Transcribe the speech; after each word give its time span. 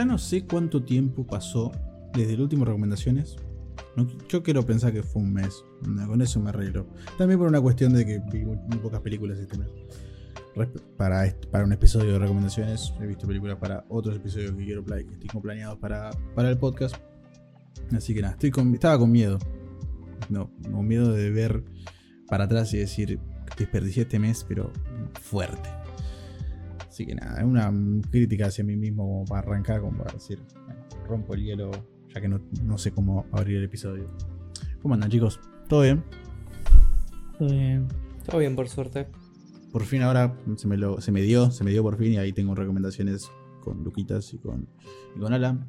ya 0.00 0.06
no 0.06 0.16
sé 0.18 0.46
cuánto 0.46 0.82
tiempo 0.82 1.26
pasó 1.26 1.72
desde 2.14 2.32
el 2.34 2.40
último 2.40 2.64
recomendaciones. 2.64 3.36
Yo 4.28 4.42
quiero 4.42 4.64
pensar 4.64 4.92
que 4.92 5.02
fue 5.02 5.20
un 5.22 5.32
mes. 5.34 5.62
Con 6.06 6.22
eso 6.22 6.40
me 6.40 6.48
arreglo. 6.48 6.86
También 7.18 7.38
por 7.38 7.48
una 7.48 7.60
cuestión 7.60 7.92
de 7.92 8.06
que 8.06 8.18
vi 8.32 8.44
muy, 8.44 8.56
pocas 8.82 9.00
películas 9.00 9.38
este 9.38 9.58
mes. 9.58 9.68
Para, 10.96 11.34
para 11.50 11.64
un 11.64 11.72
episodio 11.72 12.12
de 12.14 12.18
recomendaciones, 12.18 12.92
he 13.00 13.06
visto 13.06 13.26
películas 13.26 13.56
para 13.58 13.84
otros 13.88 14.16
episodios 14.16 14.52
que 14.52 14.64
quiero 14.64 14.84
pla- 14.84 14.98
que 14.98 15.16
tengo 15.16 15.40
planeados 15.42 15.78
para, 15.78 16.10
para 16.34 16.48
el 16.50 16.56
podcast. 16.58 16.96
Así 17.94 18.14
que 18.14 18.22
nada, 18.22 18.36
estaba 18.40 18.98
con 18.98 19.10
miedo. 19.12 19.38
No, 20.28 20.50
con 20.62 20.86
miedo 20.88 21.12
de 21.12 21.30
ver 21.30 21.62
para 22.26 22.44
atrás 22.44 22.72
y 22.74 22.78
decir, 22.78 23.18
desperdicié 23.58 24.02
este 24.04 24.18
mes, 24.18 24.44
pero 24.48 24.72
fuerte. 25.20 25.68
Así 27.00 27.06
que 27.06 27.14
nada, 27.14 27.38
es 27.38 27.46
una 27.46 27.72
crítica 28.10 28.48
hacia 28.48 28.62
mí 28.62 28.76
mismo 28.76 29.04
como 29.04 29.24
para 29.24 29.40
arrancar, 29.40 29.80
como 29.80 29.96
para 29.96 30.12
decir, 30.12 30.38
bueno, 30.66 30.82
rompo 31.08 31.32
el 31.32 31.42
hielo, 31.42 31.70
ya 32.14 32.20
que 32.20 32.28
no, 32.28 32.42
no 32.62 32.76
sé 32.76 32.92
cómo 32.92 33.24
abrir 33.32 33.56
el 33.56 33.64
episodio. 33.64 34.04
¿Cómo 34.82 34.92
andan 34.92 35.08
chicos? 35.08 35.40
¿Todo 35.66 35.80
bien? 35.80 36.04
Todo 37.38 37.48
bien. 37.48 37.88
Todo 38.26 38.38
bien, 38.38 38.54
por 38.54 38.68
suerte. 38.68 39.06
Por 39.72 39.84
fin 39.84 40.02
ahora 40.02 40.36
se 40.56 40.68
me, 40.68 40.76
lo, 40.76 41.00
se 41.00 41.10
me 41.10 41.22
dio, 41.22 41.50
se 41.50 41.64
me 41.64 41.70
dio 41.70 41.82
por 41.82 41.96
fin 41.96 42.12
y 42.12 42.18
ahí 42.18 42.34
tengo 42.34 42.54
recomendaciones 42.54 43.30
con 43.64 43.82
Luquitas 43.82 44.34
y 44.34 44.36
con, 44.36 44.68
y 45.16 45.20
con 45.20 45.32
Alan. 45.32 45.68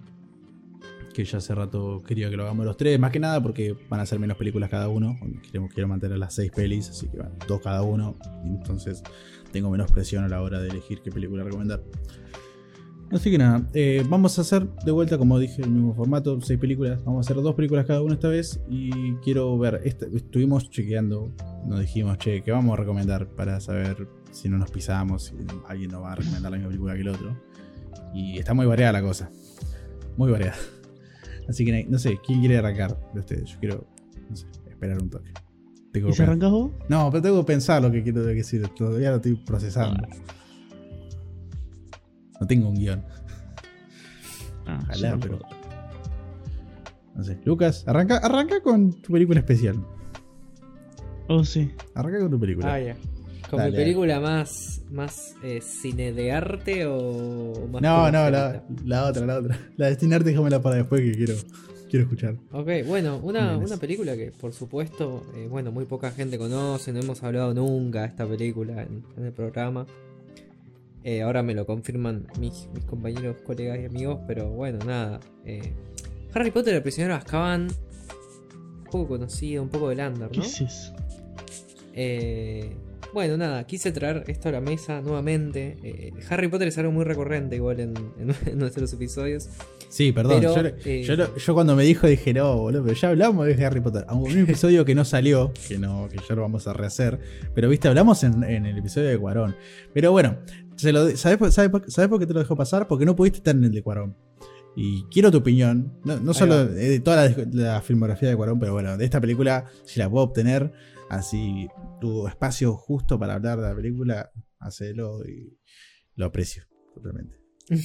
Que 1.14 1.26
ya 1.26 1.40
hace 1.40 1.54
rato 1.54 2.02
quería 2.06 2.30
que 2.30 2.38
lo 2.38 2.44
hagamos 2.44 2.66
los 2.66 2.78
tres, 2.78 2.98
más 3.00 3.12
que 3.12 3.20
nada 3.20 3.42
porque 3.42 3.76
van 3.90 4.00
a 4.00 4.06
ser 4.06 4.18
menos 4.20 4.38
películas 4.38 4.70
cada 4.70 4.88
uno. 4.88 5.18
Queremos, 5.44 5.72
quiero 5.74 5.88
mantener 5.90 6.18
las 6.18 6.34
seis 6.34 6.52
pelis, 6.56 6.90
así 6.90 7.08
que 7.10 7.18
van 7.18 7.34
dos 7.48 7.60
cada 7.62 7.82
uno. 7.82 8.16
Entonces 8.46 9.04
tengo 9.52 9.70
menos 9.70 9.92
presión 9.92 10.24
a 10.24 10.30
la 10.30 10.42
hora 10.42 10.60
de 10.62 10.70
elegir 10.70 11.02
qué 11.02 11.12
película 11.12 11.44
recomendar. 11.44 11.84
Así 13.12 13.30
que 13.30 13.38
nada, 13.38 13.68
eh, 13.74 14.06
vamos 14.08 14.38
a 14.38 14.42
hacer 14.42 14.70
de 14.86 14.92
vuelta, 14.92 15.18
como 15.18 15.38
dije, 15.38 15.62
el 15.64 15.70
mismo 15.70 15.94
formato, 15.94 16.40
seis 16.40 16.58
películas. 16.58 17.04
Vamos 17.04 17.28
a 17.28 17.30
hacer 17.30 17.44
dos 17.44 17.56
películas 17.56 17.86
cada 17.86 18.02
uno 18.02 18.14
esta 18.14 18.30
vez. 18.30 18.62
Y 18.70 19.16
quiero 19.16 19.58
ver, 19.58 19.82
esta- 19.84 20.06
estuvimos 20.06 20.70
chequeando, 20.70 21.30
nos 21.68 21.82
dijimos, 21.82 22.18
che, 22.20 22.42
¿qué 22.42 22.52
vamos 22.54 22.72
a 22.74 22.78
recomendar 22.80 23.28
para 23.28 23.60
saber 23.60 24.08
si 24.32 24.48
no 24.48 24.58
nos 24.58 24.72
pisamos, 24.72 25.24
si 25.26 25.36
alguien 25.68 25.92
nos 25.92 26.04
va 26.04 26.14
a 26.14 26.16
recomendar 26.16 26.52
la 26.52 26.58
misma 26.58 26.70
película 26.70 26.94
que 26.96 27.02
el 27.02 27.08
otro? 27.10 27.38
Y 28.14 28.38
está 28.38 28.54
muy 28.54 28.66
variada 28.66 28.94
la 28.94 29.02
cosa. 29.02 29.30
Muy 30.16 30.32
variada. 30.32 30.56
Así 31.48 31.66
que 31.66 31.86
no 31.86 32.00
sé, 32.00 32.20
¿quién 32.26 32.40
quiere 32.40 32.58
arrancar 32.58 32.98
de 33.14 33.20
ustedes? 33.20 33.50
Yo 33.50 33.60
quiero, 33.60 33.88
no 34.30 34.36
sé, 34.36 34.48
esperar 34.70 35.02
un 35.02 35.10
toque. 35.10 35.32
Tengo 35.92 36.10
¿Y 36.10 36.14
se 36.14 36.24
arrancas 36.24 36.52
vos? 36.52 36.72
No, 36.88 37.10
pero 37.12 37.22
tengo 37.22 37.40
que 37.42 37.48
pensar 37.48 37.82
lo 37.82 37.92
que 37.92 38.02
quiero 38.02 38.24
decir. 38.24 38.66
Todavía 38.70 39.10
lo 39.10 39.18
estoy 39.18 39.36
procesando. 39.36 40.08
No 42.40 42.48
tengo 42.48 42.70
un 42.70 42.76
guion. 42.76 43.04
Ah, 44.66 44.80
Ojalá, 44.84 45.18
pero. 45.20 45.40
No 47.14 47.24
sé. 47.24 47.38
Lucas, 47.44 47.84
arranca, 47.88 48.18
arranca 48.18 48.62
con 48.62 48.94
tu 49.02 49.12
película 49.12 49.40
especial. 49.40 49.86
Oh, 51.28 51.44
sí. 51.44 51.72
Arranca 51.94 52.20
con 52.20 52.32
tu 52.32 52.40
película. 52.40 52.74
Ah, 52.74 52.80
ya. 52.80 52.96
¿Con 53.52 53.60
Dale, 53.60 53.72
mi 53.72 53.78
película 53.78 54.20
más, 54.20 54.82
más 54.92 55.36
eh, 55.44 55.60
cine 55.62 56.14
de 56.14 56.32
arte 56.32 56.86
o 56.88 57.68
más 57.72 57.82
no, 57.82 58.06
no, 58.12 58.30
la, 58.32 58.64
la 58.86 59.06
otra, 59.06 59.26
la 59.26 59.38
otra. 59.40 59.60
La 59.78 59.86
de 59.86 59.92
Destinarte, 59.92 60.30
déjamela 60.30 60.62
para 60.62 60.78
después 60.78 61.02
que 61.02 61.12
quiero, 61.12 61.36
quiero 61.90 62.04
escuchar. 62.06 62.36
Ok, 62.54 62.70
bueno, 62.88 63.20
una, 63.22 63.58
una 63.58 63.74
es- 63.76 63.80
película 63.80 64.16
que 64.16 64.32
por 64.32 64.54
supuesto, 64.54 65.26
eh, 65.36 65.48
bueno, 65.50 65.72
muy 65.74 65.84
poca 65.86 66.12
gente 66.12 66.38
conoce, 66.38 66.94
no 66.94 67.02
hemos 67.02 67.22
hablado 67.24 67.54
nunca 67.54 68.02
de 68.04 68.08
esta 68.08 68.26
película 68.26 68.84
en, 68.84 69.04
en 69.18 69.26
el 69.26 69.34
programa. 69.34 69.86
Eh, 71.04 71.22
ahora 71.24 71.44
me 71.44 71.54
lo 71.54 71.66
confirman 71.66 72.28
mis, 72.40 72.70
mis 72.74 72.86
compañeros, 72.86 73.36
colegas 73.44 73.80
y 73.82 73.86
amigos, 73.86 74.20
pero 74.28 74.50
bueno, 74.50 74.80
nada. 74.86 75.20
eh, 75.46 75.74
Harry 76.34 76.52
Potter, 76.52 76.74
el 76.76 76.82
prisionero 76.84 77.16
de 77.16 77.20
Azkaban, 77.20 77.68
un 78.78 78.84
poco 78.86 79.08
conocido, 79.10 79.62
un 79.64 79.70
poco 79.70 79.90
de 79.90 79.96
Lander, 79.96 80.30
¿Qué 80.30 80.38
¿no? 80.38 80.44
es 80.46 80.62
eso? 80.62 80.94
Eh, 81.94 82.74
bueno, 83.14 83.38
nada, 83.38 83.66
quise 83.66 83.92
traer 83.92 84.24
esto 84.28 84.50
a 84.50 84.52
la 84.54 84.62
mesa 84.62 85.02
nuevamente. 85.02 85.78
Eh, 85.84 86.14
Harry 86.30 86.48
Potter 86.48 86.68
es 86.70 86.78
algo 86.78 86.92
muy 86.92 87.04
recurrente 87.04 87.56
igual 87.56 87.80
en, 87.80 87.94
en- 88.20 88.36
en 88.46 88.58
nuestros 88.60 88.92
episodios. 88.94 89.50
Sí, 89.90 90.12
perdón. 90.12 90.40
Pero, 90.42 90.56
yo, 91.04 91.14
eh, 91.24 91.30
yo 91.38 91.54
cuando 91.54 91.76
me 91.76 91.84
dijo 91.84 92.08
dije, 92.08 92.34
no, 92.34 92.56
boludo, 92.58 92.84
pero 92.86 92.96
ya 92.96 93.10
hablamos 93.10 93.46
de 93.48 93.66
Harry 93.66 93.82
Potter. 93.82 94.06
Aunque 94.08 94.32
un 94.34 94.40
episodio 94.44 94.86
que 94.86 94.96
no 94.96 95.04
salió, 95.06 95.52
que 95.68 95.78
no, 95.78 96.08
que 96.10 96.18
ya 96.28 96.36
lo 96.36 96.42
vamos 96.44 96.68
a 96.68 96.74
rehacer. 96.74 97.20
Pero 97.54 97.68
viste, 97.70 97.88
hablamos 97.88 98.24
en, 98.24 98.44
en 98.44 98.66
el 98.66 98.78
episodio 98.78 99.10
de 99.10 99.18
Cuarón. 99.18 99.56
Pero 99.94 100.12
bueno, 100.12 100.38
se 100.78 100.94
lo, 100.94 101.06
de- 101.06 101.18
¿sabes, 101.18 101.38
por- 101.38 101.52
sabes 101.52 101.72
sabes 101.88 102.10
por 102.10 102.20
qué 102.20 102.26
te 102.26 102.34
lo 102.34 102.40
dejó 102.40 102.56
pasar? 102.56 102.88
Porque 102.88 103.06
no 103.06 103.16
pudiste 103.16 103.40
estar 103.40 103.56
en 103.56 103.66
el 103.66 103.72
de 103.72 103.84
Cuarón. 103.84 104.16
Y 104.74 105.04
quiero 105.12 105.30
tu 105.32 105.40
opinión, 105.40 105.92
no, 106.06 106.34
solo 106.34 106.66
de 106.66 107.02
toda 107.02 107.28
la, 107.28 107.36
la 107.52 107.82
filmografía 107.82 108.30
de 108.30 108.38
Cuarón, 108.38 108.58
pero 108.58 108.72
bueno, 108.72 108.96
de 108.98 109.04
esta 109.04 109.20
película, 109.20 109.66
si 109.84 110.00
la 110.00 110.10
puedo 110.10 110.24
obtener, 110.24 110.72
así 111.12 111.68
tu 112.00 112.28
espacio 112.28 112.74
justo 112.76 113.20
para 113.20 113.34
hablar 113.36 113.60
de 113.60 113.68
la 113.68 113.76
película, 113.76 114.32
hacelo 114.60 115.28
y 115.28 115.58
lo 116.16 116.26
aprecio 116.26 116.64
totalmente. 116.94 117.38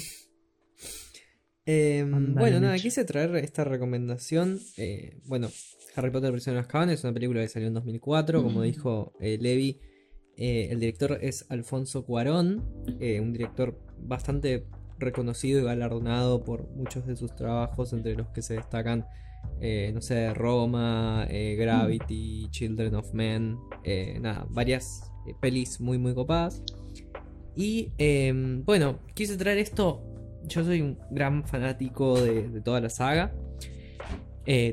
Eh, 1.68 2.02
Ándale, 2.02 2.38
bueno, 2.38 2.60
nada, 2.60 2.76
quise 2.78 3.04
traer 3.04 3.34
esta 3.36 3.64
recomendación. 3.64 4.60
eh, 4.76 5.18
bueno, 5.24 5.50
Harry 5.96 6.12
Potter, 6.12 6.30
prisionero 6.30 6.60
de 6.60 6.66
Azkaban 6.66 6.90
es 6.90 7.02
una 7.02 7.12
película 7.12 7.40
que 7.40 7.48
salió 7.48 7.66
en 7.66 7.74
2004, 7.74 8.40
como 8.40 8.62
dijo 8.62 9.14
eh, 9.18 9.36
Levi. 9.40 9.80
eh, 10.36 10.68
el 10.70 10.78
director 10.78 11.18
es 11.20 11.44
Alfonso 11.48 12.04
Cuarón, 12.06 12.62
eh, 13.00 13.18
un 13.20 13.32
director 13.32 13.76
bastante 13.98 14.68
reconocido 15.00 15.58
y 15.60 15.64
galardonado 15.64 16.44
por 16.44 16.68
muchos 16.68 17.04
de 17.04 17.16
sus 17.16 17.34
trabajos, 17.34 17.92
entre 17.92 18.14
los 18.14 18.28
que 18.28 18.42
se 18.42 18.54
destacan, 18.54 19.04
eh, 19.60 19.90
no 19.94 20.00
sé, 20.00 20.32
Roma, 20.34 21.26
eh, 21.28 21.56
Gravity, 21.58 22.48
Children 22.50 22.94
of 22.96 23.12
Men, 23.14 23.58
eh, 23.84 24.18
nada, 24.20 24.46
varias 24.50 25.10
pelis 25.40 25.80
muy, 25.80 25.98
muy 25.98 26.14
copadas. 26.14 26.62
Y 27.54 27.92
eh, 27.98 28.32
bueno, 28.64 28.98
quise 29.14 29.36
traer 29.36 29.58
esto. 29.58 30.02
Yo 30.44 30.62
soy 30.64 30.80
un 30.82 30.98
gran 31.10 31.44
fanático 31.46 32.20
de, 32.20 32.60
toda 32.60 32.80
la 32.80 32.90
saga, 32.90 33.34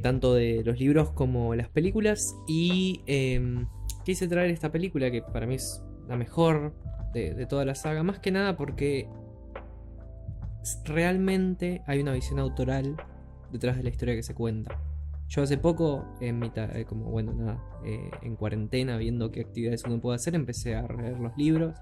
tanto 0.03 0.35
de 0.35 0.63
los 0.63 0.79
libros 0.79 1.11
como 1.11 1.55
las 1.55 1.69
películas. 1.69 2.35
Y 2.47 3.01
eh, 3.07 3.65
quise 4.05 4.27
traer 4.27 4.51
esta 4.51 4.71
película 4.71 5.09
que 5.09 5.21
para 5.21 5.47
mí 5.47 5.55
es 5.55 5.81
la 6.07 6.17
mejor 6.17 6.75
de, 7.13 7.33
de 7.33 7.45
toda 7.45 7.65
la 7.65 7.73
saga, 7.73 8.03
más 8.03 8.19
que 8.19 8.31
nada 8.31 8.57
porque 8.57 9.07
realmente 10.85 11.81
hay 11.87 12.01
una 12.01 12.13
visión 12.13 12.39
autoral 12.39 12.95
detrás 13.53 13.77
de 13.77 13.83
la 13.83 13.89
historia 13.89 14.15
que 14.15 14.23
se 14.23 14.33
cuenta. 14.33 14.77
Yo 15.29 15.41
hace 15.41 15.57
poco, 15.57 16.05
en 16.19 16.37
mitad, 16.39 16.75
eh, 16.75 16.85
como 16.85 17.05
bueno, 17.09 17.33
nada, 17.33 17.63
eh, 17.85 18.11
en 18.21 18.35
cuarentena, 18.35 18.97
viendo 18.97 19.31
qué 19.31 19.41
actividades 19.41 19.83
uno 19.85 20.01
puede 20.01 20.17
hacer, 20.17 20.35
empecé 20.35 20.75
a 20.75 20.85
leer 20.85 21.17
los 21.19 21.35
libros. 21.37 21.75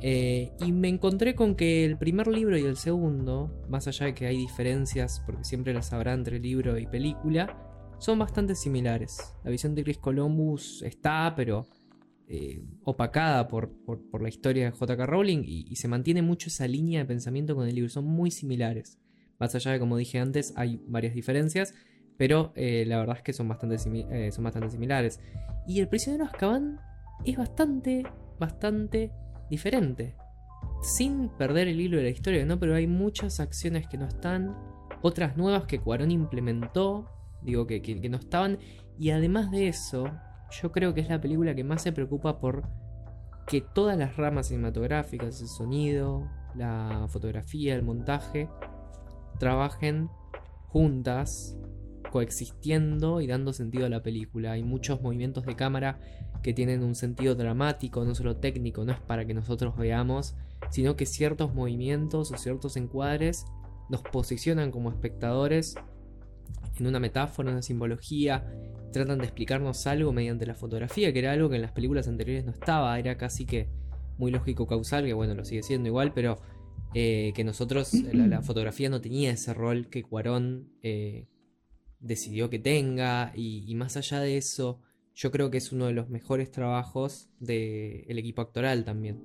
Eh, 0.00 0.50
y 0.66 0.72
me 0.72 0.88
encontré 0.88 1.34
con 1.36 1.54
que 1.54 1.84
el 1.84 1.96
primer 1.96 2.26
libro 2.26 2.58
y 2.58 2.64
el 2.64 2.76
segundo, 2.76 3.62
más 3.68 3.86
allá 3.86 4.06
de 4.06 4.14
que 4.14 4.26
hay 4.26 4.36
diferencias, 4.36 5.22
porque 5.24 5.44
siempre 5.44 5.72
las 5.72 5.92
habrá 5.92 6.12
entre 6.14 6.40
libro 6.40 6.76
y 6.78 6.86
película, 6.86 7.56
son 7.98 8.18
bastante 8.18 8.54
similares. 8.56 9.34
La 9.44 9.50
visión 9.50 9.74
de 9.76 9.84
Chris 9.84 9.98
Columbus 9.98 10.82
está, 10.82 11.32
pero 11.36 11.66
opacada 12.84 13.48
por, 13.48 13.70
por- 13.86 14.20
la 14.20 14.28
historia 14.28 14.66
de 14.66 14.70
J.K. 14.72 15.06
Rowling 15.06 15.42
y 15.46 15.74
se 15.76 15.88
mantiene 15.88 16.20
mucho 16.20 16.48
esa 16.48 16.66
línea 16.68 17.00
de 17.00 17.06
pensamiento 17.06 17.54
con 17.54 17.66
el 17.66 17.74
libro. 17.74 17.88
Son 17.88 18.04
muy 18.04 18.30
similares. 18.30 18.98
Más 19.38 19.54
allá 19.54 19.72
de, 19.72 19.78
como 19.78 19.96
dije 19.96 20.18
antes, 20.18 20.52
hay 20.56 20.82
varias 20.86 21.14
diferencias, 21.14 21.74
pero 22.16 22.52
eh, 22.56 22.84
la 22.86 22.98
verdad 22.98 23.16
es 23.18 23.22
que 23.22 23.32
son 23.32 23.48
bastante, 23.48 23.76
eh, 24.10 24.32
son 24.32 24.44
bastante 24.44 24.70
similares. 24.70 25.20
Y 25.66 25.80
el 25.80 25.88
prisionero 25.88 26.24
Azkaban 26.24 26.80
es 27.24 27.36
bastante, 27.36 28.04
bastante 28.38 29.12
diferente. 29.50 30.16
Sin 30.82 31.28
perder 31.30 31.68
el 31.68 31.80
hilo 31.80 31.96
de 31.96 32.04
la 32.04 32.08
historia, 32.10 32.44
¿no? 32.44 32.58
Pero 32.58 32.74
hay 32.74 32.86
muchas 32.86 33.40
acciones 33.40 33.86
que 33.88 33.98
no 33.98 34.06
están, 34.06 34.56
otras 35.02 35.36
nuevas 35.36 35.64
que 35.64 35.78
Cuarón 35.80 36.10
implementó, 36.10 37.06
digo 37.42 37.66
que- 37.66 37.80
que 37.82 38.08
no 38.08 38.16
estaban. 38.16 38.58
Y 38.98 39.10
además 39.10 39.50
de 39.50 39.68
eso, 39.68 40.10
yo 40.60 40.72
creo 40.72 40.94
que 40.94 41.00
es 41.00 41.08
la 41.08 41.20
película 41.20 41.54
que 41.54 41.62
más 41.64 41.82
se 41.82 41.92
preocupa 41.92 42.40
por 42.40 42.68
que 43.46 43.60
todas 43.60 43.96
las 43.96 44.16
ramas 44.16 44.48
cinematográficas, 44.48 45.40
el 45.40 45.48
sonido, 45.48 46.28
la 46.54 47.06
fotografía, 47.08 47.74
el 47.74 47.82
montaje, 47.82 48.48
trabajen 49.38 50.08
juntas, 50.66 51.56
coexistiendo 52.10 53.20
y 53.20 53.26
dando 53.26 53.52
sentido 53.52 53.86
a 53.86 53.88
la 53.88 54.02
película. 54.02 54.52
Hay 54.52 54.62
muchos 54.62 55.00
movimientos 55.02 55.44
de 55.46 55.56
cámara 55.56 56.00
que 56.42 56.52
tienen 56.52 56.82
un 56.82 56.94
sentido 56.94 57.34
dramático, 57.34 58.04
no 58.04 58.14
solo 58.14 58.36
técnico, 58.36 58.84
no 58.84 58.92
es 58.92 59.00
para 59.00 59.26
que 59.26 59.34
nosotros 59.34 59.76
veamos, 59.76 60.34
sino 60.70 60.96
que 60.96 61.06
ciertos 61.06 61.54
movimientos 61.54 62.32
o 62.32 62.36
ciertos 62.36 62.76
encuadres 62.76 63.44
nos 63.88 64.02
posicionan 64.02 64.70
como 64.70 64.90
espectadores 64.90 65.74
en 66.78 66.86
una 66.86 67.00
metáfora, 67.00 67.50
una 67.50 67.62
simbología, 67.62 68.46
tratan 68.92 69.18
de 69.18 69.24
explicarnos 69.24 69.86
algo 69.86 70.12
mediante 70.12 70.46
la 70.46 70.54
fotografía, 70.54 71.12
que 71.12 71.18
era 71.18 71.32
algo 71.32 71.48
que 71.48 71.56
en 71.56 71.62
las 71.62 71.72
películas 71.72 72.08
anteriores 72.08 72.44
no 72.44 72.52
estaba, 72.52 72.98
era 72.98 73.16
casi 73.16 73.44
que 73.44 73.68
muy 74.16 74.30
lógico 74.30 74.66
causal, 74.66 75.04
que 75.04 75.12
bueno, 75.12 75.34
lo 75.34 75.44
sigue 75.44 75.62
siendo 75.62 75.88
igual, 75.88 76.12
pero 76.12 76.38
eh, 76.94 77.32
que 77.34 77.44
nosotros, 77.44 77.92
la, 77.94 78.26
la 78.26 78.42
fotografía 78.42 78.88
no 78.88 79.00
tenía 79.00 79.30
ese 79.30 79.54
rol 79.54 79.88
que 79.88 80.02
Cuarón 80.02 80.72
eh, 80.82 81.28
decidió 82.00 82.50
que 82.50 82.58
tenga, 82.58 83.32
y, 83.34 83.74
más 83.74 83.96
allá 83.96 84.20
de 84.20 84.36
eso, 84.36 84.80
yo 85.14 85.30
creo 85.30 85.50
que 85.50 85.58
es 85.58 85.72
uno 85.72 85.86
de 85.86 85.92
los 85.92 86.08
mejores 86.08 86.50
trabajos 86.50 87.28
del 87.40 88.18
equipo 88.18 88.42
actoral 88.42 88.84
también. 88.84 89.22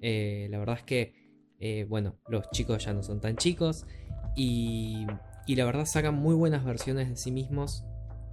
Eh, 0.00 0.48
la 0.50 0.58
verdad 0.58 0.78
es 0.78 0.84
que, 0.84 1.14
eh, 1.58 1.84
bueno, 1.88 2.16
los 2.28 2.50
chicos 2.50 2.84
ya 2.84 2.92
no 2.92 3.02
son 3.02 3.20
tan 3.20 3.36
chicos 3.36 3.86
y, 4.34 5.06
y 5.46 5.56
la 5.56 5.64
verdad 5.64 5.86
sacan 5.86 6.14
muy 6.14 6.34
buenas 6.34 6.64
versiones 6.64 7.08
de 7.08 7.16
sí 7.16 7.30
mismos 7.30 7.84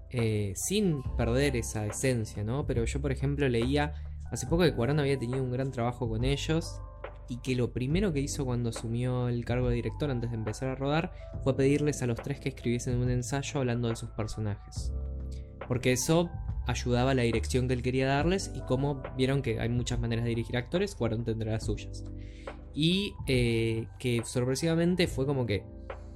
eh, 0.09 0.53
sin 0.55 1.01
perder 1.17 1.55
esa 1.55 1.85
esencia, 1.87 2.43
¿no? 2.43 2.67
Pero 2.67 2.85
yo, 2.85 3.01
por 3.01 3.11
ejemplo, 3.11 3.49
leía 3.49 3.93
hace 4.31 4.45
poco 4.45 4.63
que 4.63 4.73
Cuarón 4.75 4.99
había 4.99 5.17
tenido 5.17 5.43
un 5.43 5.51
gran 5.51 5.71
trabajo 5.71 6.07
con 6.07 6.23
ellos 6.23 6.79
y 7.29 7.37
que 7.37 7.55
lo 7.55 7.71
primero 7.71 8.13
que 8.13 8.19
hizo 8.19 8.45
cuando 8.45 8.69
asumió 8.69 9.27
el 9.27 9.45
cargo 9.45 9.69
de 9.69 9.75
director 9.75 10.09
antes 10.09 10.31
de 10.31 10.37
empezar 10.37 10.69
a 10.69 10.75
rodar 10.75 11.13
fue 11.43 11.55
pedirles 11.55 12.01
a 12.01 12.07
los 12.07 12.21
tres 12.21 12.39
que 12.39 12.49
escribiesen 12.49 12.97
un 12.97 13.09
ensayo 13.09 13.59
hablando 13.59 13.89
de 13.89 13.95
sus 13.95 14.09
personajes. 14.09 14.91
Porque 15.67 15.91
eso 15.91 16.29
ayudaba 16.67 17.11
a 17.11 17.13
la 17.13 17.23
dirección 17.23 17.67
que 17.67 17.73
él 17.73 17.81
quería 17.81 18.07
darles 18.07 18.51
y 18.53 18.61
como 18.61 19.03
vieron 19.17 19.41
que 19.41 19.59
hay 19.59 19.69
muchas 19.69 19.99
maneras 19.99 20.23
de 20.23 20.29
dirigir 20.29 20.57
actores, 20.57 20.95
Cuarón 20.95 21.23
tendrá 21.23 21.53
las 21.53 21.65
suyas. 21.65 22.03
Y 22.73 23.13
eh, 23.27 23.87
que 23.99 24.23
sorpresivamente 24.25 25.07
fue 25.07 25.25
como 25.25 25.45
que 25.45 25.63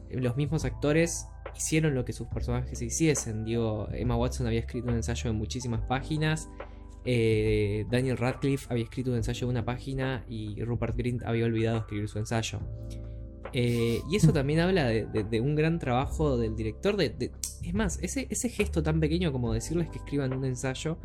los 0.10 0.36
mismos 0.36 0.66
actores 0.66 1.28
hicieron 1.56 1.96
lo 1.96 2.06
que 2.06 2.14
sus 2.14 2.28
personajes 2.28 2.82
hiciesen. 2.82 3.44
Digo, 3.46 3.88
Emma 3.92 4.16
Watson 4.16 4.48
había 4.48 4.60
escrito 4.60 4.88
un 4.88 4.96
ensayo 4.96 5.32
de 5.32 5.38
muchísimas 5.38 5.82
páginas. 5.82 6.50
Eh, 7.06 7.86
Daniel 7.90 8.18
Radcliffe 8.18 8.68
había 8.70 8.84
escrito 8.84 9.12
un 9.12 9.18
ensayo 9.18 9.48
de 9.48 9.52
una 9.52 9.66
página 9.66 10.26
y 10.30 10.62
Rupert 10.64 10.96
Grint 10.96 11.24
había 11.24 11.46
olvidado 11.46 11.80
escribir 11.80 12.08
su 12.08 12.20
ensayo. 12.20 12.60
Eh, 13.54 14.02
y 14.12 14.16
eso 14.16 14.34
también 14.34 14.60
habla 14.60 14.88
de, 14.88 15.42
un 15.42 15.56
gran 15.56 15.80
trabajo 15.80 16.38
del 16.38 16.56
director. 16.56 16.98
De, 16.98 17.32
es 17.64 17.74
más, 17.74 18.00
ese, 18.04 18.28
ese 18.30 18.50
gesto 18.50 18.84
tan 18.84 19.00
pequeño 19.00 19.32
como 19.32 19.54
decirles 19.54 19.90
que 19.90 20.00
escriban 20.00 20.34
un 20.34 20.46
ensayo 20.46 21.00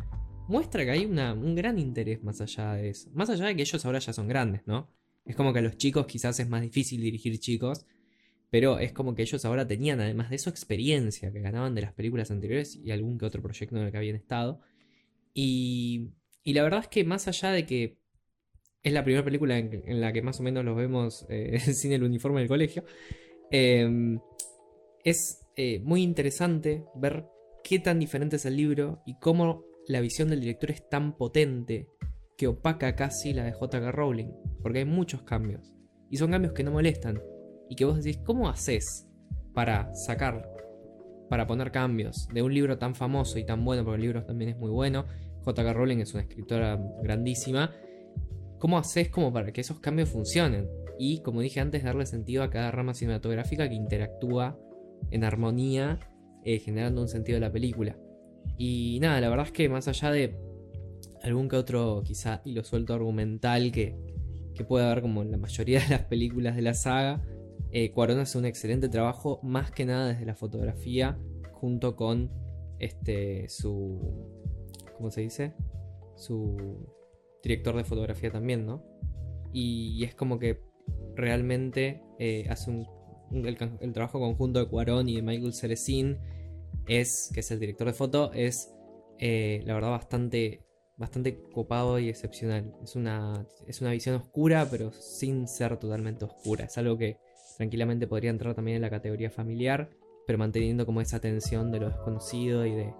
muestra 0.48 0.84
que 0.84 0.90
hay 0.90 1.04
una- 1.06 1.34
un 1.34 1.54
gran 1.54 1.78
interés 1.78 2.22
más 2.22 2.40
allá 2.40 2.74
de 2.74 2.90
eso. 2.90 3.08
Más 3.14 3.30
allá 3.30 3.46
de 3.46 3.56
que 3.56 3.62
ellos 3.62 3.84
ahora 3.86 4.00
ya 4.00 4.12
son 4.12 4.26
grandes, 4.28 4.62
¿no? 4.66 4.90
Es 5.24 5.36
como 5.36 5.52
que 5.52 5.60
a 5.60 5.62
los 5.62 5.76
chicos 5.76 6.06
quizás 6.06 6.40
es 6.40 6.48
más 6.48 6.62
difícil 6.62 7.00
dirigir 7.00 7.38
chicos. 7.38 7.86
Pero 8.50 8.78
es 8.80 8.92
como 8.92 9.14
que 9.14 9.22
ellos 9.22 9.44
ahora 9.46 9.66
tenían, 9.66 10.00
además 10.00 10.28
de 10.28 10.36
eso, 10.36 10.50
experiencia 10.50 11.32
que 11.32 11.40
ganaban 11.40 11.74
de 11.74 11.80
las 11.80 11.94
películas 11.94 12.30
anteriores 12.30 12.76
y 12.76 12.90
algún 12.90 13.16
que 13.16 13.24
otro 13.24 13.40
proyecto 13.40 13.76
en 13.78 13.84
el 13.84 13.90
que 13.92 13.96
habían 13.96 14.16
estado. 14.16 14.60
Y, 15.34 16.12
la 16.44 16.62
verdad 16.62 16.80
es 16.80 16.88
que 16.88 17.04
más 17.04 17.28
allá 17.28 17.50
de 17.50 17.66
que 17.66 17.98
es 18.82 18.92
la 18.92 19.04
primera 19.04 19.24
película 19.24 19.58
en, 19.58 20.00
la 20.00 20.12
que 20.12 20.22
más 20.22 20.40
o 20.40 20.42
menos 20.42 20.64
los 20.64 20.76
vemos 20.76 21.26
eh, 21.28 21.58
sin 21.74 21.92
el 21.92 22.02
uniforme 22.02 22.40
del 22.40 22.48
colegio, 22.48 22.84
eh, 23.50 24.18
es 25.04 25.46
eh, 25.56 25.80
muy 25.80 26.02
interesante 26.02 26.84
ver 26.94 27.26
qué 27.62 27.78
tan 27.78 27.98
diferente 27.98 28.36
es 28.36 28.46
el 28.46 28.56
libro 28.56 29.02
y 29.06 29.18
cómo 29.18 29.64
la 29.86 30.00
visión 30.00 30.30
del 30.30 30.40
director 30.40 30.70
es 30.70 30.88
tan 30.88 31.16
potente 31.16 31.88
que 32.36 32.46
opaca 32.46 32.94
casi 32.96 33.32
la 33.32 33.44
de 33.44 33.52
J.K. 33.52 33.92
Rowling, 33.92 34.30
porque 34.62 34.80
hay 34.80 34.84
muchos 34.84 35.22
cambios. 35.22 35.74
Y 36.10 36.16
son 36.16 36.30
cambios 36.30 36.54
que 36.54 36.64
no 36.64 36.70
molestan. 36.70 37.20
Y 37.68 37.76
que 37.76 37.84
vos 37.84 38.02
decís, 38.02 38.20
¿cómo 38.24 38.48
haces 38.48 39.06
para 39.54 39.94
sacar, 39.94 40.51
para 41.32 41.46
poner 41.46 41.72
cambios 41.72 42.28
de 42.28 42.42
un 42.42 42.52
libro 42.52 42.76
tan 42.76 42.94
famoso 42.94 43.38
y 43.38 43.44
tan 43.44 43.64
bueno, 43.64 43.84
porque 43.84 43.96
el 43.96 44.02
libro 44.02 44.22
también 44.22 44.50
es 44.50 44.58
muy 44.58 44.68
bueno? 44.68 45.06
J.K. 45.44 45.72
Rowling 45.72 45.96
es 46.00 46.12
una 46.12 46.24
escritora 46.24 46.78
grandísima. 47.02 47.72
¿Cómo 48.58 48.76
haces 48.76 49.08
como 49.08 49.32
para 49.32 49.50
que 49.50 49.62
esos 49.62 49.80
cambios 49.80 50.10
funcionen? 50.10 50.68
Y 50.98 51.22
como 51.22 51.40
dije 51.40 51.60
antes, 51.60 51.84
darle 51.84 52.04
sentido 52.04 52.42
a 52.42 52.50
cada 52.50 52.70
rama 52.70 52.92
cinematográfica 52.92 53.66
que 53.66 53.74
interactúa 53.74 54.58
en 55.10 55.24
armonía, 55.24 56.00
eh, 56.44 56.58
generando 56.58 57.00
un 57.00 57.08
sentido 57.08 57.36
de 57.36 57.46
la 57.46 57.50
película. 57.50 57.96
Y 58.58 58.98
nada, 59.00 59.18
la 59.22 59.30
verdad 59.30 59.46
es 59.46 59.52
que 59.52 59.70
más 59.70 59.88
allá 59.88 60.10
de 60.10 60.36
algún 61.22 61.48
que 61.48 61.56
otro 61.56 62.02
quizá 62.04 62.42
hilo 62.44 62.62
suelto 62.62 62.92
argumental 62.92 63.72
que, 63.72 63.96
que 64.54 64.64
puede 64.64 64.84
haber 64.84 65.00
como 65.00 65.22
en 65.22 65.30
la 65.30 65.38
mayoría 65.38 65.80
de 65.80 65.88
las 65.88 66.02
películas 66.02 66.56
de 66.56 66.60
la 66.60 66.74
saga, 66.74 67.22
eh, 67.72 67.92
hace 67.96 68.38
un 68.38 68.44
excelente 68.44 68.88
trabajo, 68.88 69.40
más 69.42 69.70
que 69.70 69.86
nada 69.86 70.08
desde 70.08 70.26
la 70.26 70.34
fotografía, 70.34 71.18
junto 71.52 71.96
con 71.96 72.30
este 72.78 73.48
su. 73.48 73.98
¿Cómo 74.96 75.10
se 75.10 75.22
dice? 75.22 75.54
Su 76.16 76.86
director 77.42 77.76
de 77.76 77.84
fotografía 77.84 78.30
también, 78.30 78.66
¿no? 78.66 78.84
Y, 79.52 80.04
es 80.04 80.14
como 80.14 80.38
que 80.38 80.60
realmente 81.14 82.02
eh, 82.18 82.46
hace 82.48 82.70
un, 82.70 82.86
el, 83.32 83.92
trabajo 83.92 84.20
conjunto 84.20 84.60
de 84.60 84.66
Cuarón 84.68 85.08
y 85.08 85.16
de 85.16 85.22
Michael 85.22 85.54
Ceresin 85.54 86.18
es, 86.86 87.30
que 87.32 87.40
es 87.40 87.50
el 87.50 87.60
director 87.60 87.86
de 87.86 87.92
foto, 87.92 88.32
es 88.32 88.72
eh, 89.18 89.62
la 89.64 89.74
verdad 89.74 89.90
bastante, 89.90 90.66
bastante 90.96 91.42
copado 91.52 91.98
y 91.98 92.08
excepcional. 92.08 92.74
Es 92.82 92.96
una, 92.96 93.46
es 93.66 93.80
una 93.80 93.92
visión 93.92 94.16
oscura, 94.16 94.68
pero 94.70 94.92
sin 94.92 95.48
ser 95.48 95.78
totalmente 95.78 96.24
oscura. 96.24 96.64
Es 96.66 96.78
algo 96.78 96.96
que 96.96 97.18
tranquilamente 97.56 98.06
podría 98.06 98.30
entrar 98.30 98.54
también 98.54 98.76
en 98.76 98.82
la 98.82 98.90
categoría 98.90 99.30
familiar, 99.30 99.90
pero 100.26 100.38
manteniendo 100.38 100.86
como 100.86 101.00
esa 101.00 101.20
tensión 101.20 101.70
de 101.72 101.80
lo 101.80 101.88
desconocido 101.88 102.64
y 102.66 102.72
de, 102.72 102.94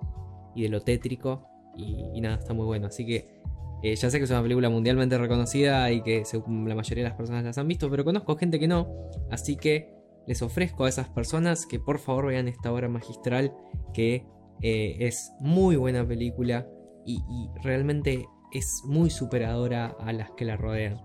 y 0.55 0.63
de 0.63 0.69
lo 0.69 0.81
tétrico. 0.81 1.47
Y, 1.77 2.21
nada, 2.21 2.37
está 2.37 2.53
muy 2.53 2.67
bueno. 2.67 2.89
Así 2.89 3.07
que 3.07 3.41
eh, 3.83 3.95
ya 3.97 4.11
sé 4.11 4.19
que 4.19 4.25
es 4.25 4.31
una 4.31 4.43
película 4.43 4.69
mundialmente 4.69 5.17
reconocida 5.19 5.91
y 5.91 6.03
que 6.03 6.25
se- 6.25 6.39
la 6.39 6.75
mayoría 6.75 7.05
de 7.05 7.11
las 7.11 7.17
personas 7.17 7.45
las 7.45 7.59
han 7.59 7.69
visto, 7.69 7.89
pero 7.91 8.05
conozco 8.05 8.37
gente 8.37 8.59
que 8.61 8.69
no. 8.69 8.89
Así 9.31 9.57
que 9.57 9.95
les 10.27 10.43
ofrezco 10.43 10.85
a 10.85 10.89
esas 10.89 11.09
personas 11.09 11.67
que 11.67 11.81
por 11.81 11.99
favor 11.99 12.27
vean 12.27 12.47
esta 12.49 12.73
obra 12.73 12.89
magistral 12.89 13.53
que 13.95 14.27
eh, 14.61 14.97
es 15.01 15.33
muy 15.41 15.77
buena 15.77 16.07
película 16.07 16.67
y 17.05 17.19
realmente 17.65 18.27
es 18.53 18.83
muy 18.85 19.11
superadora 19.11 19.97
a 19.99 20.13
las 20.13 20.31
que 20.33 20.45
la 20.45 20.57
rodean. 20.57 21.01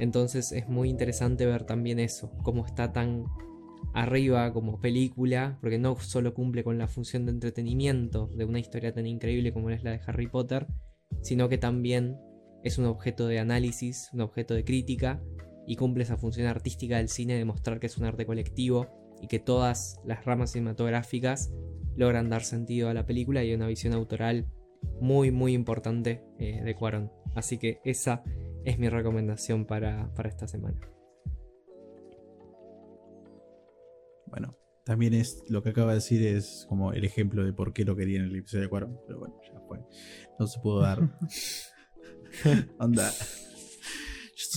Entonces 0.00 0.50
es 0.52 0.66
muy 0.66 0.88
interesante 0.88 1.44
ver 1.44 1.64
también 1.64 1.98
eso, 1.98 2.32
cómo 2.42 2.64
está 2.64 2.90
tan 2.90 3.26
arriba 3.92 4.50
como 4.50 4.80
película, 4.80 5.58
porque 5.60 5.78
no 5.78 5.94
solo 5.96 6.32
cumple 6.32 6.64
con 6.64 6.78
la 6.78 6.88
función 6.88 7.26
de 7.26 7.32
entretenimiento 7.32 8.30
de 8.34 8.46
una 8.46 8.58
historia 8.58 8.94
tan 8.94 9.06
increíble 9.06 9.52
como 9.52 9.68
es 9.68 9.84
la 9.84 9.90
de 9.90 10.00
Harry 10.06 10.26
Potter, 10.26 10.66
sino 11.20 11.50
que 11.50 11.58
también 11.58 12.16
es 12.64 12.78
un 12.78 12.86
objeto 12.86 13.26
de 13.26 13.40
análisis, 13.40 14.08
un 14.14 14.22
objeto 14.22 14.54
de 14.54 14.64
crítica 14.64 15.22
y 15.66 15.76
cumple 15.76 16.04
esa 16.04 16.16
función 16.16 16.46
artística 16.46 16.96
del 16.96 17.10
cine 17.10 17.34
de 17.34 17.44
mostrar 17.44 17.78
que 17.78 17.86
es 17.86 17.98
un 17.98 18.06
arte 18.06 18.24
colectivo 18.24 18.86
y 19.20 19.26
que 19.26 19.38
todas 19.38 20.00
las 20.06 20.24
ramas 20.24 20.52
cinematográficas 20.52 21.52
logran 21.94 22.30
dar 22.30 22.42
sentido 22.42 22.88
a 22.88 22.94
la 22.94 23.04
película 23.04 23.44
y 23.44 23.52
una 23.52 23.66
visión 23.66 23.92
autoral 23.92 24.46
muy 24.98 25.30
muy 25.30 25.52
importante 25.52 26.22
eh, 26.38 26.62
de 26.64 26.74
Cuarón. 26.74 27.12
Así 27.34 27.58
que 27.58 27.80
esa 27.84 28.22
es 28.64 28.78
mi 28.78 28.88
recomendación 28.88 29.66
para, 29.66 30.12
para 30.14 30.28
esta 30.28 30.46
semana. 30.46 30.80
Bueno, 34.26 34.56
también 34.84 35.14
es 35.14 35.42
lo 35.48 35.62
que 35.62 35.70
acaba 35.70 35.90
de 35.90 35.96
decir 35.96 36.26
es 36.26 36.66
como 36.68 36.92
el 36.92 37.04
ejemplo 37.04 37.44
de 37.44 37.52
por 37.52 37.72
qué 37.72 37.84
lo 37.84 37.96
quería 37.96 38.20
en 38.20 38.26
el 38.26 38.36
episodio 38.36 38.64
de 38.64 38.68
Cuarón. 38.68 39.00
Pero 39.06 39.18
bueno, 39.18 39.36
ya 39.42 39.60
fue. 39.66 39.78
No 40.38 40.46
se 40.46 40.60
pudo 40.60 40.80
dar. 40.80 41.00
Onda. 42.78 43.10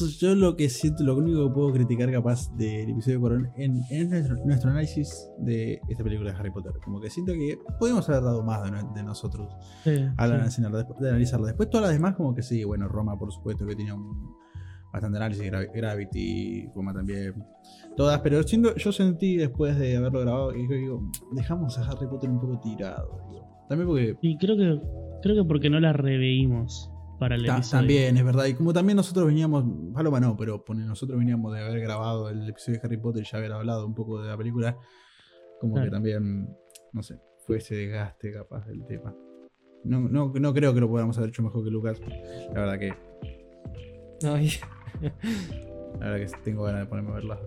Yo, 0.07 0.29
yo 0.29 0.35
lo 0.35 0.55
que 0.55 0.69
siento, 0.69 1.03
lo 1.03 1.15
único 1.17 1.47
que 1.47 1.53
puedo 1.53 1.71
criticar 1.73 2.11
capaz 2.11 2.49
del 2.55 2.89
episodio 2.91 3.17
de 3.17 3.19
Cuarón 3.21 3.49
en, 3.57 3.81
en 3.89 4.09
nuestro, 4.09 4.35
nuestro 4.45 4.69
análisis 4.71 5.29
de 5.39 5.79
esta 5.89 6.03
película 6.03 6.31
de 6.31 6.37
Harry 6.37 6.51
Potter. 6.51 6.73
Como 6.83 6.99
que 7.01 7.09
siento 7.09 7.33
que 7.33 7.57
podemos 7.79 8.07
haber 8.09 8.23
dado 8.23 8.43
más 8.43 8.63
de, 8.63 8.71
no- 8.71 8.93
de 8.93 9.03
nosotros 9.03 9.53
Sí, 9.83 9.91
al 10.17 10.29
sí. 10.29 10.35
analizarla, 10.35 10.77
después 10.79 10.99
de 10.99 11.09
analizarla. 11.09 11.47
Después 11.47 11.69
todas 11.69 11.87
las 11.87 11.95
demás, 11.95 12.15
como 12.15 12.33
que 12.33 12.41
sí, 12.41 12.63
bueno, 12.63 12.87
Roma 12.87 13.17
por 13.17 13.31
supuesto 13.31 13.65
que 13.65 13.75
tenía 13.75 13.95
un 13.95 14.33
bastante 14.91 15.17
análisis, 15.17 15.51
Gra- 15.51 15.71
Gravity, 15.73 16.67
Roma 16.75 16.93
también. 16.93 17.33
Todas, 17.97 18.19
pero 18.21 18.43
siento, 18.43 18.75
yo 18.75 18.91
sentí 18.91 19.37
después 19.37 19.77
de 19.79 19.97
haberlo 19.97 20.19
grabado, 20.21 20.55
y 20.55 20.67
digo, 20.67 21.09
dejamos 21.31 21.77
a 21.79 21.89
Harry 21.89 22.07
Potter 22.07 22.29
un 22.29 22.39
poco 22.39 22.59
tirado. 22.59 23.19
digo. 23.31 23.65
También 23.69 23.87
porque 23.87 24.17
Y 24.21 24.37
creo 24.37 24.55
que, 24.55 24.79
creo 25.23 25.35
que 25.43 25.47
porque 25.47 25.69
no 25.71 25.79
la 25.79 25.93
reveímos 25.93 26.91
para 27.19 27.35
el 27.35 27.45
ta- 27.45 27.53
episodio. 27.55 27.79
también 27.81 28.17
es 28.17 28.23
verdad, 28.25 28.45
y 28.45 28.53
como 28.53 28.73
también 28.73 28.97
nosotros 28.97 29.25
veníamos, 29.27 29.63
Paloma 29.93 30.19
no, 30.19 30.35
pero 30.37 30.63
nosotros 30.75 31.17
veníamos 31.19 31.53
de 31.53 31.61
haber 31.61 31.79
grabado 31.81 32.29
el 32.29 32.47
episodio 32.49 32.79
de 32.79 32.85
Harry 32.87 32.97
Potter 32.97 33.23
y 33.23 33.25
ya 33.31 33.37
haber 33.37 33.51
hablado 33.53 33.85
un 33.85 33.93
poco 33.95 34.21
de 34.21 34.29
la 34.29 34.37
película, 34.37 34.77
como 35.59 35.75
que 35.75 35.81
Claro. 35.81 35.91
también, 35.91 36.49
no 36.91 37.03
sé, 37.03 37.19
fue 37.45 37.57
ese 37.57 37.75
desgaste 37.75 38.31
capaz 38.33 38.65
del 38.67 38.85
tema. 38.85 39.15
No, 39.85 39.99
no, 40.01 40.31
no 40.33 40.53
creo 40.53 40.73
que 40.73 40.79
lo 40.79 40.89
podamos 40.89 41.17
haber 41.17 41.29
hecho 41.29 41.43
mejor 41.43 41.63
que 41.63 41.69
Lucas. 41.69 41.99
La 42.53 42.61
verdad 42.61 42.79
que 42.79 42.93
Ay, 44.25 44.49
La 45.99 46.09
verdad 46.09 46.25
que 46.31 46.37
tengo 46.43 46.63
ganas 46.63 46.81
de 46.81 46.85
ponerme 46.87 47.11
a 47.11 47.15
ver 47.15 47.23
las, 47.25 47.39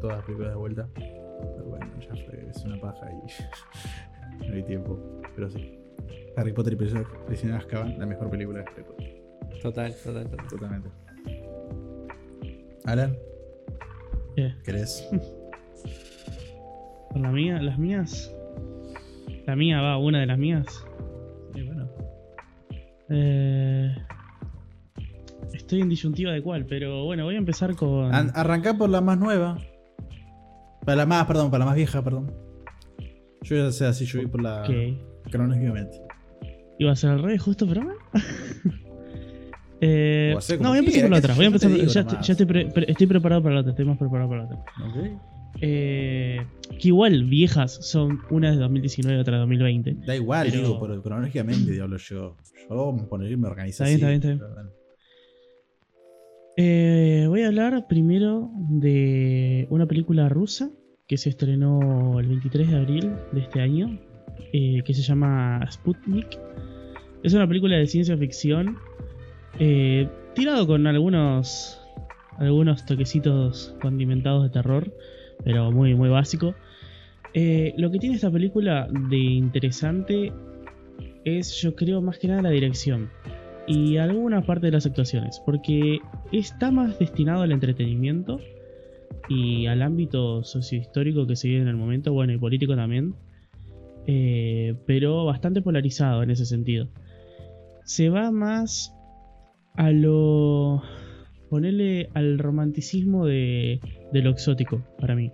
todas 0.00 0.16
las 0.18 0.24
películas 0.26 0.52
de 0.52 0.56
vuelta. 0.58 0.88
Pero 0.94 1.64
bueno, 1.66 1.86
ya 2.00 2.08
fue, 2.26 2.48
es 2.50 2.62
una 2.64 2.78
paja 2.80 3.06
y 3.10 4.46
no 4.48 4.54
hay 4.54 4.62
tiempo. 4.64 4.98
Pero 5.34 5.48
sí. 5.50 5.77
Harry 6.38 6.52
Potter 6.52 6.74
y 6.74 6.76
Prisionero 6.76 7.08
de 7.26 7.52
Azkaban, 7.56 7.98
la 7.98 8.06
mejor 8.06 8.30
película 8.30 8.60
de 8.60 8.64
Harry 8.70 8.84
Potter. 8.84 9.22
total, 9.62 9.94
total, 10.04 10.30
total. 10.30 10.46
Totalmente. 10.48 10.88
Alan, 12.84 13.16
¿Qué? 14.36 14.54
¿Querés? 14.64 15.08
¿Por 17.10 17.20
la 17.20 17.30
mía? 17.30 17.60
¿Las 17.60 17.78
mías? 17.78 18.32
La 19.46 19.56
mía 19.56 19.80
va, 19.80 19.98
una 19.98 20.20
de 20.20 20.26
las 20.26 20.38
mías. 20.38 20.66
Sí, 21.54 21.62
bueno. 21.62 21.88
Eh, 23.08 23.96
estoy 25.54 25.80
en 25.80 25.88
disyuntiva 25.88 26.32
de 26.32 26.42
cuál, 26.42 26.66
pero 26.66 27.04
bueno, 27.04 27.24
voy 27.24 27.34
a 27.34 27.38
empezar 27.38 27.74
con. 27.74 28.14
An- 28.14 28.30
arrancá 28.34 28.74
por 28.74 28.90
la 28.90 29.00
más 29.00 29.18
nueva. 29.18 29.58
Para 30.84 30.96
la 30.96 31.06
más, 31.06 31.26
perdón, 31.26 31.50
para 31.50 31.60
la 31.60 31.66
más 31.66 31.76
vieja, 31.76 32.02
perdón. 32.02 32.32
Yo 33.42 33.56
ya 33.56 33.72
sé 33.72 33.86
así, 33.86 34.04
yo 34.04 34.18
voy 34.20 34.28
por 34.28 34.42
la. 34.42 34.62
Ok. 34.62 35.30
Cronológicamente. 35.30 35.98
Iba 36.78 36.92
a 36.92 36.96
ser 36.96 37.10
al 37.10 37.22
revés 37.22 37.42
justo, 37.42 37.66
pero. 37.66 37.82
Eh, 39.80 40.34
no, 40.60 40.70
voy 40.70 40.78
a 40.78 40.80
empezar 40.80 41.02
por 41.02 41.10
la 41.12 41.18
otra. 41.18 41.34
Voy 41.34 41.44
a 41.44 41.46
empezar, 41.46 41.70
digo 41.70 41.86
ya, 41.86 42.02
nomás. 42.02 42.26
ya 42.26 42.32
estoy, 42.32 42.46
pre- 42.46 42.66
pre- 42.66 42.90
estoy 42.90 43.06
preparado 43.06 43.42
para 43.44 43.54
la 43.54 43.60
otra. 43.60 43.70
Estoy 43.70 43.84
más 43.84 43.96
preparado 43.96 44.28
para 44.28 44.42
la 44.42 44.46
otra. 44.48 44.64
Eh, 45.60 46.44
que 46.80 46.88
igual 46.88 47.22
viejas 47.26 47.78
son 47.88 48.18
una 48.30 48.50
de 48.50 48.56
2019 48.56 49.16
y 49.16 49.20
otra 49.20 49.34
de 49.34 49.38
2020. 49.42 49.94
Da 50.04 50.16
igual, 50.16 50.48
Pero- 50.50 50.62
digo, 50.62 50.80
pero 50.80 51.00
cronológicamente 51.00 51.70
diablo 51.70 51.96
yo. 51.96 52.36
Yo 52.68 53.06
ponerme 53.08 53.36
me 53.36 53.46
organizo 53.46 53.84
Está 53.84 54.08
bien, 54.08 54.16
está 54.16 54.28
bien, 54.28 54.38
está 54.40 54.52
bueno. 54.52 54.70
Eh, 56.56 57.26
voy 57.28 57.42
a 57.42 57.46
hablar 57.46 57.86
primero 57.88 58.50
de 58.68 59.68
una 59.70 59.86
película 59.86 60.28
rusa 60.28 60.70
que 61.06 61.16
se 61.16 61.28
estrenó 61.28 62.18
el 62.18 62.26
23 62.26 62.68
de 62.68 62.76
abril 62.76 63.12
de 63.30 63.40
este 63.42 63.60
año, 63.60 63.96
eh, 64.52 64.82
que 64.84 64.92
se 64.92 65.02
llama 65.02 65.64
Sputnik. 65.70 66.26
Es 67.22 67.34
una 67.34 67.46
película 67.46 67.76
de 67.76 67.86
ciencia 67.86 68.16
ficción, 68.16 68.78
eh, 69.58 70.08
tirado 70.34 70.66
con 70.66 70.86
algunos, 70.86 71.80
algunos 72.38 72.86
toquecitos 72.86 73.74
condimentados 73.80 74.44
de 74.44 74.50
terror, 74.50 74.92
pero 75.44 75.72
muy, 75.72 75.94
muy 75.94 76.08
básico. 76.08 76.54
Eh, 77.34 77.74
lo 77.76 77.90
que 77.90 77.98
tiene 77.98 78.16
esta 78.16 78.30
película 78.30 78.88
de 79.10 79.18
interesante 79.18 80.32
es, 81.24 81.60
yo 81.60 81.74
creo, 81.74 82.00
más 82.00 82.18
que 82.18 82.28
nada 82.28 82.42
la 82.42 82.50
dirección 82.50 83.10
y 83.66 83.98
alguna 83.98 84.40
parte 84.40 84.66
de 84.66 84.72
las 84.72 84.86
actuaciones, 84.86 85.42
porque 85.44 86.00
está 86.32 86.70
más 86.70 86.98
destinado 86.98 87.42
al 87.42 87.52
entretenimiento 87.52 88.40
y 89.28 89.66
al 89.66 89.82
ámbito 89.82 90.42
sociohistórico 90.42 91.26
que 91.26 91.36
se 91.36 91.48
vive 91.48 91.60
en 91.60 91.68
el 91.68 91.76
momento, 91.76 92.14
bueno, 92.14 92.32
y 92.32 92.38
político 92.38 92.74
también, 92.74 93.14
eh, 94.06 94.74
pero 94.86 95.26
bastante 95.26 95.60
polarizado 95.60 96.22
en 96.22 96.30
ese 96.30 96.46
sentido. 96.46 96.88
Se 97.88 98.10
va 98.10 98.30
más 98.30 98.94
a 99.74 99.90
lo. 99.92 100.82
ponerle 101.48 102.10
al 102.12 102.38
romanticismo 102.38 103.24
de, 103.24 103.80
de 104.12 104.22
lo 104.22 104.28
exótico 104.28 104.84
para 105.00 105.16
mí. 105.16 105.32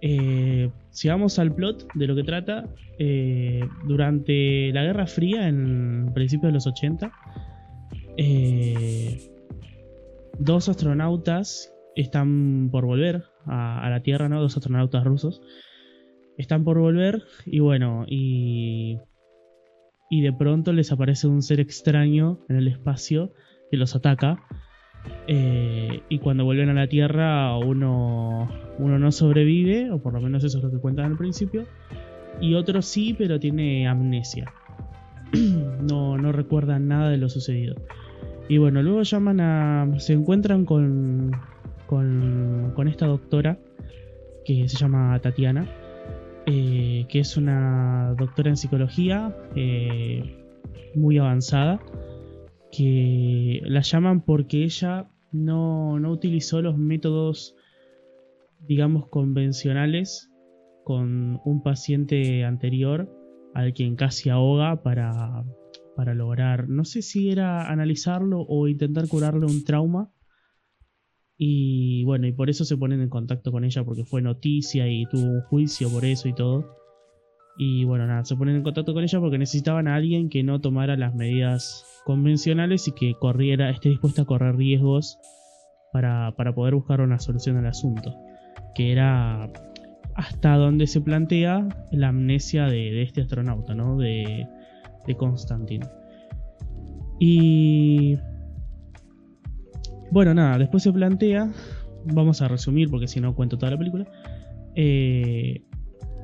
Eh, 0.00 0.70
si 0.88 1.08
vamos 1.08 1.38
al 1.38 1.54
plot 1.54 1.92
de 1.92 2.06
lo 2.06 2.16
que 2.16 2.24
trata, 2.24 2.64
eh, 2.98 3.68
durante 3.86 4.72
la 4.72 4.82
Guerra 4.82 5.06
Fría, 5.06 5.46
en 5.46 6.10
principios 6.14 6.48
de 6.48 6.54
los 6.54 6.66
80, 6.66 7.12
eh, 8.16 9.30
dos 10.38 10.70
astronautas 10.70 11.70
están 11.96 12.70
por 12.72 12.86
volver 12.86 13.24
a, 13.44 13.84
a 13.84 13.90
la 13.90 14.00
Tierra, 14.02 14.30
¿no? 14.30 14.40
Dos 14.40 14.56
astronautas 14.56 15.04
rusos 15.04 15.42
están 16.38 16.64
por 16.64 16.78
volver 16.78 17.24
y 17.44 17.58
bueno, 17.58 18.06
y, 18.08 19.00
y 20.10 20.22
de 20.22 20.32
pronto 20.32 20.72
les 20.72 20.92
aparece 20.92 21.26
un 21.26 21.42
ser 21.42 21.60
extraño 21.60 22.40
en 22.48 22.56
el 22.56 22.68
espacio 22.68 23.32
que 23.70 23.76
los 23.76 23.94
ataca. 23.94 24.42
eh, 25.26 26.02
y 26.08 26.18
cuando 26.18 26.44
vuelven 26.44 26.68
a 26.70 26.74
la 26.74 26.88
Tierra 26.88 27.56
uno, 27.58 28.48
uno 28.78 28.98
no 28.98 29.12
sobrevive, 29.12 29.90
o 29.90 30.02
por 30.02 30.12
lo 30.14 30.20
menos 30.20 30.44
eso 30.44 30.58
es 30.58 30.64
lo 30.64 30.70
que 30.70 30.78
cuentan 30.78 31.06
al 31.06 31.16
principio, 31.16 31.66
y 32.40 32.54
otro 32.54 32.82
sí, 32.82 33.14
pero 33.16 33.38
tiene 33.40 33.86
amnesia. 33.88 34.52
no, 35.82 36.16
no 36.18 36.32
recuerdan 36.32 36.88
nada 36.88 37.10
de 37.10 37.18
lo 37.18 37.28
sucedido. 37.28 37.74
Y 38.48 38.58
bueno, 38.58 38.82
luego 38.82 39.02
llaman 39.02 39.40
a. 39.40 39.98
Se 39.98 40.14
encuentran 40.14 40.64
con. 40.64 41.32
con, 41.86 42.72
con 42.74 42.88
esta 42.88 43.06
doctora 43.06 43.58
que 44.44 44.68
se 44.68 44.76
llama 44.78 45.18
Tatiana, 45.20 45.68
eh, 46.50 47.04
que 47.10 47.20
es 47.20 47.36
una 47.36 48.14
doctora 48.16 48.48
en 48.48 48.56
psicología 48.56 49.36
eh, 49.54 50.34
muy 50.94 51.18
avanzada, 51.18 51.78
que 52.72 53.60
la 53.64 53.82
llaman 53.82 54.22
porque 54.22 54.64
ella 54.64 55.10
no, 55.30 56.00
no 56.00 56.10
utilizó 56.10 56.62
los 56.62 56.78
métodos, 56.78 57.54
digamos, 58.66 59.08
convencionales 59.08 60.30
con 60.84 61.38
un 61.44 61.62
paciente 61.62 62.46
anterior 62.46 63.14
al 63.54 63.74
quien 63.74 63.94
casi 63.94 64.30
ahoga 64.30 64.82
para, 64.82 65.44
para 65.96 66.14
lograr, 66.14 66.66
no 66.70 66.86
sé 66.86 67.02
si 67.02 67.28
era 67.28 67.70
analizarlo 67.70 68.40
o 68.48 68.68
intentar 68.68 69.06
curarle 69.06 69.44
un 69.44 69.64
trauma. 69.64 70.10
Y 71.38 72.02
bueno, 72.04 72.26
y 72.26 72.32
por 72.32 72.50
eso 72.50 72.64
se 72.64 72.76
ponen 72.76 73.00
en 73.00 73.08
contacto 73.08 73.52
con 73.52 73.64
ella 73.64 73.84
porque 73.84 74.04
fue 74.04 74.20
noticia 74.20 74.88
y 74.88 75.06
tuvo 75.06 75.22
un 75.22 75.42
juicio 75.42 75.88
por 75.88 76.04
eso 76.04 76.28
y 76.28 76.34
todo. 76.34 76.76
Y 77.56 77.84
bueno, 77.84 78.06
nada, 78.06 78.24
se 78.24 78.36
ponen 78.36 78.56
en 78.56 78.62
contacto 78.64 78.92
con 78.92 79.04
ella 79.04 79.20
porque 79.20 79.38
necesitaban 79.38 79.86
a 79.86 79.94
alguien 79.94 80.28
que 80.28 80.42
no 80.42 80.60
tomara 80.60 80.96
las 80.96 81.14
medidas 81.14 81.86
convencionales 82.04 82.88
y 82.88 82.92
que 82.92 83.14
corriera, 83.14 83.70
esté 83.70 83.88
dispuesta 83.88 84.22
a 84.22 84.24
correr 84.24 84.56
riesgos 84.56 85.18
para, 85.92 86.34
para 86.36 86.54
poder 86.54 86.74
buscar 86.74 87.00
una 87.00 87.20
solución 87.20 87.56
al 87.56 87.66
asunto. 87.66 88.14
Que 88.74 88.90
era 88.92 89.48
hasta 90.14 90.56
donde 90.56 90.88
se 90.88 91.00
plantea 91.00 91.68
la 91.92 92.08
amnesia 92.08 92.66
de, 92.66 93.02
este 93.02 93.20
astronauta, 93.20 93.74
¿no? 93.74 93.96
De, 93.96 94.48
de 95.06 95.16
Constantine. 95.16 95.86
Y 97.20 98.18
bueno, 100.10 100.34
nada, 100.34 100.58
después 100.58 100.82
se 100.82 100.92
plantea, 100.92 101.50
vamos 102.04 102.42
a 102.42 102.48
resumir 102.48 102.90
porque 102.90 103.08
si 103.08 103.20
no 103.20 103.34
cuento 103.34 103.58
toda 103.58 103.72
la 103.72 103.78
película, 103.78 104.06
eh, 104.74 105.62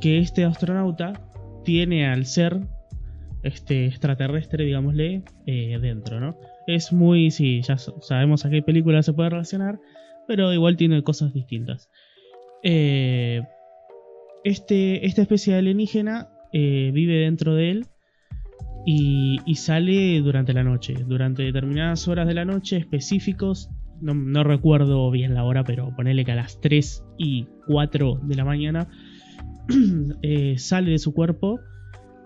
que 0.01 0.19
este 0.19 0.45
astronauta 0.45 1.13
tiene 1.65 2.07
al 2.07 2.27
ser 2.27 2.61
este 3.43 3.87
extraterrestre, 3.87 4.65
digámosle, 4.65 5.23
eh, 5.47 5.79
dentro, 5.81 6.21
¿no? 6.21 6.39
Es 6.67 6.93
muy, 6.93 7.31
sí, 7.31 7.61
ya 7.63 7.77
sabemos 7.79 8.45
a 8.45 8.51
qué 8.51 8.63
película 8.63 9.03
se 9.03 9.13
puede 9.13 9.31
relacionar, 9.31 9.81
pero 10.27 10.53
igual 10.53 10.77
tiene 10.77 11.03
cosas 11.03 11.35
distintas. 11.35 11.91
Eh, 12.63 13.43
este, 14.45 15.07
esta 15.07 15.23
especie 15.23 15.53
de 15.53 15.59
alienígena 15.59 16.31
vive 16.53 17.15
dentro 17.15 17.57
de 17.57 17.73
él 17.73 17.87
y, 18.87 19.41
y 19.45 19.57
sale 19.57 20.21
durante 20.21 20.53
la 20.53 20.63
noche, 20.63 20.95
durante 21.07 21.43
determinadas 21.43 22.07
horas 22.07 22.29
de 22.29 22.35
la 22.35 22.45
noche 22.45 22.77
específicos. 22.77 23.69
No, 24.01 24.45
recuerdo 24.45 25.11
bien 25.11 25.35
la 25.35 25.45
hora, 25.45 25.65
pero 25.65 25.95
ponele 25.95 26.25
que 26.25 26.33
a 26.33 26.37
las 26.37 26.61
3 26.61 27.05
y 27.19 27.47
4 27.67 28.21
de 28.23 28.35
la 28.35 28.45
mañana 28.45 28.89
eh, 30.23 30.59
sale 30.59 30.91
de 30.91 30.99
su 30.99 31.15
cuerpo. 31.15 31.61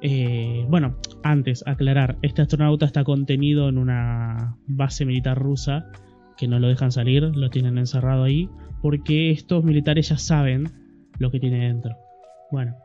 Eh, 0.01 0.65
bueno, 0.69 0.97
antes, 1.23 1.65
aclarar, 1.67 2.19
este 2.23 2.43
astronauta 2.43 2.87
está 2.87 3.05
contenido 3.05 3.69
en 3.69 3.79
una 3.79 4.57
base 4.67 5.05
militar 5.05 5.39
rusa 5.39 5.91
que 6.37 6.49
no 6.49 6.59
lo 6.59 6.69
dejan 6.69 6.93
salir, 6.93 7.23
lo 7.23 7.51
tienen 7.51 7.79
encerrado 7.79 8.23
ahí, 8.23 8.49
porque 8.81 9.31
estos 9.31 9.65
militares 9.65 10.09
ya 10.09 10.19
saben 10.19 10.71
lo 11.19 11.31
que 11.31 11.41
tiene 11.41 11.67
dentro. 11.67 11.97
Bueno, 12.51 12.77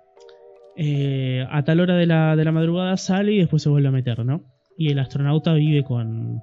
eh, 0.76 1.46
a 1.50 1.64
tal 1.64 1.80
hora 1.80 1.96
de 1.96 2.08
la, 2.08 2.36
de 2.36 2.46
la 2.46 2.52
madrugada 2.52 2.98
sale 2.98 3.34
y 3.34 3.38
después 3.38 3.62
se 3.62 3.70
vuelve 3.70 3.90
a 3.90 3.92
meter, 3.92 4.26
¿no? 4.26 4.44
Y 4.76 4.92
el 4.92 4.98
astronauta 4.98 5.54
vive 5.54 5.84
con, 5.84 6.42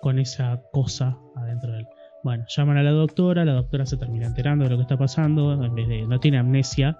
con 0.00 0.18
esa 0.18 0.60
cosa 0.72 1.16
adentro 1.36 1.72
de 1.72 1.78
él. 1.80 1.88
Bueno, 2.22 2.44
llaman 2.48 2.76
a 2.76 2.82
la 2.82 2.90
doctora, 2.90 3.44
la 3.44 3.52
doctora 3.52 3.86
se 3.86 3.96
termina 3.96 4.26
enterando 4.26 4.64
de 4.64 4.70
lo 4.70 4.76
que 4.76 4.82
está 4.82 4.96
pasando, 4.96 5.52
en 5.64 5.74
vez 5.74 5.88
de, 5.88 6.06
no 6.06 6.18
tiene 6.18 6.38
amnesia, 6.38 6.96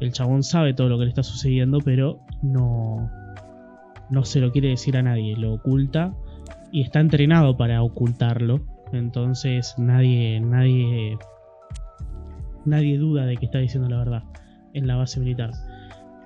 el 0.00 0.12
chabón 0.12 0.42
sabe 0.42 0.74
todo 0.74 0.88
lo 0.88 0.98
que 0.98 1.04
le 1.04 1.10
está 1.10 1.22
sucediendo, 1.22 1.78
pero 1.84 2.20
no, 2.42 3.10
no 4.10 4.24
se 4.24 4.40
lo 4.40 4.52
quiere 4.52 4.68
decir 4.68 4.96
a 4.96 5.02
nadie, 5.02 5.36
lo 5.36 5.54
oculta 5.54 6.14
y 6.72 6.82
está 6.82 7.00
entrenado 7.00 7.56
para 7.56 7.82
ocultarlo, 7.82 8.60
entonces 8.92 9.74
nadie, 9.76 10.40
nadie, 10.40 11.18
nadie 12.64 12.96
duda 12.96 13.26
de 13.26 13.36
que 13.36 13.46
está 13.46 13.58
diciendo 13.58 13.88
la 13.88 13.98
verdad 13.98 14.22
en 14.72 14.86
la 14.86 14.96
base 14.96 15.20
militar. 15.20 15.50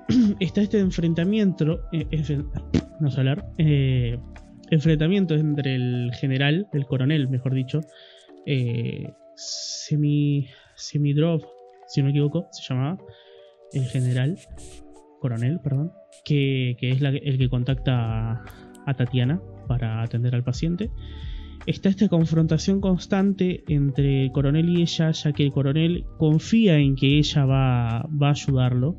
está 0.41 0.61
este 0.61 0.81
enfrentamiento, 0.81 1.81
eh, 1.93 2.23
sé 2.23 2.45
hablar, 3.17 3.47
eh, 3.59 4.19
enfrentamiento 4.71 5.35
entre 5.35 5.75
el 5.75 6.13
general, 6.15 6.67
el 6.73 6.87
coronel, 6.87 7.29
mejor 7.29 7.55
dicho, 7.55 7.81
eh, 8.47 9.13
Semi, 9.37 10.47
Semidrov, 10.77 11.43
si 11.87 12.01
no 12.01 12.07
me 12.07 12.11
equivoco, 12.11 12.47
se 12.51 12.63
llamaba, 12.73 12.99
el 13.73 13.87
general, 13.87 14.39
coronel, 15.21 15.61
perdón, 15.61 15.93
que, 16.25 16.77
que 16.79 16.91
es 16.91 17.03
el 17.03 17.39
que 17.39 17.49
contacta 17.49 18.33
a, 18.33 18.45
a 18.87 18.95
Tatiana 18.95 19.41
para 19.67 20.03
atender 20.03 20.35
al 20.35 20.45
paciente. 20.45 20.91
está 21.67 21.89
esta 21.89 22.09
confrontación 22.09 22.81
constante 22.81 23.65
entre 23.69 24.25
el 24.25 24.33
coronel 24.33 24.69
y 24.69 24.83
ella, 24.83 25.11
ya 25.11 25.33
que 25.33 25.45
el 25.45 25.53
coronel 25.53 26.05
confía 26.19 26.79
en 26.79 26.95
que 26.95 27.19
ella 27.19 27.45
va, 27.45 28.09
va 28.11 28.29
a 28.29 28.33
ayudarlo 28.33 28.97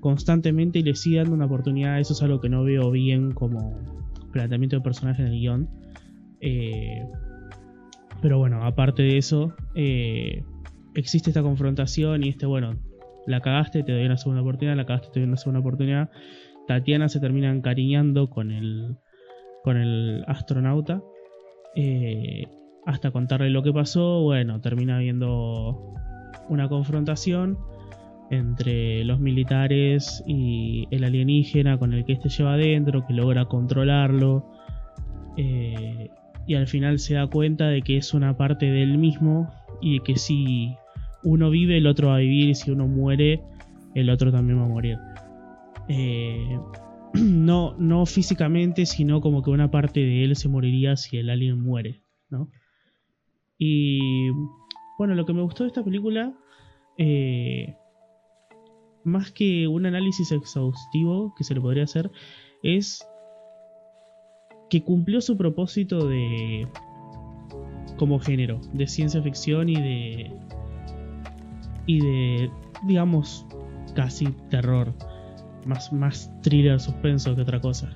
constantemente 0.00 0.80
y 0.80 0.82
le 0.82 0.94
sigue 0.94 1.18
dando 1.18 1.34
una 1.34 1.46
oportunidad. 1.46 1.98
Eso 2.00 2.12
es 2.12 2.22
algo 2.22 2.40
que 2.40 2.48
no 2.48 2.64
veo 2.64 2.90
bien 2.90 3.32
como 3.32 4.05
planteamiento 4.36 4.76
de 4.76 4.82
personaje 4.82 5.22
en 5.22 5.28
el 5.28 5.38
guion. 5.40 5.68
Eh, 6.40 7.04
pero 8.20 8.38
bueno, 8.38 8.64
aparte 8.64 9.02
de 9.02 9.18
eso, 9.18 9.54
eh, 9.74 10.42
existe 10.94 11.30
esta 11.30 11.42
confrontación 11.42 12.24
y 12.24 12.28
este, 12.28 12.46
bueno, 12.46 12.78
la 13.26 13.40
cagaste, 13.40 13.82
te 13.82 13.92
doy 13.92 14.04
una 14.04 14.16
segunda 14.16 14.42
oportunidad, 14.42 14.76
la 14.76 14.86
cagaste, 14.86 15.08
te 15.12 15.20
doy 15.20 15.28
una 15.28 15.36
segunda 15.36 15.60
oportunidad. 15.60 16.10
Tatiana 16.66 17.08
se 17.08 17.20
termina 17.20 17.50
encariñando 17.50 18.28
con 18.28 18.50
el, 18.50 18.96
con 19.64 19.76
el 19.76 20.24
astronauta. 20.26 21.02
Eh, 21.74 22.46
hasta 22.86 23.10
contarle 23.10 23.50
lo 23.50 23.62
que 23.62 23.72
pasó, 23.72 24.22
bueno, 24.22 24.60
termina 24.60 24.96
habiendo 24.96 25.94
una 26.48 26.68
confrontación 26.68 27.58
entre 28.30 29.04
los 29.04 29.20
militares 29.20 30.22
y 30.26 30.88
el 30.90 31.04
alienígena 31.04 31.78
con 31.78 31.92
el 31.92 32.04
que 32.04 32.14
este 32.14 32.28
lleva 32.28 32.54
adentro, 32.54 33.06
que 33.06 33.14
logra 33.14 33.46
controlarlo. 33.46 34.50
Eh, 35.36 36.10
y 36.46 36.54
al 36.54 36.66
final 36.66 36.98
se 36.98 37.14
da 37.14 37.26
cuenta 37.26 37.68
de 37.68 37.82
que 37.82 37.96
es 37.96 38.14
una 38.14 38.36
parte 38.36 38.66
de 38.66 38.82
él 38.82 38.98
mismo 38.98 39.50
y 39.80 40.00
que 40.00 40.16
si 40.16 40.74
uno 41.22 41.50
vive, 41.50 41.78
el 41.78 41.86
otro 41.86 42.08
va 42.08 42.16
a 42.16 42.18
vivir, 42.18 42.50
y 42.50 42.54
si 42.54 42.70
uno 42.70 42.86
muere, 42.86 43.42
el 43.94 44.10
otro 44.10 44.30
también 44.30 44.60
va 44.60 44.64
a 44.64 44.68
morir. 44.68 44.98
Eh, 45.88 46.58
no, 47.14 47.74
no 47.78 48.06
físicamente, 48.06 48.86
sino 48.86 49.20
como 49.20 49.42
que 49.42 49.50
una 49.50 49.70
parte 49.70 50.00
de 50.00 50.24
él 50.24 50.36
se 50.36 50.48
moriría 50.48 50.96
si 50.96 51.16
el 51.16 51.30
alien 51.30 51.60
muere, 51.60 52.02
¿no? 52.30 52.48
Y 53.58 54.30
bueno, 54.98 55.14
lo 55.14 55.24
que 55.24 55.32
me 55.32 55.42
gustó 55.42 55.64
de 55.64 55.68
esta 55.68 55.82
película, 55.82 56.34
eh, 56.98 57.74
más 59.06 59.30
que 59.30 59.68
un 59.68 59.86
análisis 59.86 60.32
exhaustivo 60.32 61.32
que 61.36 61.44
se 61.44 61.54
le 61.54 61.60
podría 61.60 61.84
hacer, 61.84 62.10
es 62.62 63.06
que 64.68 64.82
cumplió 64.82 65.20
su 65.20 65.36
propósito 65.36 66.08
de 66.08 66.66
como 67.96 68.18
género, 68.18 68.60
de 68.72 68.86
ciencia 68.86 69.22
ficción 69.22 69.68
y 69.68 69.76
de 69.76 70.32
y 71.86 72.00
de 72.00 72.50
digamos 72.86 73.46
casi 73.94 74.26
terror, 74.50 74.92
más 75.66 75.92
más 75.92 76.30
thriller 76.42 76.80
suspenso 76.80 77.34
que 77.36 77.42
otra 77.42 77.60
cosa. 77.60 77.88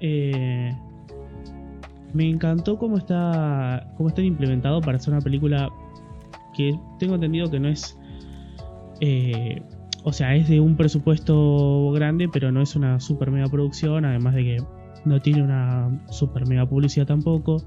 Eh, 0.00 0.74
me 2.14 2.28
encantó 2.28 2.78
cómo 2.78 2.96
está 2.96 3.92
cómo 3.98 4.08
está 4.08 4.22
implementado 4.22 4.80
para 4.80 4.96
hacer 4.96 5.12
una 5.12 5.22
película 5.22 5.68
que 6.56 6.74
tengo 6.98 7.16
entendido 7.16 7.50
que 7.50 7.60
no 7.60 7.68
es 7.68 7.98
eh, 9.00 9.60
o 10.04 10.12
sea, 10.12 10.36
es 10.36 10.48
de 10.48 10.60
un 10.60 10.76
presupuesto 10.76 11.90
grande, 11.92 12.28
pero 12.28 12.52
no 12.52 12.60
es 12.60 12.76
una 12.76 13.00
super 13.00 13.30
mega 13.30 13.48
producción, 13.48 14.04
además 14.04 14.34
de 14.34 14.44
que 14.44 14.56
no 15.06 15.20
tiene 15.22 15.42
una 15.42 16.04
super 16.10 16.46
mega 16.46 16.68
publicidad 16.68 17.06
tampoco. 17.06 17.64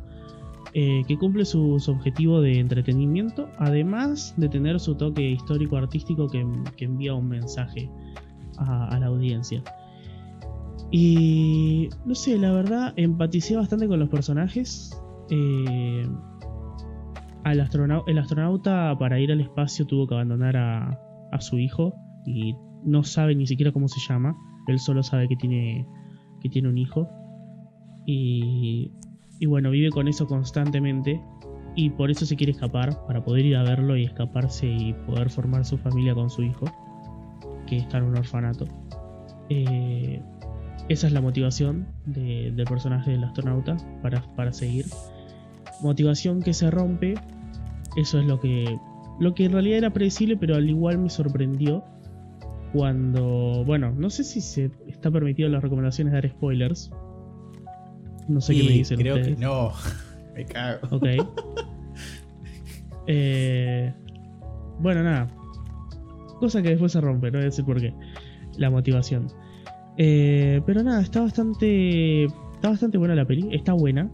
Eh, 0.74 1.02
que 1.08 1.18
cumple 1.18 1.46
su, 1.46 1.82
objetivo 1.88 2.40
de 2.42 2.60
entretenimiento, 2.60 3.50
además 3.58 4.36
de 4.38 4.50
tener 4.50 4.80
su 4.80 4.94
toque 4.96 5.28
histórico 5.28 5.78
artístico 5.78 6.28
que, 6.28 6.46
envía 6.78 7.16
un 7.16 7.28
mensaje 7.28 7.90
a, 8.60 9.00
la 9.00 9.08
audiencia. 9.08 9.64
Y 10.92 11.90
no 12.06 12.14
sé, 12.14 12.38
la 12.38 12.52
verdad, 12.52 12.94
empaticé 12.98 13.56
bastante 13.56 13.88
con 13.88 14.00
los 14.00 14.10
personajes. 14.10 14.96
Eh, 15.32 16.08
al 17.44 17.68
el 18.08 18.18
astronauta 18.20 18.96
para 19.00 19.20
ir 19.20 19.32
al 19.32 19.42
espacio 19.42 19.88
tuvo 19.88 20.06
que 20.06 20.14
abandonar 20.14 20.58
a, 20.58 21.00
a 21.32 21.42
su 21.42 21.58
hijo 21.58 21.96
y 22.28 22.56
no 22.84 23.04
sabe 23.04 23.34
ni 23.34 23.48
siquiera 23.48 23.72
cómo 23.72 23.88
se 23.88 24.00
llama. 24.02 24.36
Él 24.68 24.80
solo 24.80 25.02
sabe 25.02 25.30
que 25.30 25.38
tiene, 25.38 25.88
que 26.42 26.50
tiene 26.50 26.68
un 26.68 26.78
hijo. 26.78 27.08
Y, 28.06 28.92
y 29.40 29.46
bueno, 29.46 29.72
vive 29.72 29.90
con 29.90 30.08
eso 30.08 30.28
constantemente. 30.28 31.22
Y 31.76 31.90
por 31.92 32.12
eso 32.12 32.26
se 32.26 32.36
quiere 32.36 32.52
escapar, 32.52 33.06
para 33.06 33.24
poder 33.24 33.46
ir 33.46 33.56
a 33.56 33.64
verlo 33.64 33.96
y 33.96 34.04
escaparse 34.04 34.68
y 34.68 34.94
poder 35.06 35.30
formar 35.30 35.64
su 35.64 35.78
familia 35.78 36.16
con 36.16 36.30
su 36.30 36.42
hijo, 36.44 36.66
que 37.68 37.78
está 37.78 38.00
en 38.00 38.06
un 38.06 38.18
orfanato. 38.18 38.66
Eh, 39.50 40.20
esa 40.90 41.08
es 41.08 41.14
la 41.14 41.22
motivación 41.22 41.88
del 42.06 42.66
personaje 42.66 43.12
del 43.12 43.24
astronauta 43.24 43.78
para, 44.02 44.22
para 44.36 44.52
seguir. 44.52 44.86
Motivación 45.82 46.42
que 46.42 46.54
se 46.54 46.72
rompe. 46.72 47.14
Eso 47.96 48.20
es 48.20 48.26
lo 48.26 48.40
que, 48.40 48.80
lo 49.20 49.36
que 49.36 49.46
en 49.46 49.52
realidad 49.52 49.78
era 49.78 49.90
predecible, 49.92 50.36
pero 50.36 50.56
al 50.56 50.68
igual 50.68 50.98
me 50.98 51.10
sorprendió 51.10 51.84
cuando, 52.74 53.64
bueno, 53.66 53.94
no 53.98 54.10
sé 54.10 54.24
si 54.24 54.42
se 54.42 54.72
está 54.88 55.10
permitido 55.12 55.48
en 55.48 55.54
las 55.54 55.64
recomendaciones 55.64 56.14
dar 56.14 56.28
spoilers. 56.30 56.92
No 58.28 58.42
sé 58.42 58.56
qué 58.56 58.64
me 58.64 58.72
dicen 58.72 59.00
creo 59.00 59.16
que 59.16 59.36
no. 59.36 59.72
me 60.36 60.46
cago. 60.46 60.96
Ok. 60.96 61.06
Eh, 63.10 63.94
bueno, 64.82 65.02
nada. 65.02 65.30
Cosa 66.42 66.62
que 66.62 66.72
después 66.72 66.92
se 66.92 67.00
rompe, 67.00 67.28
no 67.28 67.38
voy 67.38 67.44
a 67.44 67.46
decir 67.46 67.64
por 67.64 67.80
qué. 67.80 67.94
La 68.58 68.70
motivación. 68.70 69.28
Eh, 69.98 70.62
pero 70.66 70.84
nada, 70.84 71.02
está 71.02 71.22
bastante. 71.22 72.26
Está 72.26 72.70
bastante 72.70 72.98
buena 72.98 73.16
la 73.16 73.24
peli. 73.24 73.48
Está 73.56 73.72
buena. 73.72 74.12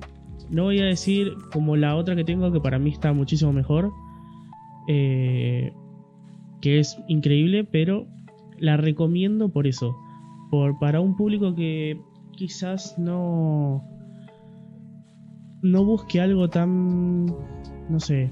No 0.52 0.66
voy 0.66 0.80
a 0.80 0.86
decir 0.86 1.34
como 1.52 1.76
la 1.76 1.96
otra 1.96 2.16
que 2.16 2.24
tengo, 2.24 2.52
que 2.52 2.60
para 2.60 2.78
mí 2.78 2.92
está 2.92 3.14
muchísimo 3.14 3.52
mejor. 3.52 3.92
Eh, 4.88 5.74
que 6.62 6.80
es 6.80 6.98
increíble, 7.08 7.64
pero 7.64 8.08
la 8.64 8.78
recomiendo 8.78 9.50
por 9.50 9.68
eso. 9.68 9.94
Por, 10.50 10.80
para 10.80 11.02
un 11.02 11.18
público 11.18 11.54
que 11.54 12.00
quizás 12.32 12.98
no. 12.98 13.84
No 15.62 15.84
busque 15.84 16.22
algo 16.22 16.50
tan. 16.50 17.26
No 17.90 18.00
sé. 18.00 18.32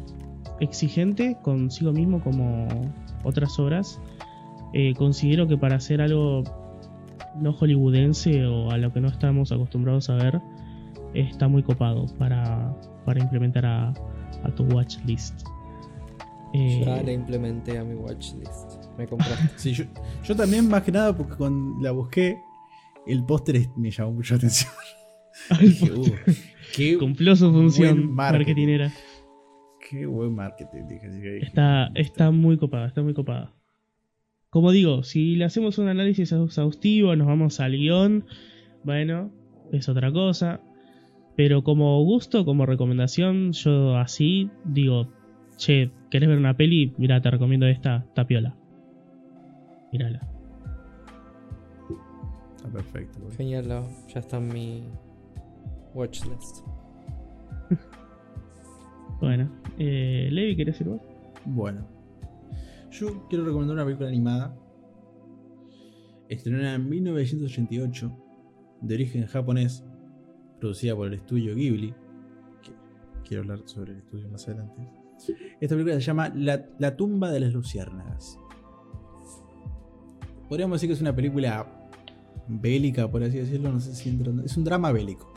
Exigente 0.62 1.38
consigo 1.42 1.92
mismo 1.92 2.22
como 2.22 2.66
otras 3.24 3.60
obras. 3.60 4.02
Eh, 4.74 4.94
considero 4.96 5.48
que 5.48 5.58
para 5.58 5.76
hacer 5.76 6.02
algo 6.02 6.44
no 7.36 7.52
hollywoodense 7.52 8.46
o 8.46 8.72
a 8.72 8.78
lo 8.78 8.94
que 8.94 9.02
no 9.02 9.10
estamos 9.10 9.52
acostumbrados 9.52 10.10
a 10.10 10.16
ver, 10.16 10.42
está 11.14 11.50
muy 11.50 11.64
copado 11.64 12.06
para, 12.18 12.74
para 13.06 13.20
implementar 13.20 13.66
a, 13.66 13.90
a 14.44 14.56
tu 14.56 14.64
watchlist. 14.64 15.46
Eh, 16.54 16.84
ya 16.86 17.02
la 17.04 17.12
implementé 17.12 17.78
a 17.78 17.84
mi 17.84 17.96
watchlist 17.96 18.81
me 18.98 19.08
compraste. 19.08 19.74
yo, 20.24 20.36
también, 20.36 20.68
más 20.68 20.84
que 20.84 20.92
nada, 20.92 21.16
porque 21.16 21.36
cuando 21.36 21.82
la 21.82 21.92
busqué, 21.92 22.38
el 23.08 23.24
póster 23.26 23.68
me 23.78 23.92
llamó 23.92 24.14
mucho 24.14 24.36
la 24.36 24.38
atención. 24.38 24.72
Uh, 25.82 27.00
Cumplió 27.00 27.36
su 27.36 27.52
función 27.52 28.14
marketinera. 28.14 28.92
Qué 29.90 30.06
buen 30.06 30.36
marketing. 30.36 30.84
está, 31.42 31.90
está 31.96 32.32
muy 32.32 32.58
copada, 32.58 32.88
está 32.88 33.02
muy 33.02 33.14
copada. 33.14 33.56
Como 34.50 34.72
digo, 34.72 35.04
si 35.04 35.36
le 35.36 35.46
hacemos 35.46 35.78
un 35.78 35.88
análisis 35.88 36.32
exhaustivo, 36.32 37.16
nos 37.16 37.28
vamos 37.28 37.60
al 37.60 37.72
guion, 37.72 38.26
bueno, 38.84 39.32
es 39.72 39.90
otra 39.90 40.12
cosa. 40.12 40.62
Pero 41.36 41.64
como 41.64 42.04
gusto, 42.04 42.46
como 42.46 42.66
recomendación, 42.66 43.54
yo 43.54 43.96
así 43.98 44.50
digo, 44.66 45.08
che, 45.58 45.92
¿querés 46.10 46.30
ver 46.30 46.38
una 46.38 46.58
peli? 46.58 46.94
Mira, 46.98 47.22
te 47.22 47.32
recomiendo 47.32 47.68
esta, 47.68 48.06
Tapiola. 48.14 48.61
Mírala. 49.92 50.22
Está 52.56 52.70
perfecto. 52.70 53.20
Genial, 53.36 53.68
ya 54.08 54.20
está 54.20 54.38
en 54.38 54.48
mi 54.48 54.84
watchlist. 55.94 56.66
bueno, 59.20 59.52
eh, 59.78 60.30
Levi, 60.32 60.56
¿querés 60.56 60.76
decir 60.76 60.88
vos? 60.88 61.02
Bueno, 61.46 61.88
yo 62.92 63.28
quiero 63.30 63.46
recomendar 63.46 63.76
una 63.76 63.86
película 63.86 64.08
animada 64.08 64.56
estrenada 66.30 66.76
en 66.76 66.88
1988, 66.88 68.18
de 68.82 68.96
origen 68.96 69.26
japonés, 69.26 69.84
producida 70.60 70.96
por 70.96 71.08
el 71.08 71.16
estudio 71.16 71.56
Ghibli. 71.56 71.94
quiero 73.28 73.44
hablar 73.44 73.62
sobre 73.66 73.94
el 73.94 74.00
estudio 74.00 74.30
más 74.30 74.48
adelante. 74.48 74.88
Esta 75.60 75.76
película 75.76 75.96
se 75.96 76.02
llama 76.02 76.30
La, 76.30 76.66
la 76.80 76.96
tumba 76.96 77.32
de 77.32 77.42
las 77.42 77.54
luciérnagas 77.54 78.40
podríamos 80.52 80.76
decir 80.76 80.90
que 80.90 80.96
es 80.96 81.02
una 81.02 81.16
película 81.16 81.66
bélica, 82.46 83.10
por 83.10 83.24
así 83.24 83.38
decirlo, 83.38 83.72
no 83.72 83.80
sé 83.80 83.96
si 83.96 84.20
es 84.44 84.58
un 84.58 84.66
drama 84.66 84.92
bélico. 84.92 85.34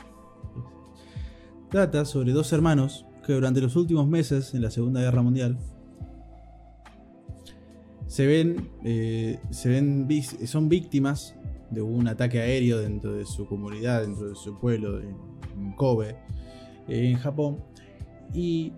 Trata 1.69 2.03
sobre 2.03 2.33
dos 2.33 2.51
hermanos 2.51 3.05
que 3.25 3.31
durante 3.31 3.61
los 3.61 3.77
últimos 3.77 4.09
meses 4.09 4.53
en 4.53 4.61
la 4.61 4.69
Segunda 4.69 4.99
Guerra 4.99 5.21
Mundial 5.21 5.57
se 8.07 8.27
ven, 8.27 8.69
eh, 8.83 9.39
se 9.51 9.69
ven 9.69 10.05
son 10.47 10.67
víctimas 10.67 11.33
de 11.71 11.81
un 11.81 12.09
ataque 12.09 12.41
aéreo 12.41 12.79
dentro 12.79 13.13
de 13.13 13.23
su 13.23 13.47
comunidad, 13.47 14.01
dentro 14.01 14.27
de 14.27 14.35
su 14.35 14.59
pueblo, 14.59 14.99
en 14.99 15.71
Kobe, 15.77 16.17
en 16.89 17.15
Japón, 17.15 17.63
Y 18.33 18.73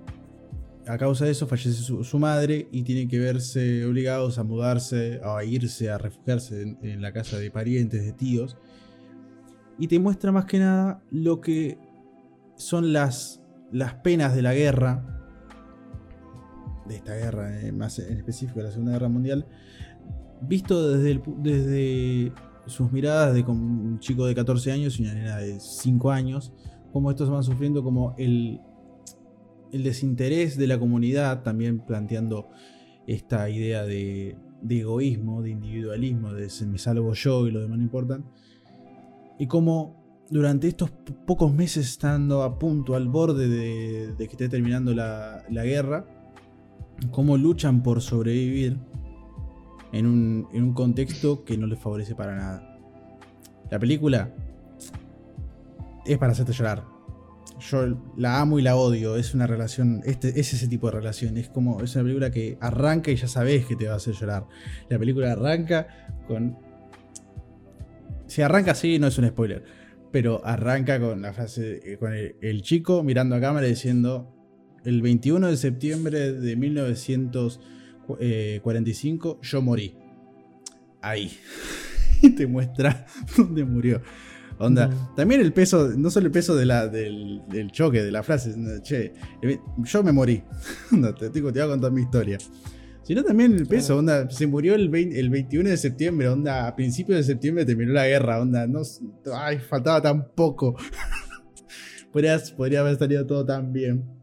a 0.87 0.97
causa 0.97 1.25
de 1.25 1.31
eso 1.31 1.47
fallece 1.47 1.73
su, 1.73 2.19
madre 2.19 2.67
y 2.71 2.83
tienen 2.83 3.07
que 3.07 3.19
verse 3.19 3.85
obligados 3.85 4.37
a 4.37 4.43
mudarse, 4.43 5.19
a 5.23 5.43
irse, 5.43 5.89
a 5.89 5.97
refugiarse 5.97 6.77
en, 6.81 7.01
la 7.01 7.11
casa 7.11 7.37
de 7.37 7.51
parientes, 7.51 8.05
de 8.05 8.13
tíos. 8.13 8.57
Y 9.77 9.87
te 9.87 9.99
muestra 9.99 10.31
más 10.31 10.45
que 10.45 10.59
nada 10.59 11.01
lo 11.11 11.41
que 11.41 11.77
son 12.55 12.93
las, 12.93 13.41
las 13.71 13.95
penas 13.95 14.35
de 14.35 14.41
la 14.41 14.53
guerra, 14.53 15.03
de 16.87 16.95
esta 16.95 17.15
guerra, 17.15 17.61
eh, 17.61 17.71
más 17.71 17.99
en 17.99 18.17
específico 18.17 18.59
de 18.59 18.65
la 18.65 18.71
Segunda 18.71 18.93
Guerra 18.93 19.09
Mundial, 19.09 19.45
visto 20.41 20.97
desde, 20.97 21.21
desde 21.39 22.31
sus 22.65 22.91
miradas 22.91 23.33
de 23.33 23.43
un 23.43 23.99
chico 23.99 24.25
de 24.25 24.35
14 24.35 24.71
años 24.71 24.99
y 24.99 25.03
una 25.03 25.13
nena 25.13 25.37
de 25.37 25.59
5 25.59 26.11
años, 26.11 26.53
cómo 26.93 27.11
estos 27.11 27.29
van 27.29 27.43
sufriendo 27.43 27.83
como 27.83 28.15
el, 28.17 28.61
el 29.71 29.83
desinterés 29.83 30.57
de 30.57 30.67
la 30.67 30.79
comunidad, 30.79 31.43
también 31.43 31.79
planteando 31.79 32.49
esta 33.05 33.49
idea 33.49 33.83
de, 33.83 34.37
egoísmo, 34.69 35.41
de 35.41 35.51
individualismo, 35.51 36.33
de 36.33 36.49
me 36.67 36.77
salvo 36.77 37.13
yo 37.13 37.47
y 37.47 37.51
lo 37.51 37.61
demás 37.61 37.77
no 37.77 37.83
importan, 37.83 38.25
y 39.39 39.47
cómo 39.47 40.25
durante 40.29 40.67
estos 40.67 40.91
pocos 41.25 41.53
meses 41.53 41.87
estando 41.87 42.43
a 42.43 42.59
punto, 42.59 42.95
al 42.95 43.07
borde 43.07 43.47
de, 43.47 44.15
que 44.17 44.25
esté 44.25 44.49
terminando 44.49 44.93
la, 44.93 45.43
la 45.49 45.63
guerra, 45.63 46.05
cómo 47.11 47.37
luchan 47.37 47.83
por 47.83 48.01
sobrevivir 48.01 48.77
en 49.91 50.05
un, 50.05 50.73
contexto 50.73 51.43
que 51.43 51.57
no 51.57 51.67
les 51.67 51.79
favorece 51.79 52.15
para 52.15 52.35
nada. 52.35 52.77
La 53.69 53.79
película 53.79 54.33
es 56.05 56.17
para 56.17 56.31
hacerte 56.31 56.53
llorar. 56.53 56.83
Yo 57.59 58.13
la 58.17 58.39
amo 58.39 58.59
y 58.59 58.61
la 58.61 58.75
odio. 58.75 59.15
Es 59.15 59.33
una 59.33 59.47
relación. 59.47 60.01
Este, 60.05 60.39
es 60.39 60.53
ese 60.53 60.67
tipo 60.67 60.85
de 60.87 60.97
relación. 60.97 61.37
Es 61.37 61.49
como. 61.49 61.81
Es 61.81 61.95
una 61.95 62.03
película 62.03 62.29
que 62.31 62.57
arranca 62.61 63.09
y 63.11 63.15
ya 63.15 63.27
sabes 63.27 63.65
que 63.65 63.75
te 63.75 63.87
va 63.87 63.93
a 63.93 63.97
hacer 63.97 64.13
llorar. 64.13 64.45
La 64.89 64.99
película 64.99 65.31
arranca 65.31 65.87
con. 66.27 66.59
Si 68.27 68.41
arranca 68.41 68.71
así, 68.71 68.99
no 68.99 69.07
es 69.07 69.17
un 69.17 69.27
spoiler. 69.27 69.63
Pero 70.11 70.45
arranca 70.45 70.99
con 70.99 71.21
la 71.21 71.33
frase. 71.33 71.81
Eh, 71.83 71.97
con 71.97 72.13
el 72.13 72.61
chico 72.61 73.03
mirando 73.03 73.35
a 73.35 73.41
cámara 73.41 73.67
diciendo 73.67 74.33
el 74.85 75.01
21 75.01 75.47
de 75.47 75.57
septiembre 75.57 76.31
de 76.33 76.55
1945 76.55 79.39
yo 79.41 79.61
morí. 79.61 79.97
Ahí. 81.01 81.37
y 82.21 82.29
te 82.31 82.47
muestra 82.47 83.05
dónde 83.37 83.65
murió. 83.65 84.01
Onda, 84.59 84.89
también 85.15 85.41
el 85.41 85.53
peso, 85.53 85.89
no 85.95 86.09
solo 86.09 86.27
el 86.27 86.31
peso 86.31 86.55
de 86.55 86.65
la, 86.65 86.87
del, 86.87 87.41
choque, 87.71 88.01
de 88.01 88.11
la 88.11 88.23
frase, 88.23 88.55
che, 88.83 89.13
yo 89.83 90.03
me 90.03 90.11
morí. 90.11 90.43
te, 91.19 91.29
te, 91.29 91.41
voy 91.41 91.59
a 91.59 91.67
contar 91.67 91.91
mi 91.91 92.01
historia. 92.01 92.37
Sino 93.03 93.23
también 93.23 93.53
el 93.53 93.67
peso, 93.67 93.97
onda, 93.97 94.29
se 94.29 94.47
murió 94.47 94.75
el, 94.75 94.93
el 94.93 95.29
21 95.29 95.69
de 95.69 95.77
septiembre, 95.77 96.27
onda, 96.27 96.67
a 96.67 96.75
principios 96.75 97.17
de 97.17 97.23
septiembre 97.23 97.65
terminó 97.65 97.93
la 97.93 98.07
guerra, 98.07 98.41
onda, 98.41 98.67
no, 98.67 98.81
ay, 99.33 99.59
faltaba 99.59 100.01
tan 100.01 100.29
poco. 100.33 100.75
podría, 102.11 102.41
podría 102.57 102.81
haber 102.81 102.97
salido 102.97 103.25
todo 103.25 103.45
tan 103.45 103.71
bien 103.71 104.17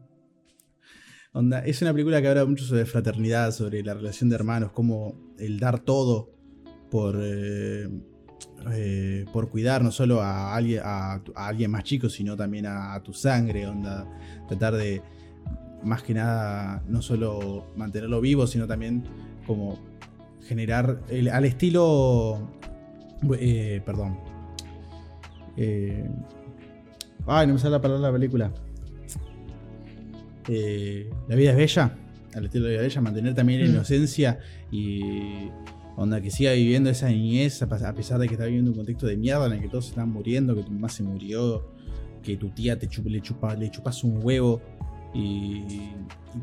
es 1.65 1.81
una 1.81 1.91
película 1.91 2.21
que 2.21 2.29
habla 2.29 2.45
mucho 2.45 2.63
sobre 2.63 2.85
fraternidad, 2.85 3.51
sobre 3.51 3.83
la 3.83 3.93
relación 3.93 4.29
de 4.29 4.35
hermanos, 4.35 4.71
como 4.71 5.33
el 5.37 5.59
dar 5.59 5.79
todo 5.79 6.31
por, 6.89 7.19
eh, 7.21 7.89
eh, 8.71 9.25
por 9.31 9.49
cuidar 9.49 9.83
no 9.83 9.91
solo 9.91 10.21
a 10.21 10.55
alguien, 10.55 10.81
a, 10.83 11.21
alguien 11.35 11.71
más 11.71 11.83
chico, 11.83 12.09
sino 12.09 12.35
también 12.35 12.65
a, 12.65 12.99
tu 13.03 13.13
sangre, 13.13 13.67
onda, 13.67 14.07
tratar 14.47 14.75
de, 14.75 15.01
más 15.83 16.03
que 16.03 16.13
nada, 16.13 16.83
no 16.87 17.01
solo 17.01 17.71
mantenerlo 17.75 18.21
vivo, 18.21 18.47
sino 18.47 18.67
también 18.67 19.03
como 19.45 19.79
generar 20.47 21.01
al 21.31 21.45
estilo, 21.45 22.49
eh, 23.39 23.81
perdón, 23.85 24.17
ay, 27.27 27.47
no 27.47 27.53
me 27.53 27.59
sale 27.59 27.71
la 27.71 27.81
palabra 27.81 28.07
de 28.07 28.11
la 28.11 28.17
película. 28.17 28.51
Eh, 30.47 31.09
la 31.27 31.35
vida 31.35 31.51
es 31.51 31.57
bella, 31.57 31.97
al 32.35 32.45
estilo 32.45 32.65
de 32.65 32.71
la 32.71 32.77
vida 32.77 32.87
bella, 32.87 33.01
mantener 33.01 33.33
también 33.33 33.61
la 33.61 33.67
mm. 33.67 33.71
inocencia 33.71 34.39
y 34.71 35.49
onda 35.95 36.21
que 36.21 36.29
siga 36.31 36.51
viviendo 36.53 36.89
esa 36.89 37.09
niñez 37.09 37.61
a 37.61 37.67
pesar 37.67 38.19
de 38.19 38.27
que 38.27 38.33
está 38.33 38.45
viviendo 38.45 38.71
un 38.71 38.77
contexto 38.77 39.07
de 39.07 39.17
mierda 39.17 39.47
en 39.47 39.53
el 39.53 39.61
que 39.61 39.69
todos 39.69 39.89
están 39.89 40.09
muriendo, 40.09 40.55
que 40.55 40.63
tu 40.63 40.71
mamá 40.71 40.89
se 40.89 41.03
murió, 41.03 41.71
que 42.21 42.37
tu 42.37 42.49
tía 42.49 42.77
te 42.77 42.87
le, 43.03 43.21
chupa, 43.21 43.55
le 43.55 43.69
chupas 43.69 44.03
un 44.03 44.19
huevo 44.23 44.61
y, 45.13 45.91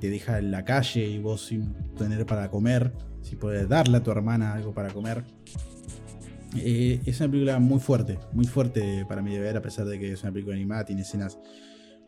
te 0.01 0.09
deja 0.09 0.39
en 0.39 0.51
la 0.51 0.65
calle 0.65 1.05
y 1.07 1.19
vos 1.19 1.47
sin 1.47 1.75
tener 1.99 2.25
para 2.25 2.51
comer, 2.51 2.93
si 3.21 3.37
puedes 3.37 3.69
darle 3.69 3.99
a 3.99 4.03
tu 4.03 4.11
hermana 4.11 4.55
algo 4.55 4.73
para 4.73 4.89
comer. 4.91 5.23
Eh, 6.57 7.01
es 7.05 7.21
una 7.21 7.31
película 7.31 7.59
muy 7.59 7.79
fuerte, 7.79 8.19
muy 8.33 8.47
fuerte 8.47 9.05
para 9.07 9.21
mí 9.21 9.35
de 9.35 9.41
ver, 9.41 9.57
a 9.57 9.63
pesar 9.63 9.87
de 9.87 9.99
que 9.99 10.13
es 10.13 10.23
una 10.23 10.33
película 10.33 10.57
animada, 10.57 10.87
tiene 10.87 11.03
escenas 11.03 11.39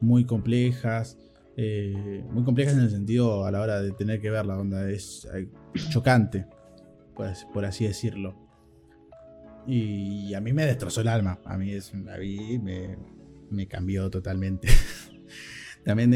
muy 0.01 0.25
complejas, 0.25 1.19
eh, 1.57 2.25
muy 2.31 2.43
complejas 2.43 2.75
en 2.75 2.81
el 2.81 2.91
sentido 2.91 3.45
a 3.45 3.51
la 3.51 3.61
hora 3.61 3.83
de 3.83 3.93
tener 3.93 4.21
que 4.21 4.31
ver 4.31 4.47
la 4.47 4.59
onda. 4.59 4.89
Es 4.91 5.29
eh, 5.35 5.49
chocante, 5.91 6.47
pues, 7.15 7.47
por 7.53 7.65
así 7.65 7.87
decirlo. 7.87 8.37
Y 9.67 10.35
a 10.35 10.41
mí 10.41 10.53
me 10.53 10.67
destrozó 10.67 11.01
el 11.01 11.09
alma. 11.09 11.39
A 11.45 11.57
mí, 11.57 11.73
es, 11.73 11.93
me, 11.95 13.67
cambió 13.69 14.11
totalmente. 14.11 14.69
también 15.85 16.11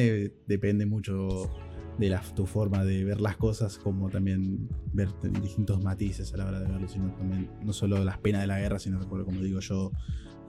depende 0.47 0.87
mucho 0.87 1.51
de 1.99 2.11
la, 2.11 2.21
tu 2.21 2.47
forma 2.47 2.85
de 2.85 3.05
ver 3.05 3.21
las 3.21 3.37
cosas, 3.37 3.79
como 3.79 4.09
también 4.09 4.69
ver 4.93 5.09
distintos 5.43 5.83
matices 5.83 6.33
a 6.35 6.37
la 6.37 6.47
hora 6.47 6.61
de 6.61 6.71
verlo, 6.71 6.89
sino 6.89 7.13
también 7.15 7.51
no 7.63 7.73
solo 7.73 8.05
las 8.05 8.19
penas 8.19 8.43
de 8.43 8.47
la 8.47 8.61
guerra, 8.61 8.79
sino 8.79 9.01
como 9.09 9.41
digo 9.41 9.61
yo, 9.61 9.93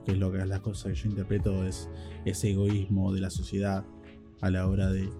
que 0.04 0.12
es 0.12 0.18
lo 0.18 0.30
que 0.30 0.44
las 0.44 0.60
cosas 0.60 0.92
que 0.92 0.98
yo 0.98 1.10
interpreto 1.10 1.64
es 1.64 1.88
ese 2.24 2.50
egoísmo 2.50 3.12
de 3.12 3.20
la 3.20 3.30
sociedad 3.30 3.84
a 4.40 4.50
la 4.50 4.66
hora 4.66 4.90
de, 4.90 5.10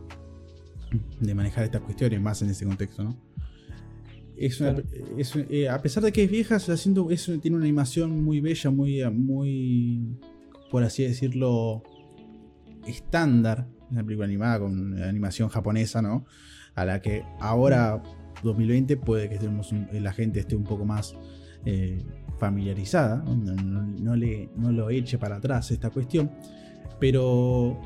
de 1.21 1.35
manejar 1.35 1.65
estas 1.65 1.83
cuestiones, 1.83 2.21
más 2.21 2.43
en 2.43 2.51
ese 2.51 2.65
contexto, 2.65 3.03
¿no? 3.03 3.30
Eh, 4.41 5.69
a 5.69 5.83
pesar 5.83 6.03
de 6.03 6.13
que 6.13 6.25
es 6.25 6.31
vieja, 6.31 6.59
tiene 6.59 7.57
una 7.57 7.65
animación 7.65 8.25
muy 8.25 8.41
bella, 8.41 8.71
muy, 8.71 9.05
muy, 9.11 10.19
por 10.71 10.83
así 10.83 11.03
decirlo, 11.03 11.83
estándar. 12.87 13.69
Es 13.85 13.91
una 13.93 14.03
película 14.03 14.25
animada 14.27 14.61
con 14.61 15.03
animación 15.03 15.51
japonesa, 15.51 16.01
¿no? 16.01 16.25
A 16.75 16.87
la 16.87 17.03
que 17.03 17.23
ahora, 17.39 18.03
2020, 18.43 18.97
puede 18.97 19.29
que 19.29 19.35
estemos 19.35 19.75
la 19.93 20.13
gente 20.15 20.41
esté 20.41 20.57
un 20.57 20.65
poco 20.65 20.87
más 20.87 21.15
eh, 21.67 22.03
familiarizada, 22.39 23.23
no, 23.23 24.17
le, 24.17 24.49
no 24.57 24.73
lo 24.73 24.89
eche 24.89 25.19
para 25.19 25.37
atrás 25.37 25.71
esta 25.71 25.91
cuestión. 25.91 26.31
Pero 26.99 27.79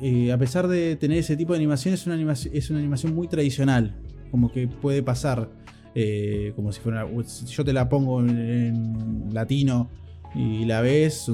eh, 0.00 0.30
a 0.30 0.38
pesar 0.38 0.68
de 0.68 0.94
tener 0.94 1.18
ese 1.18 1.36
tipo 1.36 1.52
de 1.52 1.56
animación, 1.56 1.94
es 1.94 2.06
una 2.06 2.14
animación, 2.14 2.54
es 2.54 2.70
una 2.70 2.78
animación 2.78 3.12
muy 3.12 3.26
tradicional. 3.26 3.96
Como 4.30 4.52
que 4.52 4.68
puede 4.68 5.02
pasar 5.02 5.50
eh, 5.98 6.52
como 6.54 6.72
si 6.72 6.80
fuera. 6.82 7.08
Yo 7.46 7.64
te 7.64 7.72
la 7.72 7.88
pongo 7.88 8.20
en, 8.20 9.32
latino 9.32 9.88
y 10.34 10.66
la 10.66 10.82
ves, 10.82 11.30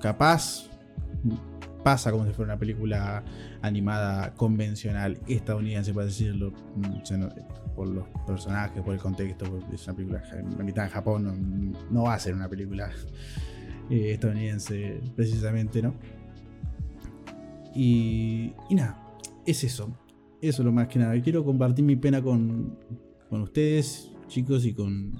capaz 0.00 0.66
pasa 1.84 2.10
como 2.10 2.24
si 2.24 2.32
fuera 2.32 2.54
una 2.54 2.58
película 2.58 3.22
animada 3.60 4.32
convencional 4.32 5.18
estadounidense, 5.28 5.92
por 5.92 6.06
decirlo, 6.06 6.54
mm, 6.76 7.74
por 7.76 7.88
los 7.88 8.08
personajes, 8.26 8.82
por 8.82 8.94
el 8.94 9.00
contexto. 9.00 9.44
Es 9.74 9.86
una 9.86 9.96
película 9.96 10.22
mitad 10.64 10.86
en 10.86 10.90
Japón, 10.90 11.76
no, 11.90 12.04
va 12.04 12.14
a 12.14 12.18
ser 12.18 12.34
una 12.34 12.48
película 12.48 12.90
eh, 13.90 14.12
estadounidense 14.12 15.02
precisamente, 15.16 15.82
¿no? 15.82 15.92
Y, 17.74 18.54
nada, 18.70 19.06
es 19.44 19.64
eso. 19.64 19.94
Eso 20.40 20.62
es 20.62 20.64
lo 20.64 20.72
más 20.72 20.88
que 20.88 20.98
nada. 20.98 21.20
Quiero 21.20 21.44
compartir 21.44 21.84
mi 21.84 21.96
pena 21.96 22.22
con, 22.22 22.78
ustedes, 23.30 24.10
chicos, 24.28 24.64
y 24.64 24.74
con 24.74 25.12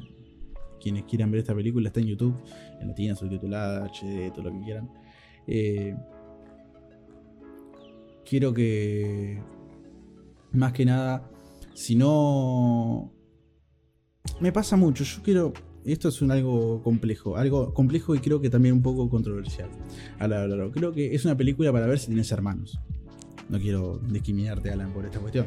quienes 0.81 1.05
quieran 1.05 1.31
ver 1.31 1.41
esta 1.41 1.55
película. 1.55 1.89
Está 1.89 2.01
en 2.01 2.07
YouTube, 2.07 2.37
en 2.81 2.89
latina, 2.89 3.15
subtitulada, 3.15 3.87
HD, 3.87 4.31
todo 4.33 4.45
lo 4.45 4.53
que 4.53 4.65
quieran. 4.65 4.91
Eh, 5.47 5.97
quiero 8.25 8.53
que, 8.53 9.43
más 10.53 10.73
que 10.73 10.85
nada, 10.85 11.31
si 11.75 11.97
no... 11.97 13.13
Me 14.41 14.53
pasa 14.53 14.77
mucho, 14.77 15.05
yo 15.05 15.23
quiero 15.23 15.53
esto 15.85 16.09
es 16.09 16.21
un 16.21 16.31
algo 16.31 16.83
complejo, 16.83 17.37
algo 17.37 17.73
complejo 17.73 18.15
y 18.15 18.19
creo 18.19 18.41
que 18.41 18.51
también 18.51 18.75
un 18.75 18.83
poco 18.83 19.09
controversial. 19.09 19.71
Creo 20.73 20.93
que 20.93 21.15
es 21.15 21.25
una 21.25 21.37
película 21.37 21.73
para 21.73 21.87
ver 21.87 21.99
si 21.99 22.09
tienes 22.09 22.31
hermanos. 22.31 22.79
No 23.49 23.59
quiero 23.59 23.99
discriminarte, 23.99 24.71
Alan, 24.71 24.93
por 24.93 25.07
esta 25.07 25.19
cuestión. 25.19 25.47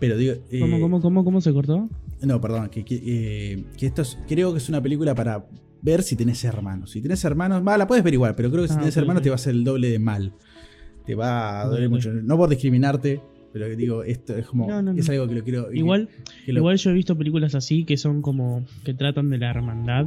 Pero 0.00 0.16
digo. 0.16 0.34
¿Cómo, 0.60 0.76
eh, 0.76 0.80
cómo, 0.80 1.00
cómo, 1.00 1.24
cómo 1.24 1.40
se 1.40 1.52
cortó? 1.52 1.88
No, 2.22 2.40
perdón, 2.40 2.68
que, 2.70 2.84
eh, 2.90 3.64
esto 3.80 4.02
creo 4.26 4.52
que 4.52 4.58
es 4.58 4.68
una 4.68 4.82
película 4.82 5.14
para 5.14 5.46
ver 5.82 6.02
si 6.02 6.16
tenés 6.16 6.42
hermanos. 6.44 6.90
Si 6.90 7.00
tenés 7.00 7.22
hermanos, 7.24 7.62
va, 7.66 7.76
la 7.76 7.86
puedes 7.86 8.02
ver 8.02 8.14
igual, 8.14 8.34
pero 8.34 8.50
creo 8.50 8.62
que 8.62 8.68
si 8.68 8.74
ah, 8.74 8.78
tenés 8.80 8.96
hermanos 8.96 9.22
te 9.22 9.28
va 9.30 9.34
a 9.34 9.36
hacer 9.36 9.54
el 9.54 9.64
doble 9.64 9.88
de 9.90 9.98
mal. 9.98 10.32
Te 11.06 11.14
va 11.14 11.60
a 11.62 11.66
doler 11.66 11.88
mucho. 11.90 12.10
No 12.12 12.36
por 12.38 12.48
discriminarte, 12.48 13.20
pero 13.52 13.68
digo, 13.68 14.02
esto 14.02 14.34
es 14.36 14.46
como. 14.46 14.66
No, 14.68 14.80
no, 14.82 14.94
no. 14.94 14.98
Es 14.98 15.08
algo 15.10 15.28
que 15.28 15.34
lo 15.34 15.44
quiero. 15.44 15.68
que- 15.68 15.76
Igual, 15.78 16.08
que 16.46 16.52
lo- 16.54 16.60
igual 16.60 16.76
yo 16.78 16.90
he 16.90 16.94
visto 16.94 17.16
películas 17.16 17.54
así 17.54 17.84
que 17.84 17.96
son 17.98 18.22
como 18.22 18.64
que 18.84 18.94
tratan 18.94 19.28
de 19.28 19.36
la 19.38 19.50
hermandad 19.50 20.06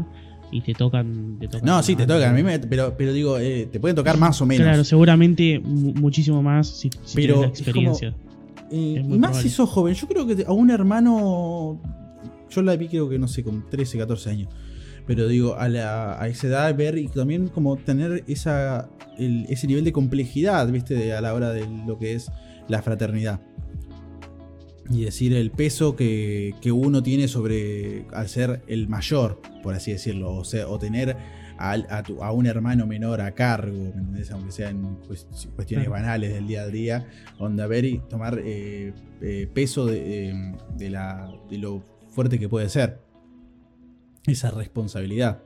y 0.51 0.61
te 0.61 0.73
tocan. 0.73 1.37
Te 1.39 1.47
tocan 1.47 1.65
No, 1.67 1.83
sí, 1.83 1.95
te 1.95 2.07
tocan. 2.07 2.31
A 2.31 2.33
mí 2.33 2.41
me, 2.41 2.57
pero, 2.57 2.95
pero 2.97 3.13
digo, 3.13 3.37
eh, 3.37 3.67
te 3.71 3.79
pueden 3.79 3.95
tocar 3.95 4.17
más 4.17 4.41
o 4.41 4.45
menos. 4.47 4.65
Claro, 4.65 4.83
seguramente 4.83 5.59
mu- 5.59 5.93
muchísimo 5.93 6.41
más 6.41 6.67
si, 6.67 6.89
si 7.03 7.15
Pero 7.15 7.35
tienes 7.35 7.39
la 7.41 7.53
es 7.53 7.59
experiencia. 7.61 8.15
Eh, 8.71 9.01
y 9.03 9.03
más 9.03 9.17
probable. 9.31 9.41
si 9.41 9.49
sos 9.49 9.69
joven. 9.69 9.93
Yo 9.93 10.07
creo 10.07 10.25
que 10.27 10.43
a 10.45 10.51
un 10.51 10.69
hermano. 10.69 11.81
Yo 12.49 12.61
la 12.61 12.75
vi, 12.75 12.87
creo 12.87 13.09
que 13.09 13.19
no 13.19 13.27
sé, 13.27 13.43
con 13.43 13.69
13, 13.69 13.97
14 13.97 14.29
años. 14.29 14.49
Pero 15.05 15.27
digo, 15.27 15.55
a, 15.55 15.69
la- 15.69 16.21
a 16.21 16.27
esa 16.27 16.47
edad, 16.47 16.75
ver 16.75 16.97
y 16.97 17.07
también 17.07 17.47
como 17.47 17.77
tener 17.77 18.23
esa, 18.27 18.89
el- 19.17 19.45
ese 19.49 19.67
nivel 19.67 19.83
de 19.85 19.91
complejidad, 19.93 20.67
¿viste? 20.69 20.95
De- 20.95 21.13
a 21.13 21.21
la 21.21 21.33
hora 21.33 21.51
de 21.51 21.65
lo 21.85 21.97
que 21.97 22.13
es 22.13 22.29
la 22.67 22.81
fraternidad. 22.81 23.39
Y 24.89 25.03
decir 25.03 25.33
el 25.33 25.51
peso 25.51 25.95
que, 25.95 26.55
que 26.61 26.71
uno 26.71 27.03
tiene 27.03 27.27
sobre. 27.27 28.05
al 28.13 28.29
ser 28.29 28.63
el 28.67 28.87
mayor, 28.87 29.41
por 29.61 29.73
así 29.73 29.91
decirlo. 29.91 30.33
O, 30.33 30.45
sea, 30.45 30.67
o 30.69 30.79
tener 30.79 31.17
al- 31.57 31.87
a, 31.89 32.03
tu- 32.03 32.23
a 32.23 32.31
un 32.31 32.45
hermano 32.45 32.87
menor 32.87 33.19
a 33.19 33.31
cargo, 33.33 33.75
¿me 33.77 33.87
entendés? 33.89 34.31
Aunque 34.31 34.51
sean 34.53 34.97
cuest- 35.01 35.49
cuestiones 35.55 35.89
banales 35.89 36.33
del 36.33 36.47
día 36.47 36.61
a 36.61 36.67
día. 36.67 37.07
Onda, 37.37 37.67
ver 37.67 37.83
y 37.83 37.99
tomar 38.09 38.39
eh, 38.43 38.93
eh, 39.21 39.49
peso 39.53 39.85
de, 39.87 40.29
eh, 40.29 40.55
de 40.77 40.89
la, 40.89 41.33
de 41.49 41.57
lo 41.57 41.83
fuerte 42.07 42.39
que 42.39 42.47
puede 42.47 42.69
ser. 42.69 43.01
Esa 44.25 44.51
responsabilidad. 44.51 45.41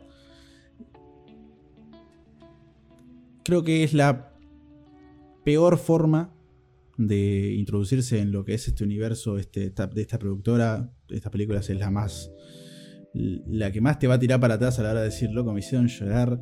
Creo 3.43 3.63
que 3.63 3.83
es 3.83 3.93
la 3.93 4.33
peor 5.43 5.77
forma 5.79 6.31
de 7.07 7.53
introducirse 7.53 8.19
en 8.19 8.31
lo 8.31 8.43
que 8.43 8.53
es 8.53 8.67
este 8.67 8.83
universo 8.83 9.37
este, 9.37 9.69
de 9.71 10.01
esta 10.01 10.19
productora. 10.19 10.91
Estas 11.09 11.31
películas 11.31 11.69
es 11.69 11.77
la 11.77 11.91
más. 11.91 12.31
La 13.13 13.71
que 13.71 13.81
más 13.81 13.99
te 13.99 14.07
va 14.07 14.15
a 14.15 14.19
tirar 14.19 14.39
para 14.39 14.55
atrás 14.55 14.79
a 14.79 14.83
la 14.83 14.91
hora 14.91 14.99
de 15.01 15.07
decir, 15.07 15.31
loco, 15.31 15.51
me 15.53 15.59
hicieron 15.59 15.87
llorar 15.87 16.41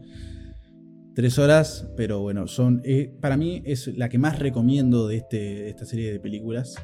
tres 1.15 1.37
horas, 1.39 1.91
pero 1.97 2.21
bueno, 2.21 2.47
son. 2.47 2.81
eh, 2.85 3.13
para 3.19 3.37
mí 3.37 3.61
es 3.65 3.87
la 3.97 4.09
que 4.09 4.17
más 4.17 4.39
recomiendo 4.39 5.07
de, 5.07 5.17
este, 5.17 5.69
esta 5.69 5.85
serie 5.85 6.11
de 6.11 6.19
películas. 6.19 6.75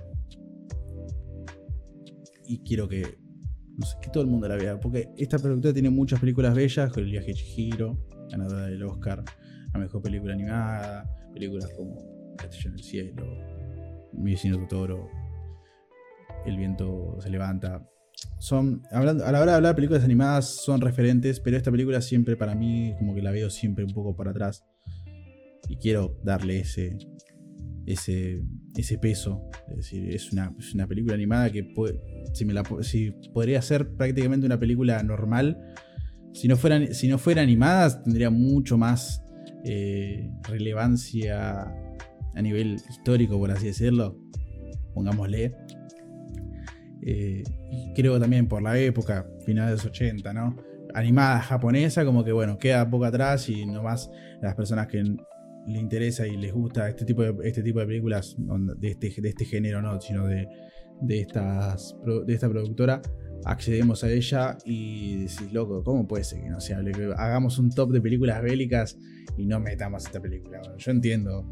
Y 2.47 2.59
quiero 2.59 2.87
que. 2.87 3.17
No 3.77 3.85
sé, 3.85 3.97
que 4.01 4.09
todo 4.09 4.23
el 4.23 4.29
mundo 4.29 4.47
la 4.47 4.55
vea. 4.55 4.79
Porque 4.79 5.09
esta 5.17 5.37
productora 5.37 5.73
tiene 5.73 5.89
muchas 5.89 6.19
películas 6.19 6.55
bellas, 6.55 6.91
con 6.91 7.03
el 7.03 7.11
viaje 7.11 7.27
de 7.27 7.33
Chihiro, 7.33 7.97
ganadora 8.29 8.65
del 8.67 8.83
Oscar, 8.83 9.23
la 9.73 9.79
mejor 9.79 10.01
película 10.01 10.33
animada, 10.33 11.09
películas 11.33 11.69
como 11.75 12.35
Castillo 12.37 12.69
en 12.69 12.75
el 12.75 12.83
Cielo, 12.83 13.54
Mi 14.17 14.31
vecino 14.31 14.57
Totoro, 14.59 15.09
El 16.45 16.57
viento 16.57 17.17
se 17.19 17.29
levanta. 17.29 17.87
Son, 18.39 18.81
hablando, 18.91 19.25
a 19.25 19.31
la 19.31 19.41
hora 19.41 19.51
de 19.51 19.57
hablar 19.57 19.71
de 19.73 19.75
películas 19.75 20.03
animadas 20.03 20.63
son 20.63 20.81
referentes, 20.81 21.39
pero 21.39 21.57
esta 21.57 21.71
película 21.71 22.01
siempre 22.01 22.37
para 22.37 22.55
mí 22.55 22.93
como 22.97 23.13
que 23.13 23.21
la 23.21 23.31
veo 23.31 23.49
siempre 23.49 23.83
un 23.83 23.93
poco 23.93 24.15
para 24.15 24.31
atrás. 24.31 24.65
Y 25.67 25.77
quiero 25.77 26.17
darle 26.23 26.59
ese, 26.59 26.97
ese, 27.85 28.41
ese 28.75 28.97
peso. 28.97 29.49
Es 29.69 29.77
decir, 29.77 30.09
es 30.13 30.31
una, 30.31 30.53
es 30.57 30.73
una 30.73 30.87
película 30.87 31.15
animada 31.15 31.51
que 31.51 31.63
puede, 31.63 31.99
si 32.33 32.45
me 32.45 32.53
la, 32.53 32.63
si 32.81 33.11
podría 33.33 33.61
ser 33.61 33.95
prácticamente 33.95 34.45
una 34.45 34.59
película 34.59 35.01
normal. 35.03 35.59
Si 36.33 36.47
no 36.47 36.57
fueran, 36.57 36.93
si 36.93 37.07
no 37.07 37.17
fuera 37.17 37.41
animada, 37.41 38.03
tendría 38.03 38.29
mucho 38.29 38.77
más 38.77 39.23
eh, 39.63 40.29
relevancia 40.43 41.73
a 42.35 42.41
nivel 42.41 42.75
histórico, 42.89 43.37
por 43.37 43.51
así 43.51 43.67
decirlo. 43.67 44.17
Pongámosle. 44.93 45.55
Eh, 47.01 47.43
y 47.71 47.93
creo 47.93 48.19
también 48.19 48.47
por 48.47 48.61
la 48.61 48.77
época, 48.79 49.27
finales 49.45 49.71
de 49.71 49.75
los 49.77 49.85
80, 49.85 50.33
¿no? 50.33 50.55
Animada 50.93 51.39
japonesa, 51.41 52.05
como 52.05 52.23
que 52.23 52.31
bueno, 52.31 52.57
queda 52.57 52.89
poco 52.89 53.05
atrás 53.05 53.49
y 53.49 53.65
nomás 53.65 54.09
las 54.41 54.55
personas 54.55 54.87
que 54.87 55.03
le 55.03 55.79
interesa 55.79 56.25
y 56.25 56.37
les 56.37 56.53
gusta 56.53 56.89
este 56.89 57.05
tipo 57.05 57.21
de, 57.21 57.47
este 57.47 57.61
tipo 57.61 57.79
de 57.79 57.85
películas 57.85 58.35
de 58.37 58.89
este, 58.89 59.21
de 59.21 59.29
este 59.29 59.45
género, 59.45 59.81
no, 59.81 59.99
sino 59.99 60.25
de, 60.27 60.47
de, 61.01 61.21
estas, 61.21 61.95
de 62.25 62.33
esta 62.33 62.49
productora, 62.49 63.01
accedemos 63.43 64.03
a 64.03 64.11
ella 64.11 64.57
y 64.65 65.23
decís, 65.23 65.51
loco, 65.51 65.83
¿cómo 65.83 66.07
puede 66.07 66.23
ser 66.23 66.41
que 66.41 66.49
no 66.49 66.61
se 66.61 66.73
hable? 66.73 66.93
Hagamos 67.17 67.59
un 67.59 67.69
top 67.69 67.91
de 67.91 68.01
películas 68.01 68.41
bélicas 68.41 68.97
y 69.37 69.45
no 69.45 69.59
metamos 69.59 70.05
esta 70.05 70.21
película. 70.21 70.59
Bueno, 70.59 70.77
yo 70.77 70.91
entiendo 70.91 71.45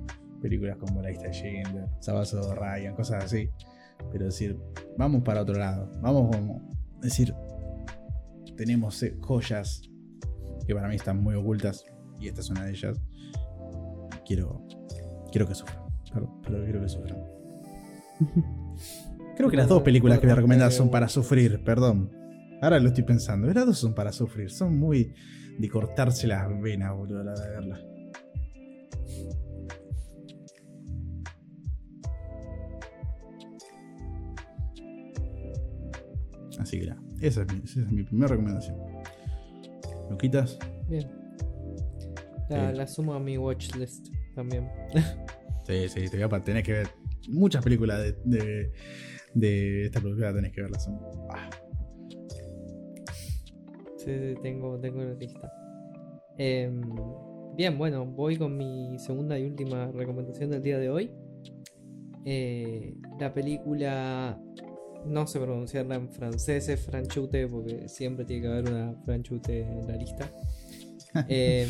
películas 0.43 0.77
como 0.77 1.01
La 1.01 1.09
de 1.09 1.31
Schindler, 1.31 1.87
Sabazo 1.99 2.53
Ryan, 2.53 2.93
cosas 2.93 3.23
así, 3.23 3.49
pero 4.11 4.25
decir, 4.25 4.59
vamos 4.97 5.23
para 5.23 5.41
otro 5.41 5.55
lado, 5.55 5.89
vamos 6.01 6.35
como, 6.35 6.69
decir, 7.01 7.33
tenemos 8.55 9.01
eh, 9.01 9.17
joyas 9.19 9.81
que 10.67 10.75
para 10.75 10.87
mí 10.87 10.95
están 10.95 11.23
muy 11.23 11.33
ocultas 11.33 11.83
y 12.19 12.27
esta 12.27 12.41
es 12.41 12.49
una 12.49 12.65
de 12.65 12.71
ellas 12.71 13.01
quiero 14.25 14.65
quiero 15.33 15.47
que 15.47 15.55
sufran. 15.55 15.83
Pero, 16.13 16.39
pero 16.43 16.63
quiero 16.63 16.81
que 16.81 16.89
sufran. 16.89 17.17
Creo 19.35 19.49
que 19.49 19.57
las 19.57 19.67
dos 19.67 19.81
películas 19.81 20.19
que 20.19 20.27
voy 20.27 20.33
a 20.33 20.35
recomendar 20.35 20.71
son 20.71 20.91
para 20.91 21.09
sufrir, 21.09 21.63
perdón. 21.63 22.11
Ahora 22.61 22.79
lo 22.79 22.89
estoy 22.89 23.03
pensando. 23.03 23.51
Las 23.51 23.65
dos 23.65 23.79
son 23.79 23.95
para 23.95 24.11
sufrir. 24.11 24.51
Son 24.51 24.77
muy 24.77 25.11
de 25.57 25.69
cortarse 25.69 26.27
las 26.27 26.47
venas, 26.61 26.95
boludo, 26.95 27.21
a 27.21 27.23
la 27.23 27.33
de 27.33 27.49
verlas. 27.49 27.81
Esa 37.21 37.41
es 37.41 37.53
mi, 37.53 37.61
esa 37.63 37.79
es 37.81 37.91
mi 37.91 38.03
primera 38.03 38.27
recomendación. 38.29 38.77
¿Lo 40.09 40.17
quitas? 40.17 40.57
Bien. 40.89 41.09
La, 42.49 42.71
la 42.71 42.87
sumo 42.87 43.13
a 43.13 43.19
mi 43.19 43.37
watchlist 43.37 44.07
también. 44.35 44.69
Sí, 45.65 45.87
sí, 45.87 46.09
te 46.09 46.25
voy 46.25 46.37
a 46.37 46.43
tenés 46.43 46.63
que 46.63 46.73
ver 46.73 46.87
muchas 47.29 47.63
películas 47.63 47.97
de, 47.99 48.17
de, 48.25 48.73
de 49.33 49.85
esta 49.85 50.01
productora, 50.01 50.33
tenés 50.33 50.51
que 50.51 50.61
verlas. 50.61 50.89
Ah, 51.29 51.49
Sí, 54.03 54.11
sí, 54.19 54.33
tengo, 54.41 54.77
tengo 54.79 55.01
la 55.01 55.13
lista. 55.13 55.49
Em, 56.37 56.81
bien, 57.55 57.77
bueno, 57.77 58.05
voy 58.05 58.35
con 58.35 58.57
mi 58.57 58.99
segunda 58.99 59.39
y 59.39 59.45
última 59.45 59.89
recomendación 59.93 60.49
del 60.49 60.61
día 60.61 60.77
de 60.77 60.89
hoy. 60.89 61.11
Eh, 62.25 62.93
la 63.19 63.33
película, 63.33 64.37
no 65.05 65.27
sé 65.27 65.39
pronunciarla 65.39 65.95
en 65.95 66.09
francés, 66.09 66.69
es 66.69 66.79
franchute, 66.81 67.47
porque 67.47 67.87
siempre 67.89 68.25
tiene 68.25 68.43
que 68.43 68.47
haber 68.47 68.69
una 68.69 68.95
franchute 69.05 69.61
en 69.61 69.87
la 69.87 69.95
lista. 69.95 70.31
Em, 71.29 71.69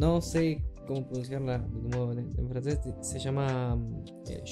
no 0.00 0.22
sé 0.22 0.64
cómo 0.86 1.06
pronunciarla 1.06 1.56
en, 1.56 2.48
francés, 2.48 2.80
se 3.02 3.18
llama 3.18 3.78
eh, 4.28 4.42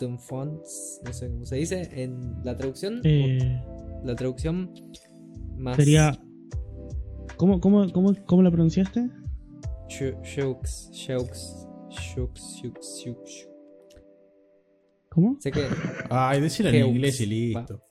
d'Enfants, 0.00 1.00
no 1.04 1.12
sé 1.12 1.28
cómo 1.28 1.44
se 1.44 1.56
dice. 1.56 1.88
En 1.92 2.42
la 2.44 2.56
traducción, 2.56 3.00
Eh, 3.04 3.62
la 4.04 4.14
traducción 4.14 4.72
más. 5.56 5.76
sería. 5.76 6.18
¿Cómo, 7.36 7.60
cómo, 7.60 7.90
cómo, 7.92 8.12
cómo 8.26 8.42
la 8.42 8.50
pronunciaste? 8.50 9.10
Jeux, 9.88 10.14
Jeux, 10.22 10.90
Jeux. 13.04 13.51
¿Cómo? 15.12 15.36
Sé 15.40 15.50
que. 15.52 15.66
Ay, 16.10 16.40
decirlo 16.40 16.70
en 16.70 16.86
inglés 16.86 17.20
y 17.20 17.26
listo. 17.26 17.82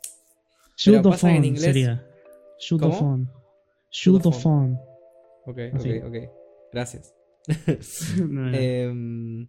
Inglés- 1.46 1.64
sería. 1.64 2.08
Shoot 2.60 2.82
¿Cómo? 2.82 2.94
phone. 2.94 3.30
Shoot 3.92 4.24
Shoot 4.24 4.34
phone. 4.36 4.78
Ok, 5.46 5.58
Así. 5.74 5.90
ok, 6.00 6.06
ok. 6.08 6.16
Gracias. 6.72 7.14
No, 8.28 8.50
no. 8.50 8.58
Em, 8.58 9.48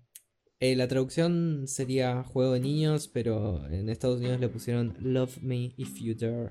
eh, 0.60 0.76
la 0.76 0.86
traducción 0.88 1.64
sería 1.66 2.22
juego 2.24 2.52
de 2.52 2.60
niños, 2.60 3.08
pero 3.08 3.66
en 3.68 3.88
Estados 3.88 4.18
Unidos 4.20 4.38
le 4.40 4.48
pusieron 4.48 4.94
Love 5.00 5.38
Me 5.42 5.72
If 5.76 5.94
You 6.00 6.14
Dare. 6.14 6.50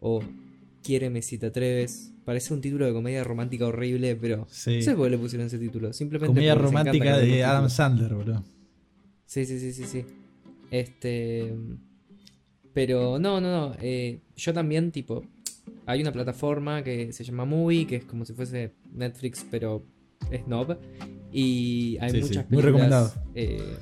O 0.00 0.20
Quiéreme 0.82 1.20
si 1.22 1.38
te 1.38 1.46
atreves. 1.46 2.12
Parece 2.24 2.54
un 2.54 2.60
título 2.60 2.86
de 2.86 2.92
comedia 2.92 3.22
romántica 3.22 3.66
horrible, 3.66 4.16
pero 4.16 4.46
Sí. 4.50 4.76
no 4.76 4.82
sé 4.82 4.94
por 4.94 5.04
qué 5.06 5.10
le 5.10 5.18
pusieron 5.18 5.46
ese 5.46 5.58
título. 5.58 5.92
Simplemente 5.92 6.28
Comedia 6.28 6.54
romántica 6.54 7.18
de 7.18 7.44
Adam 7.44 7.56
títulos. 7.64 7.72
Sandler, 7.74 8.14
boludo. 8.14 8.44
Sí, 9.26 9.44
sí, 9.46 9.58
sí, 9.60 9.72
sí, 9.72 9.84
sí. 9.84 10.04
Este. 10.70 11.54
Pero 12.72 13.18
no, 13.18 13.40
no, 13.40 13.68
no. 13.70 13.74
eh, 13.80 14.20
yo 14.36 14.52
también, 14.54 14.92
tipo. 14.92 15.22
Hay 15.86 16.00
una 16.02 16.12
plataforma 16.12 16.82
que 16.84 17.12
se 17.12 17.24
llama 17.24 17.44
Movie, 17.44 17.86
que 17.86 17.96
es 17.96 18.04
como 18.04 18.24
si 18.24 18.32
fuese 18.32 18.74
Netflix, 18.92 19.44
pero 19.50 19.84
es 20.30 20.46
Nob. 20.46 20.76
Y 21.32 21.96
hay 22.00 22.10
Sí, 22.10 22.16
sí, 22.16 22.22
muchas 22.22 22.50
muy 22.50 22.62
películas. 22.62 22.64
recomendado. 22.64 23.12
eh, 23.34 23.76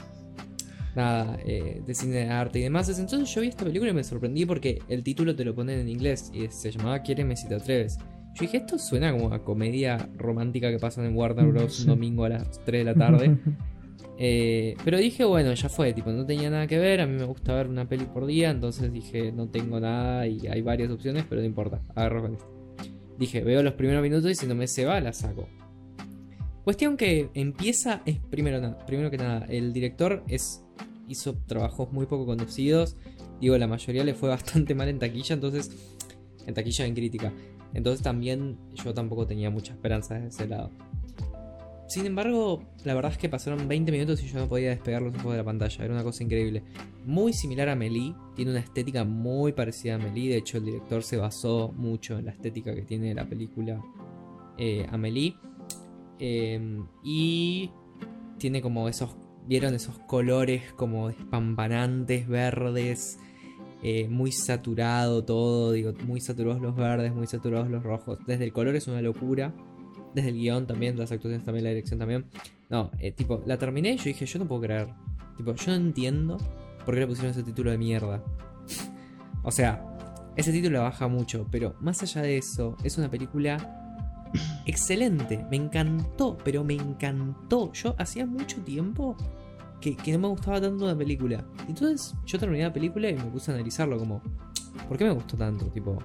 nada, 0.97 1.39
eh, 1.45 1.83
de 1.87 1.95
cine 1.95 2.17
de 2.17 2.25
arte 2.29 2.59
y 2.59 2.63
demás. 2.63 2.89
Entonces 2.99 3.33
yo 3.35 3.41
vi 3.43 3.49
esta 3.49 3.65
película 3.65 3.91
y 3.91 3.95
me 3.95 4.05
sorprendí 4.05 4.47
porque 4.47 4.81
el 4.89 5.03
título 5.03 5.35
te 5.37 5.45
lo 5.45 5.55
ponen 5.55 5.81
en 5.81 5.89
inglés 5.89 6.31
y 6.33 6.47
se 6.49 6.71
llamaba 6.71 7.03
Quiéreme 7.03 7.37
si 7.37 7.47
te 7.49 7.55
atreves. 7.57 7.99
Yo 8.35 8.43
dije, 8.43 8.59
esto 8.59 8.79
suena 8.79 9.13
como 9.13 9.33
a 9.35 9.43
comedia 9.45 10.09
romántica 10.17 10.71
que 10.71 10.79
pasan 10.79 11.05
en 11.07 11.17
Warner 11.17 11.47
Bros. 11.47 11.81
Un 11.81 11.87
domingo 11.89 12.25
a 12.25 12.29
las 12.31 12.65
3 12.65 12.81
de 12.81 12.85
la 12.85 12.95
tarde. 12.95 13.37
Eh, 14.21 14.77
pero 14.85 14.99
dije, 14.99 15.25
bueno, 15.25 15.55
ya 15.55 15.69
fue, 15.69 15.93
tipo, 15.93 16.11
no 16.11 16.27
tenía 16.27 16.51
nada 16.51 16.67
que 16.67 16.77
ver, 16.77 17.01
a 17.01 17.07
mí 17.07 17.17
me 17.17 17.25
gusta 17.25 17.55
ver 17.55 17.69
una 17.69 17.89
peli 17.89 18.05
por 18.05 18.27
día, 18.27 18.51
entonces 18.51 18.93
dije, 18.93 19.31
no 19.31 19.49
tengo 19.49 19.79
nada 19.79 20.27
y 20.27 20.49
hay 20.49 20.61
varias 20.61 20.91
opciones, 20.91 21.25
pero 21.29 21.41
no 21.41 21.47
importa, 21.47 21.81
agarro 21.95 22.23
con 22.23 22.33
esto. 22.35 22.51
Dije, 23.17 23.45
veo 23.45 23.63
los 23.63 23.75
primeros 23.75 24.03
minutos 24.03 24.29
y 24.31 24.35
si 24.35 24.47
no 24.49 24.57
me 24.57 24.67
se 24.67 24.85
va, 24.85 25.01
la 25.01 25.13
saco. 25.13 25.49
Cuestión 26.65 26.97
que 26.97 27.31
empieza 27.35 28.03
es 28.07 28.19
primero, 28.19 28.77
primero 28.87 29.09
que 29.11 29.19
nada, 29.19 29.47
el 29.49 29.73
director 29.73 30.25
es, 30.27 30.65
hizo 31.07 31.37
trabajos 31.47 31.93
muy 31.93 32.07
poco 32.07 32.27
conocidos, 32.27 32.97
digo, 33.41 33.57
la 33.57 33.69
mayoría 33.69 34.03
le 34.03 34.15
fue 34.15 34.29
bastante 34.31 34.75
mal 34.75 34.89
en 34.89 34.99
taquilla, 34.99 35.35
entonces, 35.35 35.71
en 36.45 36.55
taquilla 36.55 36.87
en 36.87 36.95
crítica. 36.95 37.33
Entonces 37.73 38.03
también 38.03 38.59
yo 38.75 38.95
tampoco 38.95 39.27
tenía 39.29 39.51
mucha 39.51 39.75
esperanza 39.75 40.19
de 40.19 40.29
ese 40.29 40.49
lado. 40.49 40.73
Sin 41.89 42.05
embargo, 42.05 42.63
la 42.85 42.95
verdad 42.95 43.13
es 43.13 43.19
que 43.19 43.31
pasaron 43.31 43.67
20 43.67 43.91
minutos 43.91 44.23
y 44.23 44.29
yo 44.29 44.39
no 44.39 44.47
podía 44.47 44.69
despegar 44.69 45.01
los 45.01 45.15
ojos 45.15 45.33
de 45.33 45.39
la 45.39 45.45
pantalla. 45.45 45.85
Era 45.87 45.95
una 45.95 46.05
cosa 46.05 46.23
increíble. 46.23 46.63
Muy 47.07 47.33
similar 47.33 47.71
a 47.71 47.75
Melee. 47.75 48.15
Tiene 48.37 48.51
una 48.51 48.61
estética 48.61 49.05
muy 49.05 49.53
parecida 49.53 49.95
a 49.95 49.99
Melee. 49.99 50.29
De 50.29 50.37
hecho, 50.37 50.59
el 50.59 50.67
director 50.67 51.03
se 51.03 51.17
basó 51.17 51.73
mucho 51.75 52.19
en 52.19 52.27
la 52.27 52.33
estética 52.33 52.75
que 52.75 52.83
tiene 52.83 53.15
la 53.15 53.25
película 53.25 53.83
eh, 54.59 54.87
Amelie. 54.91 55.35
Em, 56.19 56.87
y 57.03 57.71
tiene 58.37 58.61
como 58.61 58.89
esos. 58.91 59.17
¿Vieron 59.47 59.75
esos 59.75 59.99
colores 60.01 60.75
como 60.75 61.09
espampanantes, 61.09 62.29
verdes? 62.29 63.19
Eh, 63.83 64.09
muy 64.09 64.31
saturado 64.31 65.25
todo. 65.25 65.73
Digo, 65.73 65.95
muy 66.07 66.21
saturados 66.21 66.61
los 66.61 66.77
verdes, 66.77 67.15
muy 67.15 67.27
saturados 67.27 67.71
los 67.71 67.83
rojos. 67.83 68.19
Desde 68.27 68.45
el 68.45 68.53
color 68.53 68.77
es 68.77 68.89
una 68.89 69.01
locura 69.01 69.55
desde 70.15 70.31
el 70.31 70.37
guion 70.37 70.67
también, 70.67 70.99
las 70.99 71.13
actuaciones 71.13 71.45
también, 71.45 71.65
la 71.65 71.71
dirección 71.71 71.99
también. 71.99 72.27
No, 72.69 72.91
eh, 72.99 73.13
tipo, 73.13 73.43
la 73.47 73.59
terminé 73.59 73.93
y 73.93 73.97
yo 73.97 74.05
dije, 74.05 74.27
yo 74.27 74.39
no 74.39 74.47
puedo 74.47 74.63
creer. 74.63 74.89
Tipo, 75.37 75.55
yo 75.55 75.73
no 75.73 75.77
entiendo 75.77 76.39
por 76.85 76.95
qué 76.95 77.01
le 77.01 77.07
pusieron 77.07 77.31
ese 77.31 77.43
título 77.43 77.71
de 77.71 77.79
mierda. 77.79 78.23
o 79.43 79.51
sea, 79.51 79.85
ese 80.37 80.53
título 80.53 80.83
baja 80.83 81.09
mucho, 81.09 81.47
pero 81.51 81.75
más 81.81 82.03
allá 82.03 82.23
de 82.23 82.39
eso, 82.39 82.77
es 82.85 82.99
una 82.99 83.11
película 83.11 83.79
excelente. 84.67 85.45
Me 85.51 85.57
encantó, 85.57 86.37
pero 86.45 86.65
me 86.65 86.75
encantó. 86.75 87.73
Yo 87.73 87.95
hacía 87.99 88.27
mucho 88.27 88.63
tiempo 88.63 89.17
que, 89.81 89.97
que, 89.97 90.13
no 90.13 90.19
me 90.19 90.29
gustaba 90.29 90.61
tanto 90.61 90.85
una 90.85 90.97
película. 90.97 91.45
Entonces 91.69 92.15
yo 92.25 92.39
terminé 92.39 92.65
la 92.65 92.73
película 92.73 93.09
y 93.09 93.15
me 93.15 93.25
puse 93.25 93.51
a 93.51 93.55
analizarlo 93.55 93.99
como, 93.99 94.23
¿por 94.89 94.97
qué 94.97 95.05
me 95.05 95.13
gustó 95.13 95.37
tanto? 95.37 95.67
Tipo, 95.67 95.99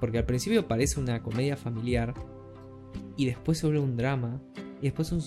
porque 0.00 0.18
al 0.18 0.26
principio 0.26 0.66
parece 0.66 1.00
una 1.00 1.22
comedia 1.22 1.56
familiar 1.56 2.14
y 3.16 3.26
después 3.26 3.62
vuelve 3.62 3.80
un 3.80 3.96
drama 3.96 4.40
y 4.80 4.84
después 4.84 5.12
un, 5.12 5.18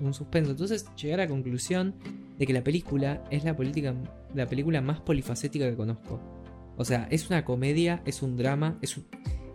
un 0.00 0.14
suspenso. 0.14 0.50
Entonces 0.50 0.86
llegué 0.96 1.14
a 1.14 1.18
la 1.18 1.28
conclusión 1.28 1.94
de 2.38 2.46
que 2.46 2.52
la 2.52 2.64
película 2.64 3.24
es 3.30 3.44
la, 3.44 3.56
política, 3.56 3.94
la 4.34 4.46
película 4.46 4.80
más 4.80 5.00
polifacética 5.00 5.68
que 5.68 5.76
conozco. 5.76 6.20
O 6.76 6.84
sea, 6.84 7.06
es 7.10 7.30
una 7.30 7.44
comedia, 7.44 8.02
es 8.04 8.22
un 8.22 8.36
drama, 8.36 8.78
es. 8.82 9.00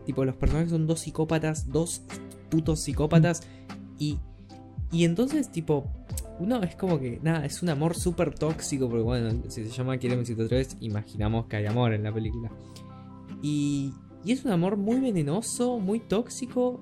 Tipo, 0.06 0.26
los 0.26 0.36
personajes 0.36 0.72
son 0.72 0.88
dos 0.88 1.02
psicópatas, 1.02 1.70
dos 1.72 2.04
putos 2.50 2.82
psicópatas. 2.82 3.42
Y, 4.00 4.18
y 4.92 5.04
entonces, 5.04 5.52
tipo, 5.52 5.86
uno 6.40 6.64
es 6.64 6.76
como 6.76 7.00
que, 7.00 7.20
nada, 7.22 7.46
es 7.46 7.62
un 7.62 7.70
amor 7.70 7.96
súper 7.96 8.34
tóxico. 8.34 8.88
Porque 8.88 9.04
bueno, 9.04 9.44
si 9.50 9.66
se 9.66 9.72
llama 9.72 9.98
Quiere 9.98 10.16
3, 10.24 10.78
imaginamos 10.80 11.48
que 11.48 11.58
hay 11.58 11.66
amor 11.66 11.94
en 11.94 12.04
la 12.04 12.14
película. 12.14 12.50
Y, 13.42 13.94
y 14.24 14.32
es 14.32 14.46
un 14.46 14.52
amor 14.52 14.78
muy 14.78 15.00
venenoso, 15.00 15.80
muy 15.80 16.00
tóxico 16.00 16.82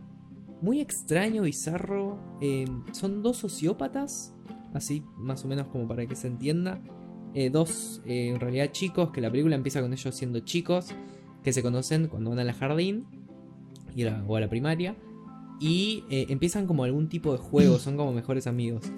muy 0.62 0.80
extraño, 0.82 1.44
bizarro. 1.44 2.18
Em, 2.42 2.84
son 2.94 3.22
dos 3.22 3.38
sociópatas, 3.38 4.34
así 4.74 5.04
más 5.18 5.46
o 5.46 5.48
menos 5.48 5.68
como 5.68 5.88
para 5.88 6.06
que 6.06 6.16
se 6.16 6.28
entienda. 6.28 6.82
Eh, 7.34 7.50
dos, 7.50 8.02
eh, 8.06 8.30
en 8.30 8.40
realidad, 8.40 8.72
chicos, 8.72 9.12
que 9.12 9.22
la 9.22 9.30
película 9.30 9.56
empieza 9.56 9.82
con 9.82 9.94
ellos 9.94 10.16
siendo 10.16 10.40
chicos, 10.40 10.88
que 11.44 11.54
se 11.54 11.62
conocen 11.62 12.08
cuando 12.08 12.32
van 12.32 12.40
al 12.40 12.52
jardín 12.52 13.06
y 13.96 14.06
o 14.06 14.36
a 14.36 14.40
la 14.40 14.50
primaria. 14.50 14.96
Y 15.60 16.04
eh, 16.10 16.28
empiezan 16.30 16.68
como 16.68 16.84
algún 16.84 17.10
tipo 17.10 17.32
de 17.32 17.38
juego, 17.40 17.80
son 17.80 17.98
como 17.98 18.14
mejores 18.14 18.48
amigos. 18.48 18.92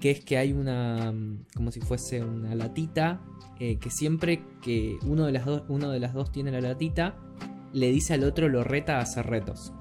Que 0.00 0.12
es 0.12 0.24
que 0.24 0.38
hay 0.38 0.52
una, 0.52 1.12
mm, 1.12 1.46
como 1.54 1.70
si 1.72 1.80
fuese 1.80 2.24
una 2.24 2.54
latita, 2.54 3.20
que 3.58 3.90
siempre 3.90 4.42
que 4.62 4.96
uno 5.04 5.26
de, 5.26 5.32
las 5.32 5.44
dos, 5.44 5.64
uno 5.68 5.90
de 5.90 6.00
las 6.00 6.14
dos 6.14 6.32
tiene 6.32 6.50
la 6.50 6.62
latita, 6.62 7.14
le 7.74 7.90
dice 7.92 8.14
al 8.14 8.24
otro, 8.24 8.48
lo 8.48 8.64
reta 8.64 8.98
a 8.98 9.02
hacer 9.02 9.26
retos. 9.26 9.74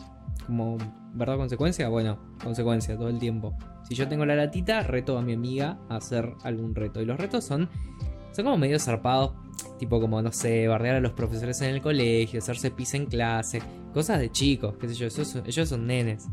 Como 0.46 0.78
¿verdad? 1.20 1.38
Consecuencia, 1.38 1.90
bueno, 1.90 2.18
consecuencia 2.42 2.98
todo 2.98 3.10
el 3.10 3.20
tiempo. 3.20 3.56
Si 3.88 3.94
yo 3.94 4.08
tengo 4.08 4.26
la 4.26 4.36
latita, 4.36 4.82
reto 4.84 5.18
a 5.18 5.22
mi 5.22 5.34
amiga 5.34 5.78
a 5.90 5.98
hacer 5.98 6.34
algún 6.44 6.74
reto. 6.74 7.02
Y 7.02 7.06
los 7.06 7.20
retos 7.20 7.44
son, 7.44 7.70
son 8.32 8.46
como 8.46 8.58
medio 8.58 8.80
zarpados, 8.80 9.34
tipo 9.78 10.00
como, 10.00 10.22
no 10.22 10.32
sé, 10.32 10.68
bardear 10.68 10.96
a 10.96 11.02
los 11.02 11.12
profesores 11.12 11.62
en 11.62 11.76
el 11.76 11.82
colegio, 11.82 12.40
hacerse 12.40 12.72
pis 12.72 12.94
en 12.94 13.06
clase, 13.06 13.62
cosas 13.94 14.20
de 14.20 14.32
chicos, 14.32 14.76
qué 14.80 14.88
sé 14.88 14.96
yo, 14.96 15.08
ellos 15.46 15.70
son 15.70 15.86
nenes. 15.86 16.26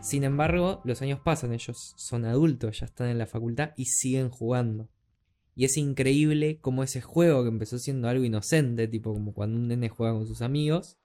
Sin 0.00 0.22
embargo, 0.22 0.80
los 0.84 1.02
años 1.02 1.18
pasan, 1.20 1.52
ellos 1.52 1.92
son 1.96 2.24
adultos, 2.24 2.78
ya 2.78 2.86
están 2.86 3.08
en 3.08 3.18
la 3.18 3.26
facultad 3.26 3.72
y 3.76 3.86
siguen 3.86 4.30
jugando. 4.30 4.88
Y 5.56 5.64
es 5.64 5.76
increíble 5.76 6.60
como 6.60 6.84
ese 6.84 7.00
juego 7.00 7.42
que 7.42 7.48
empezó 7.48 7.78
siendo 7.78 8.08
algo 8.08 8.24
inocente, 8.24 8.86
tipo 8.86 9.12
como 9.12 9.34
cuando 9.34 9.58
un 9.58 9.66
nene 9.66 9.88
juega 9.88 10.14
con 10.14 10.26
sus 10.26 10.40
amigos, 10.40 10.99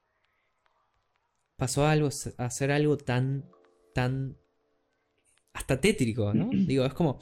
pasó 1.58 1.86
a, 1.86 1.92
algo, 1.92 2.10
a 2.38 2.50
ser 2.50 2.72
algo 2.72 2.98
tan, 2.98 3.46
tan, 3.94 4.38
hasta 5.54 5.80
tétrico, 5.80 6.34
¿no? 6.34 6.50
Digo, 6.52 6.86
es 6.86 6.94
como, 6.94 7.20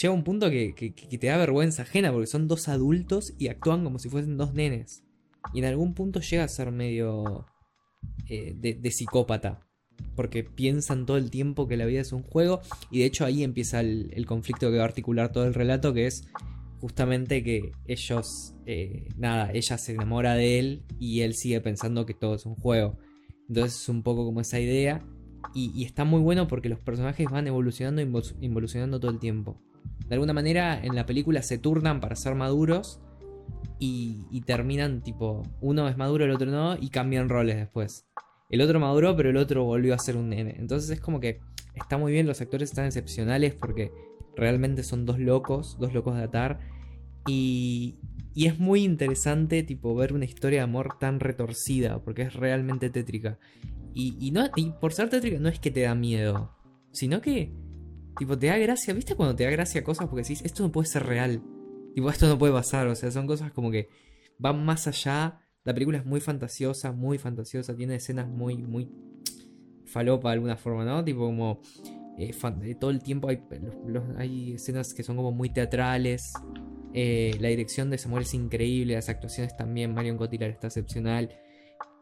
llega 0.00 0.14
un 0.14 0.24
punto 0.24 0.50
que, 0.50 0.74
te 1.20 1.26
da 1.26 1.36
vergüenza 1.36 1.82
ajena 1.82 2.12
porque 2.12 2.26
son 2.26 2.48
dos 2.48 2.68
adultos 2.68 3.34
y 3.38 3.48
actúan 3.48 3.84
como 3.84 3.98
si 3.98 4.08
fuesen 4.08 4.36
dos 4.36 4.54
nenes. 4.54 5.02
Y 5.52 5.58
en 5.58 5.64
algún 5.64 5.94
punto 5.94 6.20
llega 6.20 6.44
a 6.44 6.48
ser 6.48 6.70
medio 6.70 7.46
eh, 8.28 8.54
de, 8.56 8.90
psicópata. 8.90 9.66
Porque 10.16 10.42
piensan 10.42 11.06
todo 11.06 11.16
el 11.16 11.30
tiempo 11.30 11.68
que 11.68 11.76
la 11.76 11.84
vida 11.84 12.00
es 12.00 12.12
un 12.12 12.22
juego. 12.22 12.60
Y 12.90 13.00
de 13.00 13.06
hecho 13.06 13.24
ahí 13.24 13.42
empieza 13.42 13.80
el, 13.80 14.24
conflicto 14.26 14.70
que 14.70 14.76
va 14.76 14.82
a 14.82 14.86
articular 14.86 15.32
todo 15.32 15.44
el 15.44 15.54
relato. 15.54 15.92
Que 15.92 16.06
es 16.06 16.28
justamente 16.80 17.42
que 17.42 17.72
ellos, 17.86 18.54
eh, 18.66 19.08
nada, 19.16 19.50
ella 19.52 19.78
se 19.78 19.92
enamora 19.92 20.34
de 20.34 20.58
él 20.58 20.82
y 20.98 21.20
él 21.20 21.34
sigue 21.34 21.60
pensando 21.60 22.06
que 22.06 22.14
todo 22.14 22.34
es 22.36 22.46
un 22.46 22.54
juego. 22.54 22.98
Entonces 23.48 23.82
es 23.82 23.88
un 23.88 24.02
poco 24.02 24.24
como 24.24 24.40
esa 24.40 24.60
idea. 24.60 25.04
Y, 25.54 25.84
está 25.84 26.04
muy 26.04 26.20
bueno 26.20 26.48
porque 26.48 26.68
los 26.68 26.78
personajes 26.78 27.26
van 27.30 27.46
evolucionando 27.46 28.00
involucionando 28.40 29.00
todo 29.00 29.10
el 29.10 29.18
tiempo. 29.18 29.60
De 30.08 30.14
alguna 30.14 30.32
manera 30.32 30.82
en 30.82 30.94
la 30.94 31.06
película 31.06 31.42
se 31.42 31.58
turnan 31.58 32.00
para 32.00 32.16
ser 32.16 32.34
maduros. 32.34 33.00
Y, 33.78 34.42
terminan 34.46 35.02
tipo, 35.02 35.42
uno 35.60 35.88
es 35.88 35.96
maduro, 35.96 36.24
el 36.24 36.30
otro 36.30 36.50
no, 36.50 36.76
y 36.80 36.90
cambian 36.90 37.28
roles 37.28 37.56
después. 37.56 38.06
El 38.48 38.60
otro 38.60 38.78
maduró, 38.78 39.16
pero 39.16 39.30
el 39.30 39.36
otro 39.36 39.64
volvió 39.64 39.94
a 39.94 39.98
ser 39.98 40.16
un 40.16 40.28
nene. 40.28 40.54
Entonces 40.58 40.90
es 40.90 41.00
como 41.00 41.18
que 41.18 41.40
está 41.74 41.98
muy 41.98 42.12
bien, 42.12 42.26
los 42.26 42.40
actores 42.40 42.70
están 42.70 42.86
excepcionales 42.86 43.54
porque 43.54 43.90
realmente 44.36 44.82
son 44.84 45.04
dos 45.04 45.18
locos, 45.18 45.78
dos 45.80 45.92
locos 45.92 46.16
de 46.16 46.22
atar. 46.22 46.60
Y, 47.26 47.96
y 48.34 48.46
es 48.46 48.58
muy 48.58 48.82
interesante, 48.82 49.62
tipo, 49.62 49.94
ver 49.94 50.14
una 50.14 50.24
historia 50.24 50.60
de 50.60 50.64
amor 50.64 50.98
tan 50.98 51.20
retorcida, 51.20 52.02
porque 52.02 52.22
es 52.22 52.34
realmente 52.34 52.88
tétrica. 52.88 53.38
Y, 53.94 54.30
no, 54.30 54.48
y 54.56 54.70
por 54.80 54.94
ser 54.94 55.10
tétrica 55.10 55.38
no 55.38 55.50
es 55.50 55.58
que 55.58 55.70
te 55.70 55.82
da 55.82 55.94
miedo, 55.94 56.56
sino 56.92 57.20
que, 57.20 57.52
tipo, 58.18 58.38
te 58.38 58.46
da 58.46 58.56
gracia. 58.56 58.94
¿Viste 58.94 59.14
cuando 59.14 59.36
te 59.36 59.44
da 59.44 59.50
gracia 59.50 59.84
cosas 59.84 60.08
porque 60.08 60.22
decís, 60.22 60.42
esto 60.44 60.62
no 60.62 60.72
puede 60.72 60.88
ser 60.88 61.04
real? 61.04 61.42
Tipo, 61.94 62.08
esto 62.08 62.26
no 62.26 62.38
puede 62.38 62.54
pasar. 62.54 62.86
O 62.86 62.94
sea, 62.94 63.10
son 63.10 63.26
cosas 63.26 63.52
como 63.52 63.70
que 63.70 63.90
van 64.38 64.64
más 64.64 64.86
allá. 64.86 65.40
La 65.64 65.74
película 65.74 65.98
es 65.98 66.06
muy 66.06 66.20
fantasiosa, 66.20 66.92
muy 66.92 67.18
fantasiosa. 67.18 67.76
Tiene 67.76 67.96
escenas 67.96 68.28
muy, 68.28 68.56
muy 68.56 68.90
falopa 69.84 70.30
de 70.30 70.34
alguna 70.34 70.56
forma, 70.56 70.86
¿no? 70.86 71.04
Tipo, 71.04 71.26
como. 71.26 71.60
Eh, 72.18 72.34
todo 72.78 72.90
el 72.90 73.02
tiempo 73.02 73.28
hay, 73.28 73.42
hay 74.16 74.52
escenas 74.54 74.94
que 74.94 75.02
son 75.02 75.16
como 75.16 75.32
muy 75.32 75.50
teatrales. 75.50 76.32
Eh, 76.94 77.36
la 77.40 77.48
dirección 77.48 77.90
de 77.90 77.98
Samuel 77.98 78.22
es 78.22 78.34
increíble, 78.34 78.94
las 78.94 79.08
actuaciones 79.08 79.56
también, 79.56 79.94
Marion 79.94 80.16
Cotillard 80.16 80.50
está 80.50 80.68
excepcional. 80.68 81.30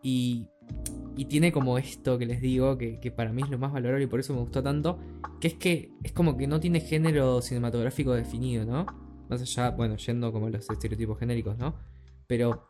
Y, 0.02 0.48
y 1.16 1.26
tiene 1.26 1.52
como 1.52 1.78
esto 1.78 2.18
que 2.18 2.26
les 2.26 2.40
digo, 2.40 2.78
que, 2.78 3.12
para 3.14 3.32
mí 3.32 3.42
es 3.42 3.50
lo 3.50 3.58
más 3.58 3.72
valorable 3.72 4.04
y 4.04 4.06
por 4.06 4.20
eso 4.20 4.32
me 4.34 4.40
gustó 4.40 4.62
tanto, 4.62 4.98
que 5.40 5.48
es 5.48 5.54
que 5.54 5.92
es 6.02 6.12
como 6.12 6.36
que 6.36 6.46
no 6.46 6.60
tiene 6.60 6.80
género 6.80 7.42
cinematográfico 7.42 8.14
definido, 8.14 8.64
¿no? 8.64 8.86
Más 9.28 9.42
allá, 9.42 9.70
bueno, 9.70 9.96
yendo 9.96 10.32
como 10.32 10.48
los 10.48 10.68
estereotipos 10.68 11.18
genéricos, 11.18 11.58
¿no? 11.58 11.76
Pero 12.26 12.66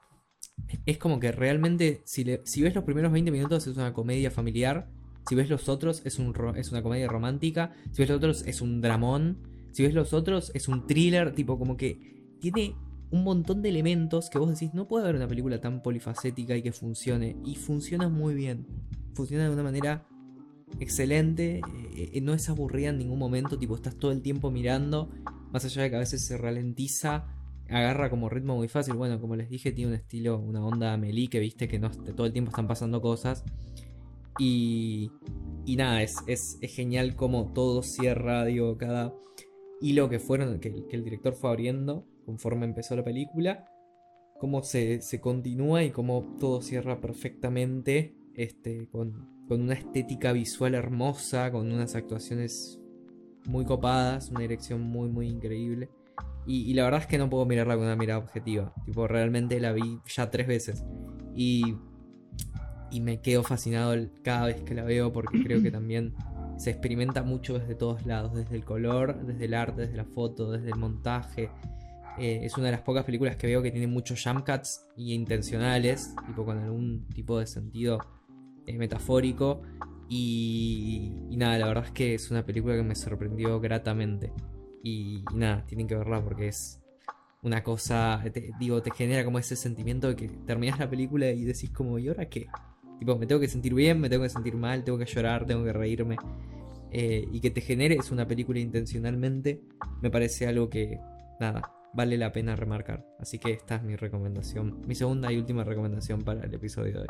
es 0.86 0.98
como 0.98 1.20
que 1.20 1.32
realmente, 1.32 2.02
si, 2.04 2.24
si 2.44 2.62
ves 2.62 2.74
los 2.74 2.84
primeros 2.84 3.12
20 3.12 3.30
minutos 3.30 3.66
es 3.66 3.76
una 3.76 3.92
comedia 3.92 4.30
familiar, 4.30 4.88
si 5.28 5.34
ves 5.34 5.48
los 5.48 5.68
otros 5.68 6.02
es, 6.04 6.18
un, 6.18 6.34
es 6.56 6.72
una 6.72 6.82
comedia 6.82 7.08
romántica, 7.08 7.72
si 7.92 8.02
ves 8.02 8.08
los 8.08 8.18
otros 8.18 8.42
es 8.46 8.60
un 8.60 8.80
dramón, 8.80 9.38
si 9.72 9.82
ves 9.82 9.94
los 9.94 10.12
otros, 10.12 10.50
es 10.54 10.68
un 10.68 10.86
thriller, 10.86 11.34
tipo 11.34 11.58
como 11.58 11.76
que 11.76 12.36
tiene 12.40 12.74
un 13.10 13.24
montón 13.24 13.62
de 13.62 13.68
elementos 13.68 14.30
que 14.30 14.38
vos 14.38 14.50
decís, 14.50 14.72
no 14.72 14.86
puede 14.86 15.04
haber 15.04 15.16
una 15.16 15.28
película 15.28 15.60
tan 15.60 15.82
polifacética 15.82 16.56
y 16.56 16.62
que 16.62 16.72
funcione. 16.72 17.36
Y 17.44 17.56
funciona 17.56 18.08
muy 18.08 18.34
bien. 18.34 18.66
Funciona 19.14 19.44
de 19.44 19.50
una 19.50 19.62
manera 19.62 20.06
excelente. 20.78 21.60
Eh, 21.94 22.10
eh, 22.14 22.20
no 22.20 22.34
es 22.34 22.48
aburrida 22.48 22.90
en 22.90 22.98
ningún 22.98 23.18
momento, 23.18 23.58
tipo, 23.58 23.74
estás 23.74 23.96
todo 23.96 24.12
el 24.12 24.22
tiempo 24.22 24.50
mirando 24.50 25.10
más 25.52 25.64
allá 25.64 25.82
de 25.82 25.90
que 25.90 25.96
a 25.96 26.00
veces 26.00 26.24
se 26.24 26.38
ralentiza, 26.38 27.26
agarra 27.68 28.10
como 28.10 28.28
ritmo 28.28 28.56
muy 28.56 28.68
fácil. 28.68 28.94
Bueno, 28.94 29.20
como 29.20 29.36
les 29.36 29.48
dije, 29.48 29.72
tiene 29.72 29.90
un 29.90 29.96
estilo, 29.96 30.38
una 30.38 30.64
onda 30.64 30.96
Melee 30.96 31.28
que 31.28 31.40
viste 31.40 31.68
que 31.68 31.78
no, 31.78 31.90
todo 31.90 32.26
el 32.26 32.32
tiempo 32.32 32.50
están 32.50 32.66
pasando 32.68 33.00
cosas. 33.00 33.44
Y, 34.38 35.10
y 35.66 35.76
nada, 35.76 36.02
es, 36.02 36.14
es, 36.26 36.58
genial 36.62 37.16
como 37.16 37.52
todo 37.52 37.82
cierra, 37.82 38.44
digo, 38.44 38.78
cada 38.78 39.12
hilo 39.80 40.08
que 40.08 40.18
fueron, 40.18 40.60
que, 40.60 40.84
el 40.90 41.04
director 41.04 41.34
fue 41.34 41.50
abriendo 41.50 42.06
conforme 42.24 42.66
empezó 42.66 42.94
la 42.94 43.04
película, 43.04 43.66
cómo 44.38 44.62
se, 44.62 45.00
se 45.00 45.20
continúa 45.20 45.82
y 45.82 45.90
cómo 45.90 46.36
todo 46.38 46.62
cierra 46.62 47.00
perfectamente, 47.00 48.14
este, 48.34 48.88
con, 48.88 49.46
con 49.48 49.62
una 49.62 49.74
estética 49.74 50.32
visual 50.32 50.74
hermosa, 50.74 51.50
con 51.50 51.72
unas 51.72 51.96
actuaciones 51.96 52.80
muy 53.46 53.64
copadas, 53.64 54.30
una 54.30 54.40
dirección 54.40 54.82
muy, 54.82 55.08
muy 55.08 55.28
increíble. 55.28 55.88
Y, 56.46 56.72
la 56.74 56.84
verdad 56.84 57.00
es 57.02 57.06
que 57.06 57.18
no 57.18 57.28
puedo 57.28 57.44
mirarla 57.46 57.76
con 57.76 57.84
una 57.84 57.96
mirada 57.96 58.18
objetiva. 58.18 58.72
Tipo, 58.84 59.06
realmente 59.06 59.60
la 59.60 59.72
vi 59.72 59.98
ya 60.06 60.30
tres 60.30 60.46
veces. 60.46 60.84
Y, 61.34 61.76
y 62.90 63.00
me 63.00 63.20
quedo 63.20 63.42
fascinado 63.42 63.94
cada 64.22 64.46
vez 64.46 64.62
que 64.62 64.74
la 64.74 64.84
veo 64.84 65.12
porque 65.12 65.42
creo 65.44 65.62
que 65.62 65.70
también 65.70 66.14
se 66.60 66.68
experimenta 66.68 67.22
mucho 67.22 67.58
desde 67.58 67.74
todos 67.74 68.04
lados. 68.04 68.34
Desde 68.34 68.54
el 68.54 68.66
color, 68.66 69.24
desde 69.24 69.46
el 69.46 69.54
arte, 69.54 69.82
desde 69.82 69.96
la 69.96 70.04
foto, 70.04 70.52
desde 70.52 70.68
el 70.68 70.76
montaje. 70.76 71.50
Eh, 72.18 72.40
es 72.42 72.54
una 72.58 72.66
de 72.66 72.72
las 72.72 72.82
pocas 72.82 73.04
películas 73.04 73.36
que 73.36 73.46
veo 73.46 73.62
que 73.62 73.70
tiene 73.70 73.86
muchos 73.86 74.22
jump 74.22 74.44
cuts 74.44 74.84
y 74.94 75.14
intencionales, 75.14 76.14
tipo 76.26 76.44
con 76.44 76.58
algún 76.58 77.08
tipo 77.14 77.38
de 77.38 77.46
sentido 77.46 77.98
eh, 78.66 78.76
metafórico. 78.76 79.62
Y, 80.06 81.12
nada, 81.30 81.56
la 81.56 81.66
verdad 81.66 81.84
es 81.86 81.92
que 81.92 82.14
es 82.14 82.30
una 82.30 82.44
película 82.44 82.76
que 82.76 82.82
me 82.82 82.94
sorprendió 82.94 83.58
gratamente. 83.58 84.30
Y, 84.82 85.24
nada, 85.34 85.64
tienen 85.64 85.88
que 85.88 85.94
verla 85.94 86.22
porque 86.22 86.48
es 86.48 86.82
una 87.42 87.62
cosa, 87.62 88.22
digo, 88.58 88.82
te 88.82 88.90
genera 88.90 89.24
como 89.24 89.38
ese 89.38 89.56
sentimiento 89.56 90.08
de 90.08 90.16
que 90.16 90.28
terminas 90.28 90.78
la 90.78 90.90
película 90.90 91.30
y 91.30 91.44
decís 91.44 91.70
como, 91.70 91.98
¿y 91.98 92.08
ahora 92.08 92.28
qué? 92.28 92.48
Tipo, 93.00 93.18
me 93.18 93.26
tengo 93.26 93.40
que 93.40 93.48
sentir 93.48 93.72
bien, 93.72 93.98
me 93.98 94.10
tengo 94.10 94.22
que 94.24 94.28
sentir 94.28 94.54
mal, 94.56 94.84
tengo 94.84 94.98
que 94.98 95.06
llorar, 95.06 95.46
tengo 95.46 95.64
que 95.64 95.72
reírme. 95.72 96.16
Eh, 96.92 97.26
y 97.32 97.40
que 97.40 97.50
te 97.50 97.62
genere 97.62 97.94
es 97.94 98.10
una 98.10 98.28
película 98.28 98.60
intencionalmente, 98.60 99.62
me 100.02 100.10
parece 100.10 100.46
algo 100.46 100.68
que, 100.68 101.00
nada, 101.40 101.62
vale 101.94 102.18
la 102.18 102.30
pena 102.30 102.56
remarcar. 102.56 103.06
Así 103.18 103.38
que 103.38 103.52
esta 103.52 103.76
es 103.76 103.82
mi 103.84 103.96
recomendación, 103.96 104.82
mi 104.86 104.94
segunda 104.94 105.32
y 105.32 105.38
última 105.38 105.64
recomendación 105.64 106.20
para 106.20 106.44
el 106.44 106.52
episodio 106.52 106.92
de 106.92 107.00
hoy. 107.00 107.06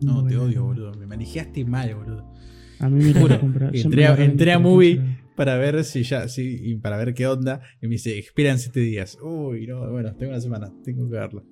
No, 0.00 0.24
te 0.24 0.38
odio, 0.38 0.64
boludo. 0.64 0.94
Me 0.94 1.06
manejaste 1.06 1.64
mal, 1.66 1.94
boludo. 1.94 2.32
A 2.78 2.88
mí 2.88 3.04
me 3.04 3.12
juro. 3.20 3.34
entré, 3.72 4.06
a, 4.06 4.14
entré 4.14 4.52
a 4.52 4.58
movie 4.58 5.00
para 5.36 5.56
ver 5.56 5.84
si 5.84 6.02
ya, 6.02 6.28
sí, 6.28 6.58
y 6.62 6.76
para 6.76 6.96
ver 6.96 7.12
qué 7.12 7.26
onda. 7.26 7.60
Y 7.82 7.88
me 7.88 7.92
dice, 7.92 8.18
esperan 8.18 8.58
siete 8.58 8.80
días. 8.80 9.18
Uy, 9.22 9.66
no, 9.66 9.90
bueno, 9.90 10.14
tengo 10.16 10.32
una 10.32 10.40
semana, 10.40 10.72
tengo 10.82 11.04
que 11.10 11.14
verlo. 11.14 11.44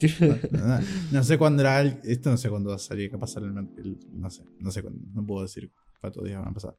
no, 1.12 1.24
sé 1.24 1.38
cuándo 1.38 1.62
era 1.62 1.82
esto 1.82 2.30
no 2.30 2.36
sé 2.36 2.50
cuándo 2.50 2.70
va 2.70 2.76
a 2.76 2.78
salir, 2.78 3.10
capaz 3.10 3.28
sale 3.28 3.46
el, 3.46 3.98
no 4.12 4.30
sé, 4.30 4.44
no 4.60 4.70
sé 4.70 4.82
cuándo, 4.82 5.00
no 5.14 5.24
puedo 5.24 5.42
decir 5.42 5.72
cuántos 6.00 6.24
días 6.24 6.38
van 6.38 6.48
a 6.48 6.54
pasar. 6.54 6.76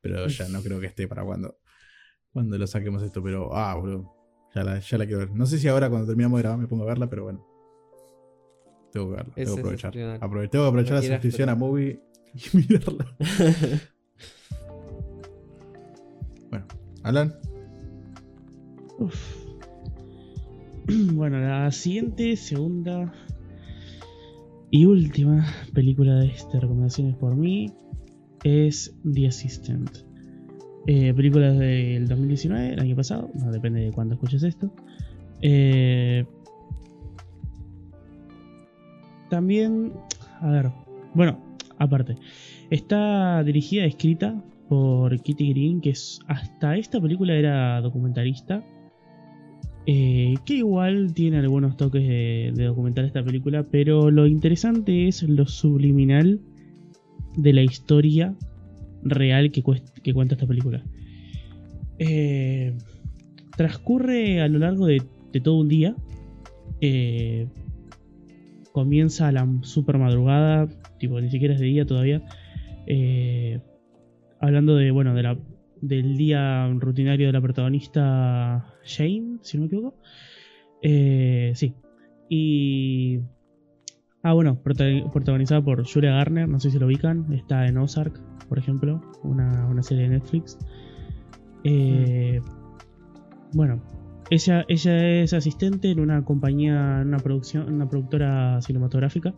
Pero 0.00 0.26
ya 0.26 0.48
no 0.48 0.62
creo 0.62 0.80
que 0.80 0.86
esté 0.86 1.06
para 1.06 1.24
cuando, 1.24 1.58
cuando 2.32 2.58
lo 2.58 2.66
saquemos 2.66 3.02
esto, 3.02 3.22
pero 3.22 3.54
ah, 3.54 3.74
bro, 3.76 4.12
ya 4.54 4.64
la, 4.64 4.78
ya 4.80 4.98
la 4.98 5.06
quiero 5.06 5.20
ver. 5.20 5.30
No 5.30 5.46
sé 5.46 5.58
si 5.58 5.68
ahora 5.68 5.88
cuando 5.88 6.06
terminamos 6.06 6.38
de 6.38 6.42
grabar 6.42 6.58
me 6.58 6.66
pongo 6.66 6.84
a 6.84 6.86
verla, 6.86 7.08
pero 7.08 7.24
bueno. 7.24 7.46
Tengo 8.92 9.10
que 9.10 9.16
verla, 9.16 9.34
tengo 9.34 9.54
que 9.54 9.60
aprovechar. 9.60 9.92
tengo 9.92 10.18
que 10.50 10.56
aprovechar 10.68 10.94
la 10.94 11.02
suscripción 11.02 11.48
a 11.48 11.54
Movie 11.54 12.00
y 12.34 12.56
mirarla. 12.56 13.16
Bueno, 16.50 16.66
Alan. 17.02 17.34
Bueno, 21.14 21.38
la 21.38 21.70
siguiente, 21.70 22.36
segunda 22.36 23.12
y 24.70 24.84
última 24.86 25.46
película 25.74 26.16
de 26.16 26.28
estas 26.28 26.60
recomendaciones 26.60 27.14
por 27.16 27.36
mí 27.36 27.72
es 28.42 28.94
The 29.12 29.28
Assistant. 29.28 29.90
Eh, 30.86 31.12
película 31.14 31.52
del 31.52 32.08
2019, 32.08 32.72
el 32.74 32.80
año 32.80 32.96
pasado, 32.96 33.30
depende 33.52 33.80
de 33.82 33.92
cuándo 33.92 34.14
escuches 34.14 34.42
esto. 34.42 34.72
Eh, 35.40 36.24
también, 39.30 39.92
a 40.40 40.50
ver, 40.50 40.70
bueno, 41.14 41.38
aparte, 41.78 42.16
está 42.70 43.44
dirigida, 43.44 43.84
escrita 43.84 44.42
por 44.68 45.20
Kitty 45.20 45.52
Green, 45.52 45.80
que 45.80 45.94
hasta 46.26 46.76
esta 46.76 47.00
película 47.00 47.34
era 47.34 47.80
documentalista. 47.80 48.64
Eh, 49.84 50.34
que 50.46 50.54
igual 50.54 51.12
tiene 51.12 51.38
algunos 51.38 51.76
toques 51.76 52.06
de, 52.06 52.52
documental 52.64 53.04
esta 53.04 53.24
película, 53.24 53.64
pero 53.64 54.10
lo 54.10 54.26
interesante 54.26 55.08
es 55.08 55.22
lo 55.24 55.46
subliminal 55.46 56.40
de 57.36 57.52
la 57.52 57.62
historia 57.62 58.34
real 59.02 59.50
que, 59.50 59.62
cuenta 59.62 60.34
esta 60.34 60.46
película. 60.46 60.84
Eh, 61.98 62.76
transcurre 63.56 64.40
a 64.40 64.48
lo 64.48 64.60
largo 64.60 64.86
de, 64.86 65.02
todo 65.42 65.58
un 65.58 65.68
día. 65.68 65.96
Eh, 66.80 67.48
comienza 68.72 69.28
a 69.28 69.32
la 69.32 69.48
super 69.62 69.98
madrugada, 69.98 70.68
tipo 70.98 71.20
ni 71.20 71.30
siquiera 71.30 71.54
es 71.54 71.60
de 71.60 71.66
día 71.66 71.86
todavía 71.86 72.22
hablando 74.42 74.74
de, 74.76 74.90
bueno, 74.90 75.14
de 75.14 75.38
del 75.80 76.16
día 76.16 76.68
rutinario 76.78 77.28
de 77.28 77.32
la 77.32 77.40
protagonista 77.40 78.71
Jane, 78.84 79.38
si 79.42 79.56
no 79.56 79.62
me 79.62 79.66
equivoco. 79.66 79.94
Eh, 80.82 81.52
sí. 81.54 81.74
Y. 82.28 83.20
Ah, 84.22 84.34
bueno, 84.34 84.60
protagonizada 84.62 85.62
por 85.62 85.84
Julia 85.84 86.12
Garner, 86.12 86.48
no 86.48 86.60
sé 86.60 86.70
si 86.70 86.78
lo 86.78 86.86
ubican. 86.86 87.32
Está 87.32 87.66
en 87.66 87.76
Ozark, 87.78 88.20
por 88.48 88.58
ejemplo, 88.58 89.00
una, 89.24 89.82
serie 89.82 90.04
de 90.04 90.10
Netflix. 90.10 90.58
Eh, 91.64 92.40
bueno, 93.52 93.82
ella, 94.30 94.64
ella 94.68 95.22
es 95.22 95.32
asistente 95.32 95.90
en 95.90 95.98
una 95.98 96.24
compañía, 96.24 97.00
en 97.00 97.08
una 97.08 97.18
producción, 97.18 97.72
una 97.72 97.88
productora 97.88 98.60
cinematográfica. 98.62 99.34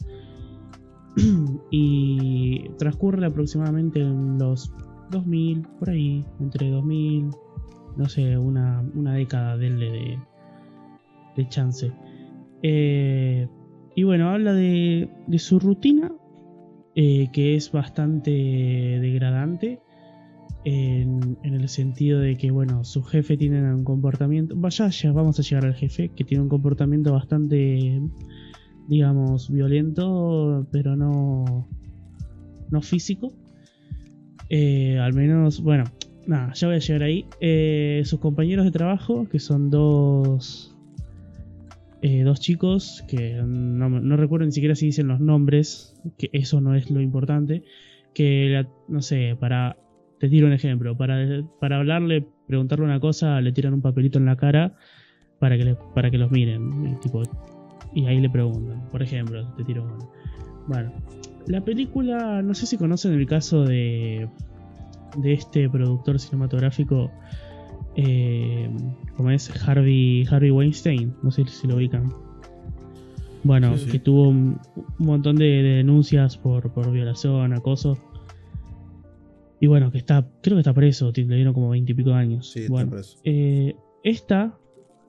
y 1.70 2.68
transcurre 2.78 3.24
aproximadamente 3.24 4.01
en 4.01 4.38
los 4.38 4.72
2000, 5.11 5.62
por 5.78 5.90
ahí, 5.90 6.24
entre 6.40 6.70
2000, 6.70 7.30
no 7.97 8.09
sé, 8.09 8.36
una, 8.36 8.82
una 8.95 9.14
década 9.14 9.57
de, 9.57 10.18
de 11.36 11.49
chance. 11.49 11.92
Eh, 12.62 13.49
y 13.95 14.03
bueno, 14.03 14.30
habla 14.30 14.55
de, 14.55 15.09
de 15.26 15.38
su 15.38 15.59
rutina, 15.59 16.12
eh, 16.95 17.28
que 17.32 17.57
es 17.57 17.70
bastante 17.70 18.30
degradante, 18.30 19.80
en, 20.64 21.36
en, 21.42 21.55
el 21.55 21.68
sentido 21.68 22.20
de 22.20 22.36
que, 22.36 22.51
bueno, 22.51 22.84
su 22.84 23.03
jefe 23.03 23.36
tiene 23.36 23.61
un 23.74 23.84
comportamiento, 23.84 24.55
vaya, 24.57 24.88
ya 24.88 25.12
vamos 25.12 25.38
a 25.38 25.42
llegar 25.42 25.66
al 25.66 25.74
jefe, 25.74 26.09
que 26.09 26.24
tiene 26.24 26.42
un 26.42 26.49
comportamiento 26.49 27.12
bastante, 27.12 28.01
digamos, 28.88 29.51
violento, 29.51 30.66
pero 30.72 30.97
no, 30.97 31.68
no 32.70 32.82
físico. 32.82 33.32
Eh, 34.49 34.99
al 34.99 35.12
menos, 35.12 35.62
bueno, 35.62 35.84
nada, 36.27 36.53
ya 36.55 36.66
voy 36.66 36.77
a 36.77 36.81
llegar 36.81 37.03
ahí. 37.03 37.27
Eh, 37.41 38.03
sus 38.05 38.20
compañeros 38.20 38.64
de 38.64 38.70
trabajo, 38.70 39.29
que 39.29 39.39
son 39.39 39.70
dos, 39.70 40.77
eh, 42.03 42.22
dos 42.22 42.41
chicos, 42.41 43.05
que 43.09 43.43
no, 43.45 44.16
recuerdo 44.16 44.47
ni 44.47 44.53
siquiera 44.53 44.75
si 44.75 44.87
dicen 44.87 45.09
los 45.09 45.20
nombres, 45.20 45.95
que 46.18 46.31
eso 46.33 46.61
no 46.61 46.75
es 46.75 46.91
lo 46.91 47.01
importante, 47.01 47.62
que, 48.14 48.66
no 48.89 49.03
sé, 49.03 49.37
para, 49.39 49.77
te 50.18 50.29
tiro 50.29 50.47
un 50.47 50.53
ejemplo, 50.53 50.97
para, 50.97 51.43
para 51.61 51.79
hablarle, 51.79 52.27
preguntarle 52.47 52.85
una 52.85 53.01
cosa, 53.01 53.41
le 53.41 53.53
tiran 53.53 53.75
un 53.75 53.83
papelito 53.83 54.18
en 54.18 54.27
la 54.27 54.37
cara 54.37 54.75
para 55.39 55.57
que, 55.57 55.77
para 55.95 56.11
que 56.11 56.18
los 56.18 56.31
miren, 56.31 56.93
y, 56.93 57.01
tipo, 57.01 57.22
y 57.95 58.07
ahí 58.07 58.20
le 58.20 58.31
preguntan, 58.31 58.89
por 58.91 59.03
ejemplo, 59.03 59.47
te 59.57 59.64
tiro 59.64 59.85
uno. 59.85 60.12
Bueno, 60.66 60.93
la 61.47 61.62
película, 61.62 62.43
no 62.43 62.55
sé 62.55 62.66
si 62.66 62.79
conocen 62.79 63.12
el 63.12 63.27
caso 63.27 63.64
de, 63.64 64.29
de 65.17 65.33
este 65.33 65.69
productor 65.69 66.19
cinematográfico, 66.19 67.11
eh, 67.97 68.71
como 69.17 69.31
es 69.31 69.51
Harvey, 69.67 70.27
Harvey 70.31 70.51
Weinstein, 70.51 71.15
no 71.23 71.31
sé 71.31 71.47
si 71.47 71.67
lo 71.67 71.77
ubican. 71.77 72.12
Bueno, 73.43 73.75
que 73.91 73.99
tuvo 73.99 74.29
un, 74.29 74.59
montón 74.99 75.37
de, 75.37 75.62
denuncias 75.62 76.39
por, 76.39 76.73
por 76.73 76.91
violación, 76.91 77.53
acoso. 77.53 77.99
Y 79.61 79.67
bueno, 79.67 79.93
que 79.93 79.99
está, 79.99 80.27
creo 80.43 80.57
que 80.57 80.61
está 80.61 80.73
preso, 80.73 81.12
le 81.15 81.37
dieron 81.37 81.53
como 81.53 81.71
veintipico 81.71 82.12
años. 82.12 82.51
Sí, 82.51 82.67
bueno, 82.69 82.93
preso. 82.93 83.19
Eh, 83.25 83.77
esta 84.03 84.59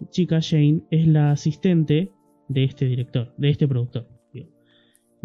chica 0.09 0.39
Jane 0.41 0.81
es 0.91 1.07
la 1.07 1.31
asistente 1.31 2.11
de 2.49 2.63
este 2.63 2.85
director, 2.85 3.33
de 3.37 3.49
este 3.49 3.67
productor. 3.67 4.07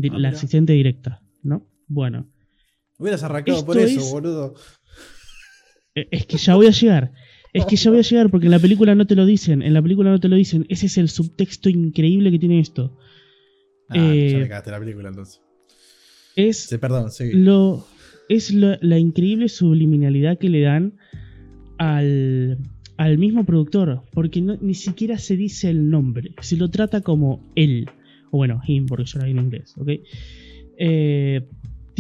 Ah, 0.03 0.19
la 0.19 0.29
asistente 0.31 0.73
directa, 0.73 1.23
¿no? 1.43 1.67
Bueno. 1.89 2.27
Hubieras 3.01 3.23
arrancado 3.25 3.65
por 3.65 3.79
eso, 3.79 4.05
boludo. 4.11 4.55
Eh, 5.95 6.07
Es 6.11 6.27
que 6.27 6.37
ya 6.37 6.55
voy 6.55 6.67
a 6.67 6.71
llegar. 6.71 7.13
Es 7.53 7.65
que 7.67 7.75
ya 7.75 7.91
voy 7.91 7.99
a 7.99 8.03
llegar 8.03 8.31
porque 8.31 8.47
en 8.47 8.53
la 8.53 8.61
película 8.61 8.95
no 8.95 9.07
te 9.07 9.17
lo 9.17 9.27
dicen. 9.27 9.63
En 9.63 9.75
la 9.75 9.83
película 9.83 10.11
no 10.11 10.21
te 10.21 10.29
lo 10.29 10.37
dicen. 10.37 10.67
Ese 10.69 10.87
es 10.87 10.99
el 10.99 11.09
subtexto 11.09 11.69
increíble 11.69 12.31
que 12.31 12.39
tiene 12.39 12.61
esto. 12.61 12.97
Ah, 13.89 13.97
ya 13.97 14.03
Eh, 14.05 14.35
me 14.39 14.49
cagaste 14.49 14.71
la 14.71 14.79
película 14.79 15.09
entonces. 15.09 15.41
Es 16.37 16.59
Sí, 16.69 16.79
perdón, 16.79 17.11
sí. 17.11 17.33
lo 17.33 17.85
es 18.29 18.53
lo- 18.53 18.79
la 18.81 18.99
increíble 18.99 19.49
subliminalidad 19.49 20.39
que 20.39 20.49
le 20.49 20.61
dan 20.61 20.93
al, 21.79 22.59
al 22.97 23.19
mismo 23.19 23.45
productor, 23.45 24.03
porque 24.13 24.41
no- 24.41 24.57
ni 24.61 24.75
siquiera 24.75 25.19
se 25.19 25.37
dice 25.37 25.71
el 25.71 25.91
nombre, 25.91 26.31
se 26.41 26.57
lo 26.57 26.71
trata 26.71 27.01
como 27.01 27.51
él, 27.57 27.89
o 28.31 28.37
bueno, 28.37 28.61
him, 28.65 28.87
porque 28.87 29.07
yo 29.07 29.19
lo 29.19 29.25
en 29.27 29.39
inglés, 29.41 29.75
¿ok? 29.77 29.89
Eh, 30.79 31.49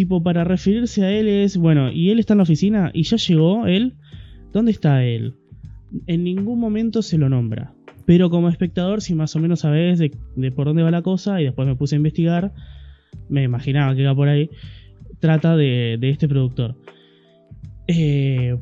tipo, 0.01 0.22
para 0.22 0.44
referirse 0.44 1.05
a 1.05 1.11
él 1.11 1.28
es, 1.28 1.59
bueno, 1.59 1.92
y 1.92 2.09
él 2.09 2.18
está 2.18 2.32
en 2.32 2.38
la 2.38 2.44
oficina 2.44 2.90
y 2.94 3.03
ya 3.03 3.18
llegó 3.18 3.66
él, 3.66 3.96
¿dónde 4.51 4.70
está 4.70 5.05
él? 5.05 5.34
En 6.07 6.24
ningún 6.24 6.59
momento 6.59 7.03
se 7.03 7.18
lo 7.18 7.28
nombra. 7.28 7.74
Pero 8.07 8.30
como 8.30 8.48
espectador, 8.48 9.03
si 9.03 9.14
más 9.14 9.36
o 9.36 9.40
menos 9.40 9.61
sabes 9.61 9.98
de, 9.98 10.53
por 10.53 10.68
dónde 10.68 10.82
va 10.82 10.90
la 10.90 11.03
cosa, 11.03 11.38
y 11.38 11.44
después 11.44 11.68
me 11.68 11.76
puse 11.76 11.96
a 11.96 11.98
investigar, 11.98 12.55
me 13.28 13.42
imaginaba 13.42 13.94
que 13.94 14.01
iba 14.01 14.14
por 14.14 14.28
ahí, 14.28 14.48
trata 15.18 15.55
de, 15.55 15.98
de 16.01 16.09
este 16.09 16.26
productor. 16.26 16.76
Eh, 17.86 18.57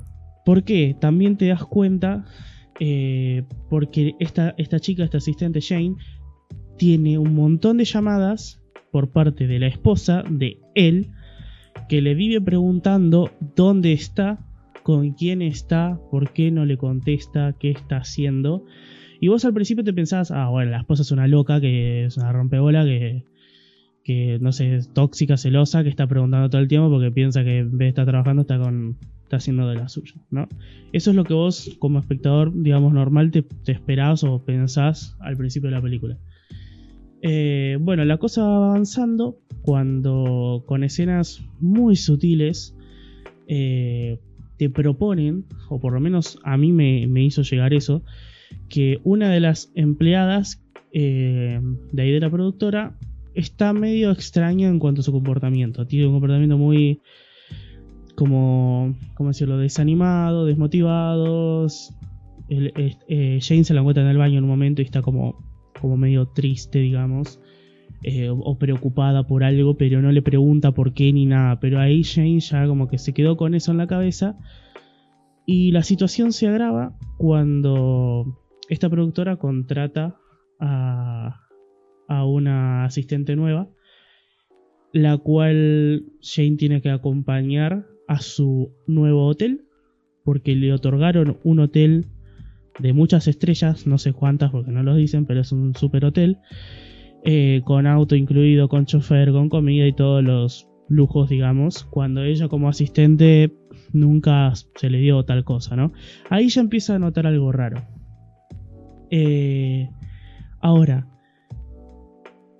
¿Por 0.45 0.65
qué? 0.65 0.97
También 1.01 1.37
te 1.37 1.47
das 1.47 1.63
cuenta, 1.63 2.25
eh, 2.81 3.45
porque 3.71 4.17
esta, 4.19 4.57
esta 4.59 4.81
chica, 4.81 5.05
esta 5.05 5.19
asistente 5.19 5.61
Jane, 5.61 5.95
tiene 6.79 7.17
un 7.17 7.33
montón 7.37 7.77
de 7.77 7.85
llamadas 7.85 8.61
por 8.91 9.13
parte 9.13 9.47
de 9.47 9.61
la 9.61 9.69
esposa 9.69 10.25
de 10.29 10.59
él, 10.75 11.13
que 11.89 12.03
le 12.03 12.15
vive 12.15 12.41
preguntando 12.41 13.31
dónde 13.55 13.93
está, 13.93 14.39
con 14.83 15.13
quién 15.13 15.43
está, 15.43 16.01
por 16.11 16.33
qué 16.33 16.51
no 16.51 16.65
le 16.65 16.79
contesta, 16.79 17.55
qué 17.59 17.71
está 17.71 17.99
haciendo. 17.99 18.65
Y 19.21 19.29
vos 19.29 19.45
al 19.45 19.55
principio 19.55 19.85
te 19.85 19.93
pensás, 19.93 20.31
ah, 20.31 20.49
bueno, 20.49 20.71
la 20.71 20.79
esposa 20.79 21.03
es 21.03 21.11
una 21.11 21.27
loca, 21.27 21.61
que 21.61 22.05
es 22.05 22.17
una 22.17 22.33
rompebola, 22.33 22.85
que, 22.85 23.25
que 24.05 24.39
no 24.41 24.53
sé, 24.53 24.77
es 24.77 24.93
tóxica, 24.93 25.37
celosa, 25.37 25.83
que 25.83 25.91
está 25.91 26.07
preguntando 26.07 26.49
todo 26.49 26.61
el 26.63 26.69
tiempo 26.69 26.89
porque 26.89 27.11
piensa 27.11 27.45
que 27.45 27.59
en 27.59 27.73
vez 27.73 27.87
de 27.87 27.89
estar 27.89 28.07
trabajando 28.07 28.43
está 28.43 28.59
con 28.59 28.97
está 29.29 29.37
haciendo 29.37 29.69
de 29.69 29.75
la 29.75 29.89
suya, 29.89 30.15
¿no? 30.31 30.49
Eso 30.93 31.11
es 31.11 31.17
lo 31.17 31.25
que 31.25 31.35
vos 31.35 31.77
como 31.79 31.99
espectador, 31.99 32.51
digamos, 32.55 32.95
normal 32.95 33.31
te, 33.31 33.43
te 33.43 33.73
esperás 33.73 34.25
o 34.25 34.43
pensás 34.43 35.19
al 35.21 35.37
principio 35.37 35.69
de 35.69 35.77
la 35.77 35.83
película. 35.83 36.17
Eh, 37.23 37.77
bueno, 37.81 38.05
la 38.05 38.19
cosa 38.19 38.43
va 38.43 38.67
avanzando 38.69 39.39
cuando 39.63 40.63
con 40.67 40.85
escenas 40.85 41.43
muy 41.61 41.97
sutiles 41.97 42.77
eh, 43.49 44.19
te 44.57 44.71
proponen, 44.71 45.45
o 45.69 45.81
por 45.81 45.93
lo 45.93 46.01
menos 46.01 46.39
a 46.45 46.57
mí 46.57 46.73
me, 46.73 47.23
hizo 47.23 47.43
llegar 47.43 47.75
eso, 47.75 48.03
que 48.69 49.01
una 49.05 49.31
de 49.31 49.41
las 49.41 49.71
empleadas 49.75 50.63
eh, 50.93 51.61
de 51.93 52.03
ahí 52.03 52.13
de 52.13 52.21
la 52.21 52.31
productora 52.31 52.97
está 53.35 53.73
medio 53.73 54.11
extraña 54.11 54.69
en 54.69 54.79
cuanto 54.79 55.01
a 55.01 55.05
su 55.05 55.13
comportamiento. 55.13 55.87
Tiene 55.87 56.07
un 56.07 56.13
comportamiento 56.13 56.59
muy, 56.59 57.01
como, 58.15 58.97
¿cómo 59.15 59.31
decirlo? 59.31 59.59
Desanimado, 59.59 60.45
desmotivado. 60.47 61.67
El- 62.49 62.73
Jane 63.41 63.65
se 63.65 63.75
la 63.75 63.81
encuentra 63.81 64.03
en 64.03 64.11
el 64.11 64.19
baño 64.19 64.39
en 64.39 64.45
un 64.45 64.51
momento 64.51 64.83
y 64.83 64.87
está 64.87 65.03
como, 65.03 65.37
como 65.81 65.97
medio 65.97 66.27
triste, 66.29 66.79
digamos. 66.81 67.41
eh, 68.03 68.31
o 68.31 68.59
preocupada 68.59 69.27
por 69.27 69.43
algo, 69.43 69.77
pero 69.77 70.01
no 70.01 70.13
le 70.13 70.23
pregunta 70.23 70.73
por 70.73 70.95
qué 70.95 71.13
ni 71.13 71.27
nada. 71.27 71.59
Pero 71.61 71.81
ahí 71.81 72.05
Jane 72.05 72.41
ya 72.41 72.67
como 72.67 72.89
que 72.89 72.99
se 72.99 73.13
quedó 73.13 73.37
con 73.37 73.55
eso 73.55 73.73
en 73.73 73.79
la 73.79 73.87
cabeza. 73.87 74.39
Y 75.47 75.73
la 75.73 75.83
situación 75.83 76.33
se 76.33 76.47
agrava 76.47 76.97
cuando 77.17 78.39
esta 78.69 78.89
productora 78.91 79.37
contrata 79.37 80.17
a, 80.61 81.41
a 82.07 82.25
una 82.25 82.85
asistente 82.85 83.35
nueva, 83.35 83.69
la 84.93 85.17
cual 85.19 86.05
Jane 86.21 86.57
tiene 86.57 86.83
que 86.83 86.91
acompañar 86.91 87.87
a 88.07 88.21
su 88.21 88.73
nuevo 88.87 89.27
hotel, 89.27 89.65
porque 90.25 90.55
le 90.55 90.73
otorgaron 90.73 91.39
un 91.45 91.61
hotel 91.61 92.07
de 92.79 92.93
muchas 92.93 93.29
estrellas, 93.29 93.87
no 93.87 93.99
sé 93.99 94.13
cuántas 94.13 94.51
porque 94.51 94.71
no 94.71 94.83
lo 94.83 94.95
dicen, 94.95 95.27
pero 95.27 95.41
es 95.41 95.53
un 95.53 95.75
super 95.75 96.05
hotel, 96.05 96.39
eh, 97.25 97.63
con 97.65 97.87
auto 97.87 98.15
incluido, 98.15 98.69
con 98.69 98.87
chofer, 98.87 99.33
con 99.33 99.49
comida 99.49 99.87
y 99.87 99.93
todos 99.93 100.23
los 100.23 100.69
lujos, 100.89 101.29
digamos, 101.29 101.85
cuando 101.85 102.23
ella 102.23 102.49
como 102.49 102.69
asistente 102.69 103.53
nunca 103.93 104.53
se 104.55 104.91
le 104.91 104.99
dio 104.99 105.25
tal 105.25 105.45
cosa, 105.45 105.77
¿no? 105.77 105.93
Ahí 106.31 106.49
ya 106.49 106.61
empieza 106.61 106.95
a 106.95 106.99
notar 106.99 107.27
algo 107.27 107.53
raro. 107.53 107.83
Eh, 109.11 109.89
ahora, 110.61 111.09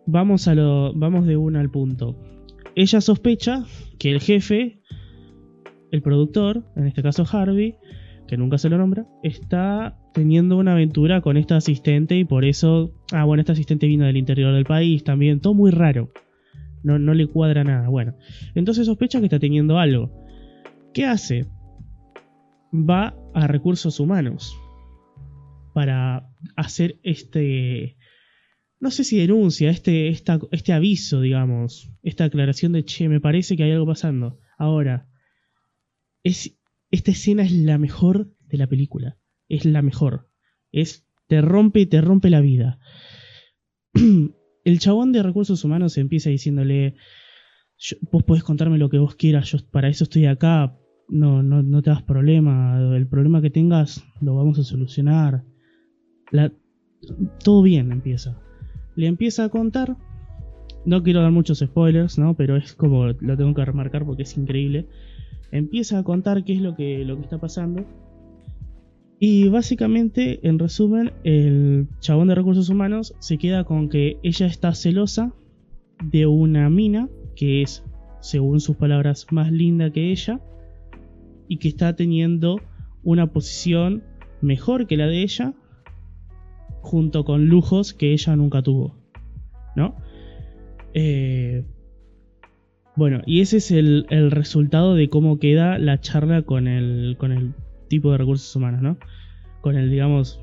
vamos 0.07 0.49
a 0.49 0.55
lo. 0.55 0.93
Vamos 0.95 1.27
de 1.27 1.37
una 1.37 1.61
al 1.61 1.71
punto. 1.71 2.19
Ella 2.75 3.01
sospecha 3.01 3.65
que 3.99 4.11
el 4.11 4.21
jefe, 4.21 4.81
el 5.91 6.03
productor, 6.03 6.65
en 6.77 6.87
este 6.87 7.03
caso 7.03 7.25
Harvey, 7.31 7.77
que 8.27 8.37
nunca 8.37 8.59
se 8.59 8.69
lo 8.69 8.79
nombra, 8.79 9.07
está 9.23 9.98
teniendo 10.13 10.57
una 10.57 10.73
aventura 10.73 11.21
con 11.21 11.37
esta 11.37 11.57
asistente 11.57 12.17
y 12.17 12.25
por 12.25 12.45
eso. 12.45 12.93
Ah, 13.13 13.25
bueno, 13.25 13.41
esta 13.41 13.53
asistente 13.53 13.87
vino 13.87 14.05
del 14.07 14.17
interior 14.17 14.55
del 14.55 14.65
país 14.65 15.05
también, 15.05 15.41
todo 15.41 15.55
muy 15.55 15.71
raro. 15.71 16.13
No, 16.83 16.99
no 16.99 17.15
le 17.15 17.27
cuadra 17.27 17.65
nada. 17.65 17.89
Bueno, 17.89 18.15
entonces 18.55 18.87
sospecha 18.87 19.19
que 19.19 19.27
está 19.27 19.39
teniendo 19.39 19.79
algo. 19.79 20.13
¿Qué 20.95 21.05
hace? 21.05 21.47
Va 22.73 23.17
a 23.35 23.47
recursos 23.47 23.99
humanos 24.01 24.57
para 25.75 26.29
hacer 26.57 26.99
este, 27.03 27.97
no 28.81 28.91
sé 28.91 29.05
si 29.05 29.19
denuncia, 29.19 29.71
este, 29.71 30.09
este 30.09 30.73
aviso, 30.73 31.21
digamos, 31.21 31.91
esta 32.03 32.25
aclaración 32.25 32.73
de, 32.73 32.85
che, 32.85 33.09
me 33.09 33.21
parece 33.21 33.57
que 33.57 33.65
hay 33.65 33.73
algo 33.73 33.87
pasando. 33.87 34.39
Ahora, 34.57 35.09
es, 36.23 36.59
esta 36.91 37.11
escena 37.11 37.43
es 37.43 37.53
la 37.53 37.79
mejor 37.79 38.33
de 38.47 38.59
la 38.59 38.67
película, 38.67 39.19
es 39.49 39.65
la 39.65 39.83
mejor, 39.83 40.29
es, 40.73 41.07
te 41.27 41.41
rompe, 41.41 41.87
te 41.87 42.01
rompe 42.01 42.31
la 42.31 42.41
vida. 42.41 42.79
El 44.65 44.79
chabón 44.79 45.13
de 45.13 45.23
recursos 45.23 45.65
humanos 45.65 45.97
empieza 45.99 46.31
diciéndole, 46.31 46.95
"Yo- 47.79 47.97
vos 48.13 48.23
podés 48.25 48.43
contarme 48.45 48.79
lo 48.79 48.91
que 48.91 48.99
vos 48.99 49.15
quieras, 49.15 49.51
yo 49.53 49.59
para 49.71 49.89
eso 49.89 50.05
estoy 50.05 50.27
acá, 50.27 50.77
no, 51.09 51.43
no, 51.43 51.63
no 51.63 51.81
te 51.83 51.91
das 51.91 52.03
problema, 52.03 52.79
el 52.95 53.07
problema 53.07 53.41
que 53.41 53.51
tengas 53.51 54.05
lo 54.21 54.35
vamos 54.37 54.59
a 54.59 54.65
solucionar. 54.65 55.45
La- 56.31 56.53
todo 57.43 57.63
bien 57.63 57.93
empieza. 57.93 58.39
Le 58.97 59.07
empieza 59.07 59.45
a 59.45 59.49
contar. 59.49 59.97
No 60.85 61.03
quiero 61.03 61.23
dar 61.23 61.31
muchos 61.33 61.59
spoilers, 61.61 62.19
¿no? 62.19 62.35
Pero 62.35 62.57
es 62.57 62.75
como 62.75 63.07
lo 63.07 63.37
tengo 63.37 63.55
que 63.55 63.65
remarcar 63.65 64.05
porque 64.05 64.23
es 64.25 64.37
increíble. 64.37 64.87
Empieza 65.51 65.99
a 65.99 66.03
contar 66.03 66.45
qué 66.45 66.55
es 66.55 66.61
lo 66.61 66.75
que, 66.75 67.05
lo 67.05 67.17
que 67.17 67.23
está 67.23 67.39
pasando. 67.39 67.87
Y 69.21 69.49
básicamente, 69.49 70.47
en 70.47 70.59
resumen, 70.59 71.13
el 71.25 71.89
chabón 71.99 72.29
de 72.29 72.37
recursos 72.37 72.69
humanos 72.69 73.15
se 73.19 73.37
queda 73.37 73.65
con 73.65 73.89
que 73.89 74.19
ella 74.23 74.47
está 74.47 74.75
celosa 74.75 75.33
de 76.05 76.27
una 76.27 76.71
mina 76.71 77.09
que 77.35 77.63
es, 77.63 77.85
según 78.21 78.61
sus 78.61 78.77
palabras, 78.77 79.27
más 79.31 79.51
linda 79.51 79.91
que 79.91 80.13
ella 80.13 80.41
y 81.49 81.57
que 81.57 81.69
está 81.69 81.97
teniendo 81.97 82.61
una 83.03 83.33
posición 83.33 84.05
mejor 84.41 84.87
que 84.87 84.97
la 84.97 85.07
de 85.07 85.23
ella 85.23 85.55
junto 86.81 87.25
con 87.25 87.47
lujos 87.47 87.95
que 87.95 88.13
ella 88.13 88.37
nunca 88.37 88.63
tuvo. 88.63 88.95
¿No? 89.75 89.97
Eh, 90.95 91.65
bueno, 92.95 93.23
y 93.27 93.41
ese 93.41 93.57
es 93.57 93.71
el, 93.73 94.07
el 94.11 94.31
resultado 94.31 94.95
de 94.95 95.09
cómo 95.09 95.39
queda 95.39 95.79
la 95.79 96.01
charla 96.01 96.43
con 96.43 96.69
el, 96.69 97.17
con 97.19 97.33
el 97.33 97.55
tipo 97.89 98.13
de 98.13 98.19
recursos 98.19 98.55
humanos, 98.55 98.83
¿no? 98.83 98.99
Con 99.61 99.77
el, 99.77 99.91
digamos, 99.91 100.41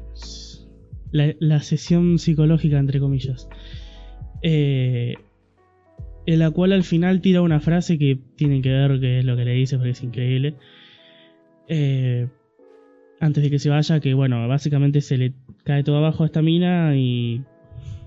la, 1.12 1.62
sesión 1.62 2.20
psicológica, 2.20 2.78
entre 2.78 3.00
comillas. 3.00 3.48
Eh, 4.42 5.16
en 6.26 6.40
la 6.40 6.52
cual 6.52 6.74
al 6.74 6.84
final 6.84 7.22
tira 7.22 7.42
una 7.42 7.60
frase 7.60 7.98
que 7.98 8.20
tienen 8.36 8.62
que 8.62 8.70
ver 8.70 9.00
qué 9.00 9.20
es 9.20 9.26
lo 9.26 9.36
que 9.36 9.46
le 9.46 9.54
dice, 9.54 9.78
porque 9.78 9.92
es 9.92 10.04
increíble. 10.04 10.56
Eh, 11.68 12.28
antes 13.20 13.44
de 13.44 13.50
que 13.50 13.60
se 13.60 13.70
vaya, 13.70 14.00
que 14.00 14.14
bueno, 14.14 14.48
básicamente 14.48 15.02
se 15.02 15.18
le 15.18 15.34
cae 15.64 15.84
todo 15.84 15.98
abajo 15.98 16.24
a 16.24 16.26
esta 16.26 16.42
mina 16.42 16.96
y 16.96 17.44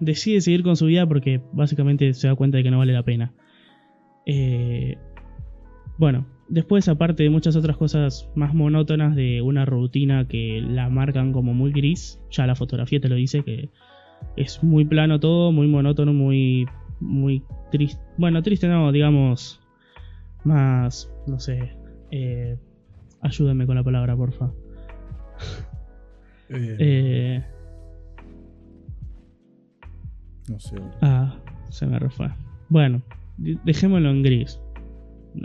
decide 0.00 0.40
seguir 0.40 0.62
con 0.62 0.76
su 0.76 0.86
vida 0.86 1.06
porque 1.06 1.40
básicamente 1.52 2.12
se 2.14 2.28
da 2.28 2.34
cuenta 2.34 2.58
de 2.58 2.64
que 2.64 2.70
no 2.70 2.78
vale 2.78 2.92
la 2.92 3.02
pena. 3.02 3.32
Eh, 4.26 4.96
bueno, 5.96 6.26
después 6.48 6.88
aparte 6.88 7.22
de 7.22 7.30
muchas 7.30 7.56
otras 7.56 7.76
cosas 7.76 8.28
más 8.34 8.54
monótonas 8.54 9.14
de 9.16 9.42
una 9.42 9.64
rutina 9.64 10.26
que 10.28 10.60
la 10.62 10.88
marcan 10.88 11.32
como 11.32 11.54
muy 11.54 11.72
gris, 11.72 12.20
ya 12.30 12.46
la 12.46 12.54
fotografía 12.54 13.00
te 13.00 13.08
lo 13.08 13.14
dice 13.16 13.42
que 13.42 13.70
es 14.36 14.62
muy 14.62 14.84
plano 14.84 15.20
todo, 15.20 15.52
muy 15.52 15.66
monótono, 15.68 16.12
muy 16.12 16.66
muy 17.00 17.42
triste, 17.70 18.00
bueno, 18.16 18.42
triste 18.42 18.66
no, 18.66 18.90
digamos 18.90 19.60
más, 20.44 21.10
no 21.26 21.38
sé, 21.38 21.76
eh, 22.10 22.56
Ayúdenme 23.20 23.66
con 23.66 23.74
la 23.74 23.82
palabra, 23.82 24.16
porfa. 24.16 24.50
Eh, 26.50 26.76
Eh, 26.80 27.44
no 30.48 30.58
sé. 30.60 30.76
ah, 31.02 31.36
se 31.70 31.86
me 31.86 31.98
refue. 31.98 32.30
Bueno, 32.68 33.02
de- 33.36 33.58
dejémoslo 33.64 34.08
en 34.10 34.22
gris. 34.22 34.60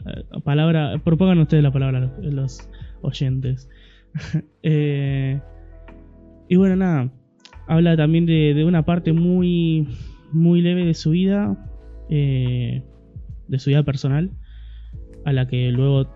Eh, 0.06 0.40
Palabra, 0.44 1.00
propongan 1.04 1.40
ustedes 1.40 1.64
la 1.64 1.72
palabra 1.72 2.12
los, 2.22 2.70
oyentes. 3.02 3.70
Eh, 4.62 5.42
y 6.48 6.56
bueno, 6.56 6.76
nada. 6.76 7.12
Habla 7.68 7.98
también 7.98 8.26
de, 8.26 8.54
de 8.54 8.64
una 8.64 8.86
parte 8.86 9.12
muy, 9.12 9.88
muy 10.32 10.62
leve 10.62 10.86
de 10.86 10.94
su 10.94 11.12
vida, 11.12 11.58
eh, 12.10 12.84
de 13.48 13.60
su 13.60 13.72
vida 13.72 13.84
personal, 13.84 14.30
a 15.26 15.34
la 15.34 15.48
que 15.48 15.72
luego, 15.72 16.10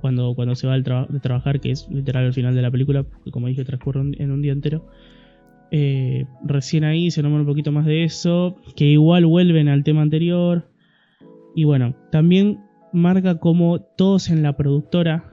cuando, 0.00 0.34
cuando 0.34 0.54
se 0.54 0.66
va 0.66 0.80
traba- 0.82 1.08
de 1.08 1.18
trabajar, 1.18 1.60
que 1.60 1.72
es 1.72 1.88
literal 1.90 2.26
al 2.26 2.32
final 2.32 2.54
de 2.54 2.62
la 2.62 2.70
película, 2.70 3.02
porque 3.02 3.30
como 3.30 3.48
dije, 3.48 3.64
transcurre 3.64 4.02
en 4.18 4.30
un 4.30 4.42
día 4.42 4.52
entero, 4.52 4.86
recién 6.44 6.84
ahí 6.84 7.10
se 7.10 7.22
nombra 7.22 7.40
un 7.40 7.46
poquito 7.46 7.72
más 7.72 7.86
de 7.86 8.04
eso, 8.04 8.56
que 8.76 8.84
igual 8.84 9.26
vuelven 9.26 9.68
al 9.68 9.82
tema 9.84 10.02
anterior. 10.02 10.70
Y 11.54 11.64
bueno, 11.64 11.96
también 12.12 12.60
marca 12.92 13.38
como 13.38 13.80
todos 13.80 14.30
en 14.30 14.42
la 14.42 14.56
productora 14.56 15.32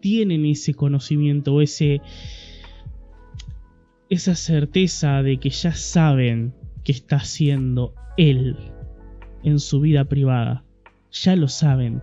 tienen 0.00 0.46
ese 0.46 0.74
conocimiento 0.74 1.60
ese 1.60 2.00
esa 4.10 4.34
certeza 4.34 5.22
de 5.22 5.38
que 5.38 5.50
ya 5.50 5.72
saben 5.72 6.52
que 6.84 6.92
está 6.92 7.16
haciendo 7.16 7.94
él 8.16 8.56
en 9.44 9.58
su 9.60 9.80
vida 9.80 10.04
privada. 10.04 10.64
Ya 11.12 11.36
lo 11.36 11.48
saben. 11.48 12.02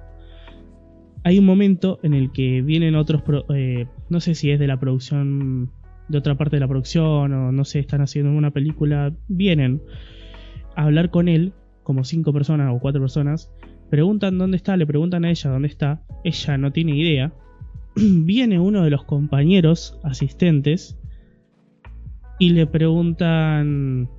Hay 1.23 1.37
un 1.37 1.45
momento 1.45 1.99
en 2.03 2.13
el 2.13 2.31
que 2.31 2.61
vienen 2.61 2.95
otros, 2.95 3.21
eh, 3.53 3.87
no 4.09 4.21
sé 4.21 4.35
si 4.35 4.51
es 4.51 4.59
de 4.59 4.67
la 4.67 4.79
producción, 4.79 5.71
de 6.07 6.17
otra 6.17 6.35
parte 6.37 6.55
de 6.55 6.61
la 6.61 6.67
producción 6.67 7.33
o 7.33 7.51
no 7.51 7.65
sé, 7.65 7.79
están 7.79 8.01
haciendo 8.01 8.31
una 8.31 8.51
película, 8.51 9.13
vienen 9.27 9.81
a 10.77 10.83
hablar 10.83 11.09
con 11.09 11.27
él, 11.27 11.53
como 11.83 12.05
cinco 12.05 12.31
personas 12.31 12.73
o 12.73 12.79
cuatro 12.79 13.01
personas, 13.01 13.51
preguntan 13.89 14.37
dónde 14.37 14.57
está, 14.57 14.77
le 14.77 14.85
preguntan 14.85 15.25
a 15.25 15.29
ella 15.29 15.49
dónde 15.49 15.67
está, 15.67 16.01
ella 16.23 16.57
no 16.57 16.71
tiene 16.71 16.95
idea. 16.95 17.33
Viene 17.95 18.59
uno 18.59 18.83
de 18.83 18.89
los 18.89 19.03
compañeros 19.03 19.99
asistentes 20.03 20.97
y 22.39 22.51
le 22.51 22.67
preguntan 22.67 24.09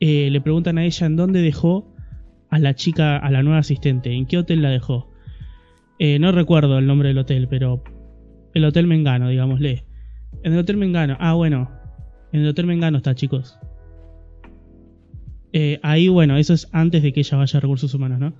eh, 0.00 0.30
le 0.30 0.40
preguntan 0.40 0.78
a 0.78 0.84
ella 0.84 1.06
en 1.06 1.16
dónde 1.16 1.42
dejó 1.42 1.92
a 2.50 2.58
la 2.58 2.74
chica, 2.74 3.16
a 3.16 3.30
la 3.30 3.42
nueva 3.42 3.58
asistente, 3.58 4.12
en 4.12 4.26
qué 4.26 4.38
hotel 4.38 4.62
la 4.62 4.70
dejó. 4.70 5.10
Eh, 5.98 6.18
no 6.18 6.30
recuerdo 6.32 6.78
el 6.78 6.86
nombre 6.86 7.08
del 7.08 7.18
hotel, 7.18 7.48
pero 7.48 7.82
el 8.54 8.64
hotel 8.64 8.86
Mengano, 8.86 9.28
digámosle. 9.28 9.84
En 10.44 10.52
el 10.52 10.58
hotel 10.60 10.76
Mengano, 10.76 11.16
ah 11.18 11.34
bueno, 11.34 11.70
en 12.32 12.42
el 12.42 12.48
hotel 12.48 12.66
Mengano 12.66 12.98
está, 12.98 13.14
chicos. 13.14 13.58
Eh, 15.52 15.80
ahí, 15.82 16.08
bueno, 16.08 16.36
eso 16.36 16.54
es 16.54 16.68
antes 16.72 17.02
de 17.02 17.12
que 17.12 17.20
ella 17.20 17.38
vaya 17.38 17.56
a 17.56 17.60
recursos 17.60 17.94
humanos, 17.94 18.20
¿no? 18.20 18.36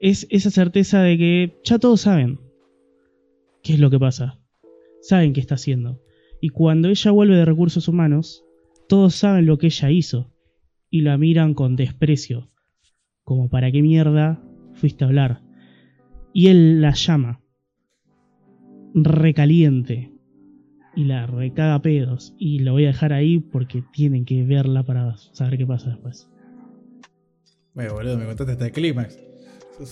Es 0.00 0.26
esa 0.30 0.50
certeza 0.50 1.02
de 1.02 1.18
que 1.18 1.60
ya 1.64 1.78
todos 1.78 2.02
saben 2.02 2.40
qué 3.62 3.74
es 3.74 3.80
lo 3.80 3.90
que 3.90 3.98
pasa. 3.98 4.38
Saben 5.00 5.32
qué 5.32 5.40
está 5.40 5.56
haciendo. 5.56 6.00
Y 6.40 6.50
cuando 6.50 6.88
ella 6.88 7.10
vuelve 7.10 7.36
de 7.36 7.44
recursos 7.44 7.88
humanos, 7.88 8.44
todos 8.88 9.14
saben 9.14 9.46
lo 9.46 9.58
que 9.58 9.66
ella 9.66 9.90
hizo. 9.90 10.32
Y 10.90 11.02
la 11.02 11.16
miran 11.16 11.54
con 11.54 11.76
desprecio. 11.76 12.50
Como 13.24 13.48
para 13.48 13.70
qué 13.70 13.82
mierda 13.82 14.42
fuiste 14.74 15.04
a 15.04 15.08
hablar. 15.08 15.42
Y 16.32 16.48
él 16.48 16.80
la 16.80 16.92
llama. 16.94 17.40
Recaliente. 18.94 20.12
Y 20.94 21.04
la 21.04 21.26
recaga 21.26 21.80
pedos. 21.80 22.34
Y 22.38 22.60
lo 22.60 22.72
voy 22.72 22.84
a 22.84 22.88
dejar 22.88 23.12
ahí 23.12 23.38
porque 23.38 23.82
tienen 23.92 24.24
que 24.24 24.42
verla 24.44 24.82
para 24.82 25.16
saber 25.16 25.58
qué 25.58 25.66
pasa 25.66 25.90
después. 25.90 26.31
Bueno, 27.74 27.94
boludo, 27.94 28.18
me 28.18 28.26
contaste 28.26 28.52
hasta 28.52 28.66
el 28.66 28.72
clímax. 28.72 29.18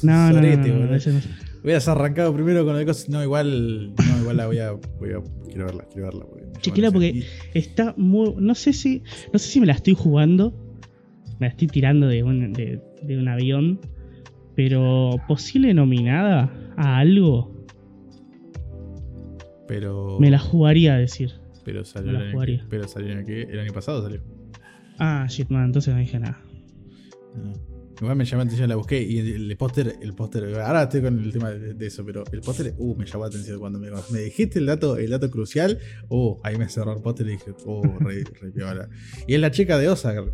No, 0.02 0.30
no, 0.32 0.40
no, 0.40 0.56
no, 0.56 0.66
no, 0.66 0.86
no- 0.86 1.20
Hubieras 1.62 1.88
arrancado 1.88 2.32
primero 2.34 2.64
con 2.64 2.76
la 2.76 2.84
cosa. 2.84 3.06
No, 3.10 3.22
igual. 3.22 3.94
No, 3.94 4.20
igual 4.20 4.36
la 4.36 4.46
voy 4.46 4.58
a. 4.58 4.72
Voy 4.72 5.10
a 5.12 5.20
quiero 5.48 5.66
verla, 5.66 5.84
quiero 5.90 6.06
verla. 6.06 6.24
porque 6.26 6.42
me 6.44 6.48
llama 6.52 6.60
Chequela 6.60 6.88
la 6.88 6.92
porque 6.92 7.24
está 7.54 7.94
muy. 7.96 8.34
No 8.38 8.54
sé 8.54 8.72
si. 8.72 9.02
No 9.32 9.38
sé 9.38 9.48
si 9.50 9.60
me 9.60 9.66
la 9.66 9.72
estoy 9.74 9.94
jugando. 9.94 10.54
Me 11.38 11.46
la 11.46 11.48
estoy 11.48 11.68
tirando 11.68 12.06
de 12.06 12.22
un, 12.22 12.52
de, 12.52 12.80
de 13.02 13.18
un 13.18 13.28
avión. 13.28 13.80
Pero 14.54 15.16
posible 15.26 15.72
nominada 15.74 16.52
a 16.76 16.98
algo. 16.98 17.66
Pero. 19.66 20.18
Me 20.20 20.30
la 20.30 20.38
jugaría 20.38 20.94
a 20.94 20.98
decir. 20.98 21.32
Pero 21.64 21.84
salió, 21.84 22.12
me 22.12 22.18
la 22.18 22.24
el 22.26 22.32
jugaría. 22.32 22.58
que- 22.60 22.66
pero 22.68 22.88
salió 22.88 23.12
el 23.12 23.18
año, 23.18 23.26
que- 23.26 23.42
el 23.42 23.58
año 23.60 23.72
pasado 23.72 24.02
salió. 24.02 24.22
Ah, 24.98 25.26
shit, 25.28 25.48
man, 25.50 25.66
entonces 25.66 25.92
no 25.94 26.00
dije 26.00 26.18
nada. 26.18 26.40
Ah. 27.36 27.52
Igual 28.00 28.16
me 28.16 28.24
llamó 28.24 28.38
la 28.42 28.46
atención, 28.46 28.68
la 28.68 28.76
busqué 28.76 29.02
y 29.02 29.18
el, 29.18 29.50
el 29.50 29.56
póster, 29.58 29.96
el 30.00 30.14
póster, 30.14 30.58
ahora 30.60 30.84
estoy 30.84 31.02
con 31.02 31.18
el 31.22 31.30
tema 31.32 31.50
de, 31.50 31.74
de 31.74 31.86
eso, 31.86 32.02
pero 32.04 32.24
el 32.32 32.40
póster, 32.40 32.74
uh, 32.78 32.96
me 32.96 33.04
llamó 33.04 33.24
la 33.24 33.28
atención 33.28 33.58
cuando 33.58 33.78
me, 33.78 33.90
me 34.10 34.20
dijiste 34.20 34.58
el 34.58 34.66
dato, 34.66 34.96
el 34.96 35.10
dato 35.10 35.30
crucial, 35.30 35.78
uh, 36.08 36.36
ahí 36.42 36.56
me 36.56 36.66
cerró 36.68 36.96
el 36.96 37.02
póster 37.02 37.26
y 37.26 37.30
dije, 37.32 37.52
uh, 37.66 37.98
re, 37.98 38.24
re 38.40 38.50
piola. 38.52 38.88
Y 39.26 39.34
es 39.34 39.40
la 39.40 39.50
chica 39.50 39.76
de 39.76 39.88
Ozark. 39.90 40.32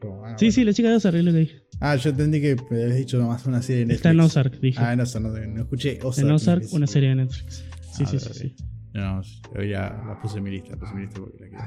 Como, 0.00 0.24
ah, 0.24 0.36
Sí, 0.38 0.46
bueno. 0.46 0.52
sí, 0.52 0.64
la 0.64 0.72
chica 0.72 0.90
de 0.90 0.94
Ozark 0.96 1.16
es 1.16 1.24
lo 1.24 1.32
que 1.32 1.38
dije. 1.38 1.62
Ah, 1.80 1.96
yo 1.96 2.10
entendí 2.10 2.40
que 2.40 2.56
me 2.70 2.82
habías 2.84 2.96
dicho 2.98 3.18
nomás 3.18 3.44
una 3.46 3.62
serie 3.62 3.80
de 3.80 3.86
Netflix. 3.86 3.98
Está 3.98 4.10
en 4.10 4.20
Ozark, 4.20 4.60
dije. 4.60 4.78
Ah, 4.80 4.92
en 4.92 5.00
Ozark, 5.00 5.24
no, 5.24 5.30
no 5.54 5.60
escuché 5.62 5.98
Ozark. 6.02 6.26
en 6.28 6.32
Ozark, 6.34 6.64
una 6.72 6.86
serie 6.86 7.08
de 7.10 7.14
Netflix. 7.16 7.64
Sí, 7.96 8.04
Ah, 8.04 8.06
sí, 8.10 8.18
sí, 8.20 8.26
ok. 8.28 8.32
sí. 8.34 8.56
No, 8.94 9.22
yo 9.56 9.62
ya 9.64 10.02
la 10.06 10.18
puse 10.22 10.38
en 10.38 10.44
mi 10.44 10.50
lista, 10.50 10.70
la 10.70 10.76
puse 10.78 10.92
en 10.92 10.96
mi 10.98 11.04
lista 11.06 11.20
porque 11.20 11.38
la 11.40 11.48
quiero. 11.48 11.64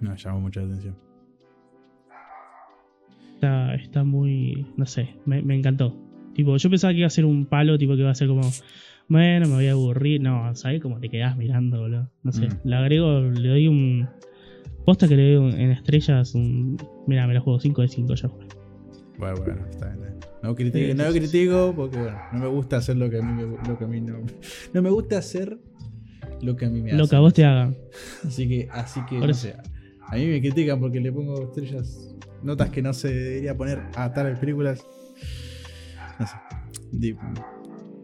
No, 0.00 0.10
me 0.10 0.16
llamó 0.18 0.40
mucha 0.40 0.60
atención. 0.60 0.96
Está, 3.36 3.74
está 3.74 4.02
muy. 4.04 4.66
No 4.76 4.86
sé, 4.86 5.10
me, 5.26 5.42
me 5.42 5.54
encantó. 5.56 5.94
Tipo, 6.34 6.56
yo 6.56 6.68
pensaba 6.70 6.92
que 6.92 6.98
iba 6.98 7.06
a 7.06 7.10
ser 7.10 7.24
un 7.24 7.46
palo, 7.46 7.78
tipo 7.78 7.94
que 7.94 8.00
iba 8.00 8.10
a 8.10 8.14
ser 8.14 8.28
como. 8.28 8.42
Bueno, 9.08 9.46
me 9.46 9.54
voy 9.54 9.66
a 9.68 9.72
aburrir. 9.72 10.20
No, 10.20 10.54
¿sabes 10.54 10.80
cómo 10.82 10.98
te 10.98 11.08
quedás 11.08 11.36
mirando, 11.36 11.78
boludo? 11.80 12.10
No 12.22 12.32
sé. 12.32 12.48
Mm. 12.48 12.58
Le 12.64 12.76
agrego, 12.76 13.20
le 13.20 13.48
doy 13.48 13.68
un. 13.68 14.08
Posta 14.84 15.06
que 15.08 15.16
le 15.16 15.34
doy 15.34 15.36
un- 15.52 15.60
en 15.60 15.70
estrellas 15.70 16.34
un. 16.34 16.76
Mira, 17.06 17.26
me 17.26 17.34
la 17.34 17.40
juego 17.40 17.60
5 17.60 17.82
de 17.82 17.88
5 17.88 18.14
ya 18.14 18.28
fue. 18.28 18.46
Bueno, 19.18 19.36
bueno, 19.44 19.66
está 19.70 19.88
bien. 19.94 20.16
No 20.42 20.54
critico, 20.54 20.86
Sí, 20.86 20.94
no 20.94 21.10
critico 21.10 21.72
porque 21.74 21.96
bueno, 21.98 22.18
no 22.32 22.38
me 22.38 22.46
gusta 22.48 22.76
hacer 22.78 22.96
lo 22.96 23.08
que 23.10 23.18
a 23.18 23.22
mí, 23.22 23.32
me- 23.32 23.68
lo 23.68 23.78
que 23.78 23.84
a 23.84 23.86
mí 23.88 24.00
no. 24.00 24.18
No 24.74 24.82
me 24.82 24.90
gusta 24.90 25.18
hacer 25.18 25.58
lo 26.42 26.56
que 26.56 26.66
a 26.66 26.68
mí 26.70 26.80
me 26.82 26.90
hace. 26.90 26.98
Lo 26.98 27.08
que 27.08 27.16
a 27.16 27.20
vos 27.20 27.32
te 27.34 27.44
haga. 27.44 27.72
Así 28.26 28.48
que, 28.48 28.68
así 28.70 29.00
que, 29.08 29.18
Por 29.18 29.28
no 29.28 29.34
sé. 29.34 29.54
A 30.08 30.16
mí 30.16 30.26
me 30.26 30.40
critican 30.40 30.78
porque 30.80 31.00
le 31.00 31.10
pongo 31.12 31.42
estrellas, 31.44 32.14
notas 32.46 32.70
que 32.70 32.80
no 32.82 32.92
se 32.94 33.12
debería 33.12 33.56
poner 33.56 33.82
a 33.96 34.12
tales 34.12 34.38
películas. 34.38 34.84
No 36.18 36.26
sé. 36.26 36.34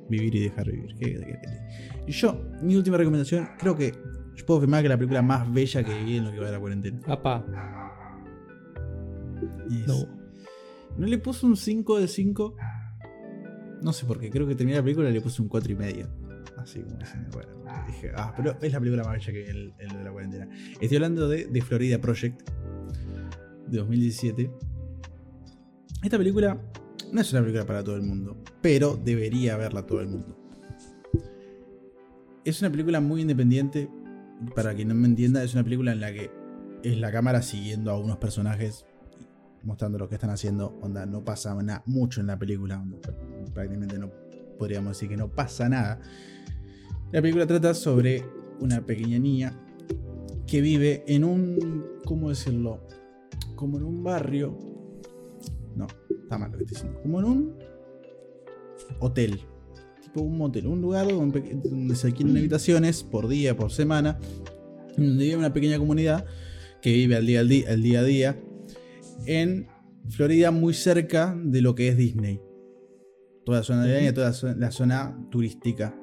Vivir 0.08 0.34
y 0.34 0.40
dejar 0.44 0.66
vivir. 0.70 0.94
¿Qué- 0.98 1.14
qué- 1.14 1.38
qué- 1.40 2.02
Y 2.06 2.12
yo, 2.12 2.42
mi 2.60 2.76
última 2.76 2.96
recomendación, 2.98 3.48
creo 3.58 3.76
que 3.76 3.92
yo 4.34 4.44
puedo 4.46 4.58
afirmar 4.58 4.82
que 4.82 4.88
la 4.88 4.96
película 4.96 5.22
más 5.22 5.50
bella 5.52 5.82
que 5.84 6.04
vi 6.04 6.16
en 6.18 6.24
lo 6.24 6.32
que 6.32 6.40
va 6.40 6.46
de 6.46 6.52
la 6.52 6.60
cuarentena. 6.60 7.00
Apá. 7.06 7.44
Es- 9.70 9.86
No. 9.86 10.22
No 10.98 11.06
le 11.06 11.16
puse 11.18 11.46
un 11.46 11.56
5 11.56 11.98
de 11.98 12.06
5. 12.08 12.54
No 13.82 13.92
sé 13.92 14.04
por 14.04 14.20
qué, 14.20 14.28
creo 14.30 14.46
que 14.46 14.54
terminé 14.54 14.76
la 14.76 14.82
película 14.82 15.08
y 15.08 15.12
le 15.12 15.20
puse 15.22 15.40
un 15.40 15.48
4 15.48 15.72
y 15.72 15.76
medio. 15.76 16.08
Así 16.58 16.80
como 16.82 16.96
diciendo, 16.98 17.30
bueno, 17.32 17.64
dije, 17.86 18.12
ah, 18.14 18.32
pero 18.36 18.56
es 18.60 18.72
la 18.72 18.78
película 18.78 19.02
más 19.04 19.14
bella 19.14 19.32
que 19.32 19.50
el, 19.50 19.74
el 19.78 19.88
de 19.88 20.04
la 20.04 20.12
cuarentena. 20.12 20.48
Estoy 20.80 20.96
hablando 20.96 21.28
de, 21.28 21.46
de 21.46 21.62
Florida 21.62 21.98
Project 21.98 22.42
de 23.72 23.78
2017. 23.78 24.50
Esta 26.02 26.18
película 26.18 26.60
no 27.12 27.20
es 27.20 27.32
una 27.32 27.40
película 27.42 27.66
para 27.66 27.82
todo 27.82 27.96
el 27.96 28.02
mundo, 28.02 28.36
pero 28.60 28.96
debería 28.96 29.56
verla 29.56 29.86
todo 29.86 30.00
el 30.00 30.08
mundo. 30.08 30.36
Es 32.44 32.60
una 32.60 32.70
película 32.70 33.00
muy 33.00 33.20
independiente. 33.22 33.88
Para 34.56 34.74
quien 34.74 34.88
no 34.88 34.94
me 34.94 35.06
entienda, 35.06 35.44
es 35.44 35.54
una 35.54 35.62
película 35.62 35.92
en 35.92 36.00
la 36.00 36.12
que 36.12 36.30
es 36.82 36.98
la 36.98 37.12
cámara 37.12 37.42
siguiendo 37.42 37.92
a 37.92 37.98
unos 37.98 38.16
personajes 38.16 38.84
mostrando 39.62 39.98
lo 39.98 40.08
que 40.08 40.16
están 40.16 40.30
haciendo. 40.30 40.76
Onda, 40.82 41.06
no 41.06 41.24
pasa 41.24 41.54
na- 41.62 41.82
mucho 41.86 42.20
en 42.20 42.26
la 42.26 42.36
película. 42.38 42.84
prácticamente 43.54 43.98
no 43.98 44.10
podríamos 44.58 44.96
decir 44.96 45.08
que 45.08 45.16
no 45.16 45.28
pasa 45.28 45.68
nada. 45.68 46.00
La 47.12 47.20
película 47.22 47.46
trata 47.46 47.72
sobre 47.74 48.24
una 48.58 48.80
pequeña 48.84 49.18
niña 49.20 49.56
que 50.48 50.60
vive 50.60 51.04
en 51.06 51.22
un. 51.22 51.84
¿Cómo 52.04 52.30
decirlo? 52.30 52.80
Como 53.62 53.78
en 53.78 53.84
un 53.84 54.02
barrio. 54.02 54.58
No, 55.76 55.86
está 56.10 56.36
mal 56.36 56.50
lo 56.50 56.58
que 56.58 56.64
estoy 56.64 56.74
diciendo. 56.78 57.00
Como 57.00 57.20
en 57.20 57.24
un 57.26 57.54
hotel. 58.98 59.40
Tipo 60.02 60.22
un 60.22 60.36
motel. 60.36 60.66
Un 60.66 60.82
lugar 60.82 61.06
donde, 61.06 61.94
se 61.94 62.08
adquieren 62.08 62.36
habitaciones 62.36 63.04
por 63.04 63.28
día, 63.28 63.56
por 63.56 63.70
semana. 63.70 64.18
Donde 64.96 65.22
vive 65.22 65.36
una 65.36 65.52
pequeña 65.52 65.78
comunidad 65.78 66.26
que 66.80 66.92
vive 66.92 67.14
al 67.14 67.24
día, 67.24 67.38
al 67.38 67.48
día, 67.48 67.70
al 67.70 67.82
día 67.84 68.00
a 68.00 68.02
día 68.02 68.40
en 69.26 69.68
Florida, 70.08 70.50
muy 70.50 70.74
cerca 70.74 71.38
de 71.40 71.62
lo 71.62 71.76
que 71.76 71.86
es 71.86 71.96
Disney. 71.96 72.40
Toda 73.44 73.58
la 73.58 73.64
zona 73.64 73.84
de 73.84 73.92
Disney, 73.94 74.12
toda 74.12 74.26
la 74.26 74.32
zona, 74.32 74.54
la 74.56 74.70
zona 74.72 75.28
turística. 75.30 75.96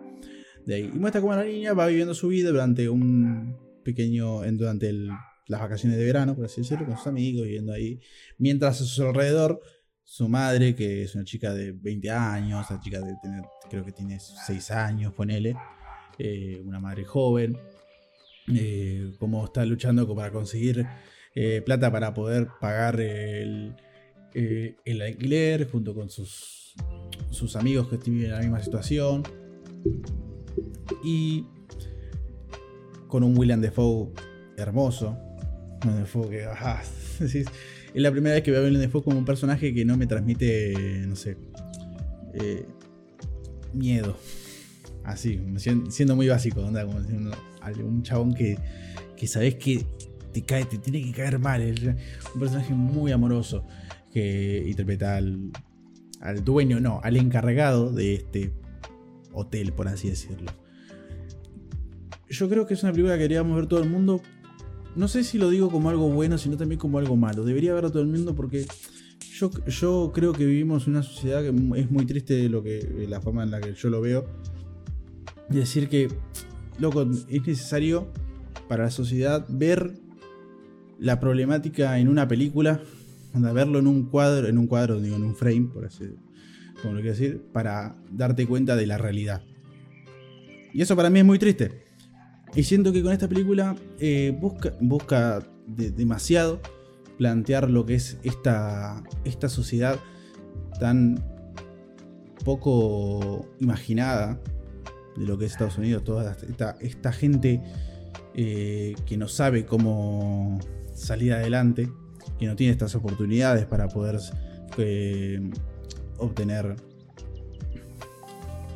de 0.65 0.75
ahí. 0.75 0.91
Y 0.93 0.97
muestra 0.97 1.19
cómo 1.19 1.33
la 1.35 1.43
niña 1.43 1.73
va 1.73 1.87
viviendo 1.87 2.13
su 2.13 2.29
vida 2.29 2.51
durante 2.51 2.87
un 2.87 3.57
pequeño, 3.83 4.43
durante 4.53 4.87
el- 4.89 5.09
las 5.49 5.59
vacaciones 5.59 5.97
de 5.97 6.05
verano, 6.05 6.35
por 6.35 6.45
así 6.45 6.61
decirlo, 6.61 6.85
con 6.85 6.95
sus 6.95 7.07
amigos, 7.07 7.43
viviendo 7.43 7.73
ahí. 7.73 7.99
Mientras 8.37 8.79
a 8.79 8.85
su 8.85 9.03
alrededor, 9.03 9.59
su 10.03 10.29
madre, 10.29 10.75
que 10.75 11.03
es 11.03 11.15
una 11.15 11.25
chica 11.25 11.53
de 11.53 11.73
20 11.73 12.09
años, 12.11 12.65
esa 12.65 12.79
chica 12.79 13.01
de 13.01 13.13
creo 13.69 13.83
que 13.83 13.91
tiene 13.91 14.19
6 14.19 14.71
años, 14.71 15.13
ponele, 15.13 15.55
eh, 16.17 16.61
una 16.63 16.79
madre 16.79 17.03
joven, 17.03 17.57
eh, 18.53 19.11
cómo 19.19 19.45
está 19.45 19.65
luchando 19.65 20.15
para 20.15 20.31
conseguir 20.31 20.87
eh, 21.35 21.61
plata 21.63 21.91
para 21.91 22.13
poder 22.13 22.47
pagar 22.59 22.99
el, 22.99 23.75
eh, 24.33 24.75
el 24.85 25.01
alquiler 25.01 25.69
junto 25.69 25.93
con 25.93 26.09
sus, 26.09 26.75
sus 27.29 27.55
amigos 27.55 27.87
que 27.87 27.97
viven 27.97 28.25
en 28.25 28.31
la 28.31 28.39
misma 28.39 28.61
situación. 28.61 29.23
Y 31.03 31.45
con 33.07 33.23
un 33.23 33.37
William 33.37 33.61
Defoe 33.61 34.11
hermoso. 34.57 35.17
William 35.83 35.99
Defoe 35.99 36.29
que, 36.29 36.43
ajá, 36.45 36.81
es 37.19 37.45
la 37.93 38.11
primera 38.11 38.35
vez 38.35 38.43
que 38.43 38.51
veo 38.51 38.61
a 38.61 38.63
William 38.63 38.81
Defoe 38.81 39.03
como 39.03 39.17
un 39.17 39.25
personaje 39.25 39.73
que 39.73 39.85
no 39.85 39.97
me 39.97 40.07
transmite, 40.07 41.03
no 41.07 41.15
sé, 41.15 41.37
eh, 42.33 42.65
miedo. 43.73 44.17
Así, 45.03 45.39
sien- 45.57 45.89
siendo 45.91 46.15
muy 46.15 46.27
básico, 46.27 46.61
onda, 46.61 46.85
como 46.85 47.01
diciendo, 47.01 47.31
un 47.83 48.03
chabón 48.03 48.33
que, 48.33 48.57
que 49.17 49.27
sabes 49.27 49.55
que 49.55 49.83
te 50.33 50.43
cae, 50.43 50.65
te 50.65 50.77
tiene 50.77 51.01
que 51.03 51.11
caer 51.11 51.39
mal. 51.39 51.61
es 51.61 51.81
un 52.33 52.39
personaje 52.39 52.73
muy 52.73 53.11
amoroso 53.11 53.65
que 54.11 54.63
interpreta 54.67 55.15
al, 55.17 55.51
al 56.21 56.43
dueño, 56.43 56.79
no, 56.79 56.99
al 57.03 57.17
encargado 57.17 57.91
de 57.91 58.15
este 58.15 58.51
hotel, 59.33 59.73
por 59.73 59.87
así 59.87 60.09
decirlo. 60.09 60.51
Yo 62.29 62.47
creo 62.47 62.67
que 62.67 62.75
es 62.75 62.83
una 62.83 62.91
película 62.91 63.15
que 63.15 63.21
queríamos 63.23 63.55
ver 63.55 63.65
todo 63.67 63.81
el 63.81 63.89
mundo. 63.89 64.21
No 64.95 65.07
sé 65.07 65.23
si 65.23 65.37
lo 65.37 65.49
digo 65.49 65.69
como 65.69 65.89
algo 65.89 66.09
bueno, 66.09 66.37
sino 66.37 66.57
también 66.57 66.79
como 66.79 66.99
algo 66.99 67.15
malo. 67.15 67.43
Debería 67.43 67.73
verlo 67.73 67.91
todo 67.91 68.01
el 68.01 68.07
mundo 68.07 68.35
porque 68.35 68.65
yo, 69.67 70.11
creo 70.11 70.33
que 70.33 70.45
vivimos 70.45 70.87
una 70.87 71.03
sociedad 71.03 71.41
que 71.41 71.49
es 71.79 71.91
muy 71.91 72.05
triste 72.05 72.49
lo 72.49 72.61
que, 72.61 73.05
la 73.07 73.21
forma 73.21 73.43
en 73.43 73.51
la 73.51 73.61
que 73.61 73.73
yo 73.73 73.89
lo 73.89 74.01
veo. 74.01 74.25
Decir 75.49 75.87
que, 75.89 76.09
loco, 76.79 77.03
es 77.29 77.47
necesario 77.47 78.07
para 78.67 78.83
la 78.83 78.91
sociedad 78.91 79.45
ver 79.49 79.93
la 80.99 81.19
problemática 81.19 81.97
en 81.99 82.09
una 82.09 82.27
película, 82.27 82.81
verlo 83.33 83.79
en 83.79 83.87
un 83.87 84.03
cuadro, 84.03 84.47
en 84.47 84.57
un 84.57 84.67
cuadro, 84.67 84.99
digo, 84.99 85.15
en 85.15 85.23
un 85.23 85.35
frame, 85.35 85.69
por 85.73 85.85
así 85.85 86.05
como 86.81 86.93
lo 86.93 87.01
quiero 87.01 87.15
decir, 87.15 87.41
para 87.51 87.95
darte 88.11 88.45
cuenta 88.47 88.75
de 88.75 88.87
la 88.87 88.97
realidad. 88.97 89.43
Y 90.73 90.81
eso 90.81 90.95
para 90.95 91.09
mí 91.09 91.19
es 91.19 91.25
muy 91.25 91.39
triste. 91.39 91.83
Y 92.55 92.63
siento 92.63 92.91
que 92.91 93.03
con 93.03 93.13
esta 93.13 93.27
película 93.27 93.75
eh, 93.99 94.35
busca, 94.39 94.73
busca 94.81 95.39
de- 95.67 95.91
demasiado 95.91 96.59
plantear 97.17 97.69
lo 97.69 97.85
que 97.85 97.95
es 97.95 98.17
esta, 98.23 99.03
esta 99.23 99.49
sociedad 99.49 99.99
tan 100.79 101.23
poco 102.43 103.45
imaginada 103.59 104.39
de 105.17 105.25
lo 105.25 105.37
que 105.37 105.45
es 105.45 105.51
Estados 105.51 105.77
Unidos, 105.77 106.03
toda 106.03 106.35
esta, 106.47 106.77
esta 106.79 107.11
gente 107.11 107.61
eh, 108.33 108.95
que 109.05 109.17
no 109.17 109.27
sabe 109.27 109.65
cómo 109.65 110.59
salir 110.93 111.33
adelante, 111.33 111.89
que 112.39 112.45
no 112.47 112.55
tiene 112.55 112.71
estas 112.71 112.95
oportunidades 112.95 113.65
para 113.65 113.89
poder 113.89 114.17
eh, 114.77 115.49
obtener 116.17 116.75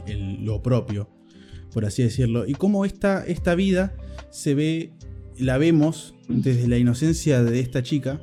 lo 0.05 0.61
propio, 0.61 1.07
por 1.73 1.85
así 1.85 2.03
decirlo. 2.03 2.45
Y 2.47 2.53
cómo 2.53 2.85
esta, 2.85 3.25
esta 3.25 3.55
vida 3.55 3.95
se 4.29 4.53
ve, 4.55 4.93
la 5.37 5.57
vemos 5.57 6.15
desde 6.27 6.67
la 6.67 6.77
inocencia 6.77 7.43
de 7.43 7.59
esta 7.59 7.81
chica, 7.83 8.21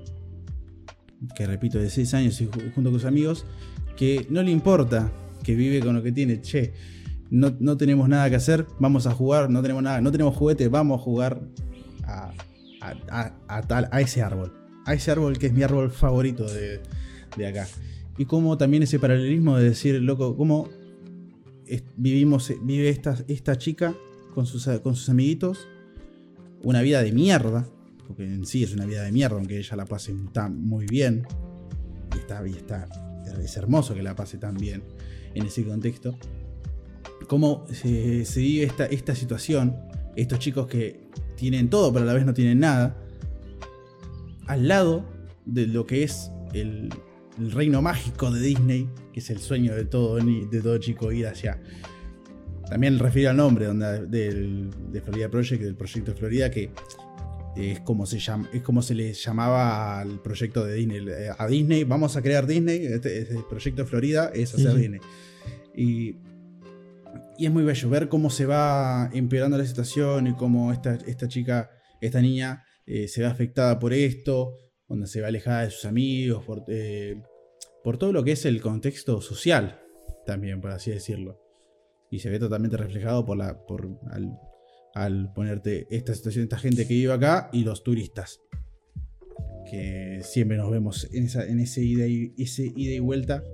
que 1.37 1.47
repito, 1.47 1.79
de 1.79 1.91
6 1.91 2.15
años 2.15 2.41
y 2.41 2.47
ju- 2.47 2.73
junto 2.75 2.91
con 2.91 3.01
sus 3.01 3.05
amigos, 3.09 3.45
que 3.97 4.27
no 4.31 4.43
le 4.43 4.51
importa, 4.51 5.13
que 5.43 5.55
vive 5.55 5.81
con 5.81 5.95
lo 5.95 6.03
que 6.03 6.13
tiene, 6.13 6.41
che, 6.41 6.73
no, 7.31 7.55
no 7.61 7.77
tenemos 7.77 8.09
nada 8.09 8.29
que 8.31 8.37
hacer, 8.37 8.67
vamos 8.79 9.07
a 9.07 9.13
jugar, 9.13 9.51
no 9.51 9.61
tenemos 9.63 9.83
nada, 9.83 10.01
no 10.01 10.11
tenemos 10.13 10.35
juguete, 10.37 10.69
vamos 10.69 11.01
a 11.01 11.03
jugar 11.05 11.43
a, 12.05 12.33
a- 12.81 12.95
a- 13.11 13.37
a 13.49 13.63
tal, 13.63 13.89
a 13.93 14.01
ese 14.01 14.23
árbol. 14.23 14.53
A 14.87 14.95
ese 14.95 15.11
árbol 15.11 15.39
que 15.39 15.47
es 15.47 15.53
mi 15.53 15.63
árbol 15.63 15.91
favorito 15.91 16.45
de, 16.51 16.81
de 17.37 17.47
acá. 17.47 17.69
Y 18.19 18.25
como 18.25 18.57
también 18.59 18.83
ese 18.83 18.99
paralelismo 18.99 19.57
de 19.59 19.65
decir, 19.65 20.01
loco, 20.03 20.37
cómo 20.37 20.69
vivimos, 21.97 22.53
vive 22.63 22.89
esta, 22.89 23.17
esta 23.29 23.57
chica 23.59 23.95
con 24.35 24.47
sus, 24.47 24.69
con 24.83 24.97
sus 24.97 25.09
amiguitos 25.09 25.69
una 26.63 26.83
vida 26.83 27.03
de 27.03 27.13
mierda, 27.13 27.67
porque 28.07 28.25
en 28.25 28.45
sí 28.45 28.63
es 28.63 28.75
una 28.75 28.85
vida 28.85 29.03
de 29.03 29.13
mierda, 29.13 29.37
aunque 29.37 29.59
ella 29.59 29.77
la 29.77 29.87
pase 29.87 30.13
muy 30.13 30.87
bien. 30.87 31.27
Y 32.15 32.19
está, 32.19 32.47
y 32.47 32.53
está, 32.53 32.89
es 33.43 33.57
hermoso 33.57 33.95
que 33.95 34.03
la 34.03 34.15
pase 34.15 34.39
tan 34.39 34.57
bien 34.57 34.83
en 35.35 35.47
ese 35.47 35.65
contexto. 35.65 36.19
Cómo 37.29 37.67
se, 37.73 38.25
vive 38.37 38.65
esta, 38.65 38.87
esta 38.87 39.15
situación, 39.15 39.77
estos 40.17 40.39
chicos 40.39 40.67
que 40.67 41.09
tienen 41.37 41.71
todo 41.71 41.93
pero 41.93 42.05
a 42.05 42.07
la 42.07 42.15
vez 42.15 42.27
no 42.27 42.35
tienen 42.35 42.61
nada, 42.61 42.97
al 44.47 44.69
lado 44.69 45.07
de 45.47 45.67
lo 45.67 45.87
que 45.87 46.03
es 46.03 46.31
el 46.53 46.91
reino 47.39 47.81
mágico 47.81 48.31
de 48.31 48.41
Disney, 48.41 48.89
que 49.13 49.21
es 49.21 49.31
el 49.31 49.39
sueño 49.39 49.75
de 49.75 49.85
todo, 49.85 50.17
de 50.17 50.61
todo 50.63 50.79
chico 50.79 51.13
ir 51.13 51.27
hacia. 51.27 51.61
También 52.69 52.99
refiero 52.99 53.31
al 53.31 53.37
nombre 53.37 53.67
donde, 53.67 54.07
del, 54.07 54.71
de 54.93 55.01
Florida 55.01 55.29
Project, 55.29 55.63
del 55.63 55.75
proyecto 55.75 56.13
de 56.13 56.17
Florida, 56.17 56.51
que 56.51 56.71
es 57.57 57.81
como 57.81 58.07
se 58.07 58.19
llama, 58.19 58.49
es 58.53 58.63
como 58.63 58.81
se 58.81 58.95
le 58.95 59.13
llamaba 59.13 60.01
al 60.01 60.23
proyecto 60.23 60.65
de 60.65 60.75
Disney. 60.75 61.07
A 61.37 61.47
Disney, 61.49 61.85
vamos 61.85 62.17
a 62.17 62.23
crear 62.23 62.47
Disney, 62.47 62.87
este, 62.87 63.19
este 63.19 63.43
proyecto 63.49 63.83
de 63.83 63.89
Florida 63.89 64.31
es 64.35 64.55
hacer. 64.55 64.77
Disney. 64.77 65.01
Y, 65.75 66.17
y 67.39 67.47
es 67.47 67.51
muy 67.51 67.65
bello 67.65 67.89
ver 67.89 68.09
cómo 68.09 68.31
se 68.31 68.47
va 68.47 69.11
empeorando 69.13 69.59
la 69.59 69.67
situación 69.67 70.29
y 70.29 70.35
cómo 70.35 70.73
esta, 70.73 70.95
esta 71.07 71.27
chica, 71.27 71.71
esta 72.01 72.21
niña, 72.21 72.65
eh, 72.87 73.09
se 73.09 73.23
ve 73.23 73.27
afectada 73.27 73.79
por 73.79 73.93
esto, 73.93 74.55
donde 74.89 75.07
se 75.07 75.21
ve 75.21 75.27
alejada 75.27 75.63
de 75.63 75.71
sus 75.71 75.87
amigos, 75.87 76.45
por, 76.45 76.65
eh, 76.69 77.21
por 77.83 77.99
todo 77.99 78.13
lo 78.13 78.25
que 78.25 78.33
es 78.33 78.45
el 78.45 78.61
contexto 78.61 79.21
social, 79.21 79.81
también, 80.27 80.61
por 80.61 80.71
así 80.71 80.91
decirlo. 80.91 81.41
Y 82.11 82.19
se 82.19 82.31
ve 82.31 82.39
totalmente 82.39 82.77
reflejado 82.77 83.25
por 83.25 83.37
la, 83.37 83.65
por, 83.67 83.89
al, 84.95 85.33
ponerte 85.33 85.87
esta 85.91 86.15
situación, 86.15 86.45
esta 86.45 86.59
gente 86.59 86.87
que 86.87 86.95
vive 86.95 87.13
acá 87.13 87.49
y 87.53 87.65
los 87.65 87.83
turistas. 87.83 88.41
Que 89.71 90.21
siempre 90.23 90.57
nos 90.57 90.71
vemos 90.71 91.09
en, 91.13 91.25
esa, 91.25 91.47
en 91.47 91.61
ese, 91.61 91.83
ida 91.83 92.07
y, 92.07 92.35
ese 92.37 92.73
ida 92.77 92.95
y 92.95 92.99
vuelta 92.99 93.45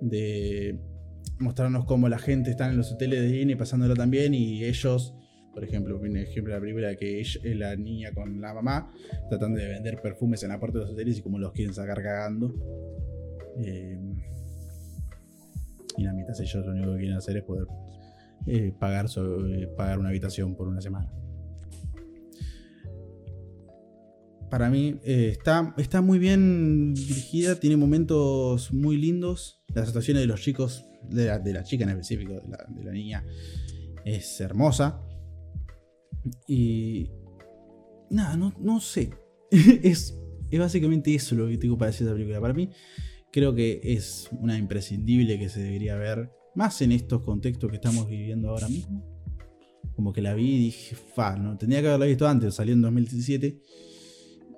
de 0.00 0.78
mostrarnos 1.38 1.86
cómo 1.86 2.08
la 2.08 2.18
gente 2.18 2.50
está 2.50 2.68
en 2.68 2.76
los 2.76 2.92
hoteles 2.92 3.20
de 3.20 3.28
Disney 3.28 3.56
pasándolo 3.56 3.94
también 3.94 4.34
y 4.34 4.64
ellos, 4.64 5.14
por 5.54 5.64
ejemplo, 5.64 5.98
un 5.98 6.16
ejemplo 6.16 6.52
de 6.52 6.58
la 6.58 6.60
película 6.60 6.96
que 6.96 7.22
la 7.54 7.76
niña 7.76 8.12
con 8.12 8.40
la 8.40 8.52
mamá 8.52 8.92
tratando 9.28 9.58
de 9.58 9.66
vender 9.66 10.00
perfumes 10.02 10.42
en 10.42 10.50
la 10.50 10.60
puerta 10.60 10.78
de 10.78 10.84
los 10.84 10.92
hoteles 10.94 11.18
y 11.18 11.22
cómo 11.22 11.38
los 11.38 11.52
quieren 11.52 11.74
sacar 11.74 12.02
cagando. 12.02 12.54
Eh, 13.58 13.98
y 15.96 16.02
nada, 16.02 16.14
mientras 16.14 16.40
ellos 16.40 16.64
lo 16.64 16.72
único 16.72 16.92
que 16.92 16.98
quieren 16.98 17.16
hacer 17.16 17.36
es 17.36 17.42
poder 17.44 17.66
eh, 18.46 18.72
pagar, 18.78 19.06
eh, 19.06 19.68
pagar 19.76 19.98
una 19.98 20.08
habitación 20.08 20.54
por 20.56 20.68
una 20.68 20.80
semana. 20.80 21.12
Para 24.50 24.68
mí 24.68 24.98
eh, 25.04 25.28
está, 25.30 25.74
está 25.78 26.02
muy 26.02 26.18
bien 26.18 26.92
dirigida, 26.94 27.58
tiene 27.58 27.76
momentos 27.76 28.72
muy 28.72 28.96
lindos. 28.96 29.62
Las 29.74 29.88
actuaciones 29.88 30.22
de 30.22 30.26
los 30.26 30.40
chicos, 30.40 30.86
de 31.08 31.26
la, 31.26 31.38
de 31.38 31.52
la 31.52 31.62
chica 31.62 31.84
en 31.84 31.90
específico, 31.90 32.34
de 32.34 32.48
la, 32.48 32.66
de 32.68 32.84
la 32.84 32.92
niña, 32.92 33.24
es 34.04 34.40
hermosa. 34.40 35.00
Y. 36.46 37.10
Nada, 38.10 38.36
no, 38.36 38.52
no 38.60 38.80
sé. 38.80 39.10
es, 39.50 40.18
es 40.50 40.58
básicamente 40.58 41.14
eso 41.14 41.34
lo 41.34 41.48
que 41.48 41.56
tengo 41.56 41.78
para 41.78 41.90
decir 41.90 42.06
de 42.06 42.10
esta 42.10 42.16
película. 42.16 42.40
Para 42.40 42.52
mí, 42.52 42.68
creo 43.32 43.54
que 43.54 43.80
es 43.82 44.28
una 44.38 44.56
imprescindible 44.56 45.38
que 45.38 45.48
se 45.48 45.60
debería 45.62 45.96
ver. 45.96 46.30
Más 46.54 46.82
en 46.82 46.92
estos 46.92 47.22
contextos 47.22 47.70
que 47.70 47.76
estamos 47.76 48.06
viviendo 48.06 48.50
ahora 48.50 48.68
mismo. 48.68 49.02
Como 49.96 50.12
que 50.12 50.20
la 50.20 50.34
vi 50.34 50.54
y 50.54 50.58
dije, 50.64 50.94
fa, 50.94 51.36
no, 51.36 51.56
tendría 51.56 51.80
que 51.80 51.88
haberla 51.88 52.06
visto 52.06 52.28
antes, 52.28 52.54
salió 52.54 52.74
en 52.74 52.82
2017. 52.82 53.58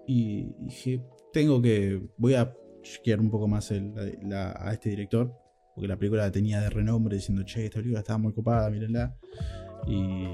Y 0.06 0.48
dije, 0.58 1.02
tengo 1.32 1.62
que. 1.62 2.02
Voy 2.18 2.34
a 2.34 2.52
chequear 2.82 3.20
un 3.20 3.30
poco 3.30 3.46
más 3.48 3.70
a 3.70 4.72
este 4.72 4.90
director. 4.90 5.32
Porque 5.74 5.88
la 5.88 5.96
película 5.96 6.22
la 6.22 6.32
tenía 6.32 6.60
de 6.60 6.70
renombre 6.70 7.16
diciendo, 7.16 7.42
che, 7.44 7.64
esta 7.64 7.78
película 7.78 8.00
estaba 8.00 8.18
muy 8.18 8.32
copada, 8.32 8.70
mírenla. 8.70 9.16
Y, 9.88 10.26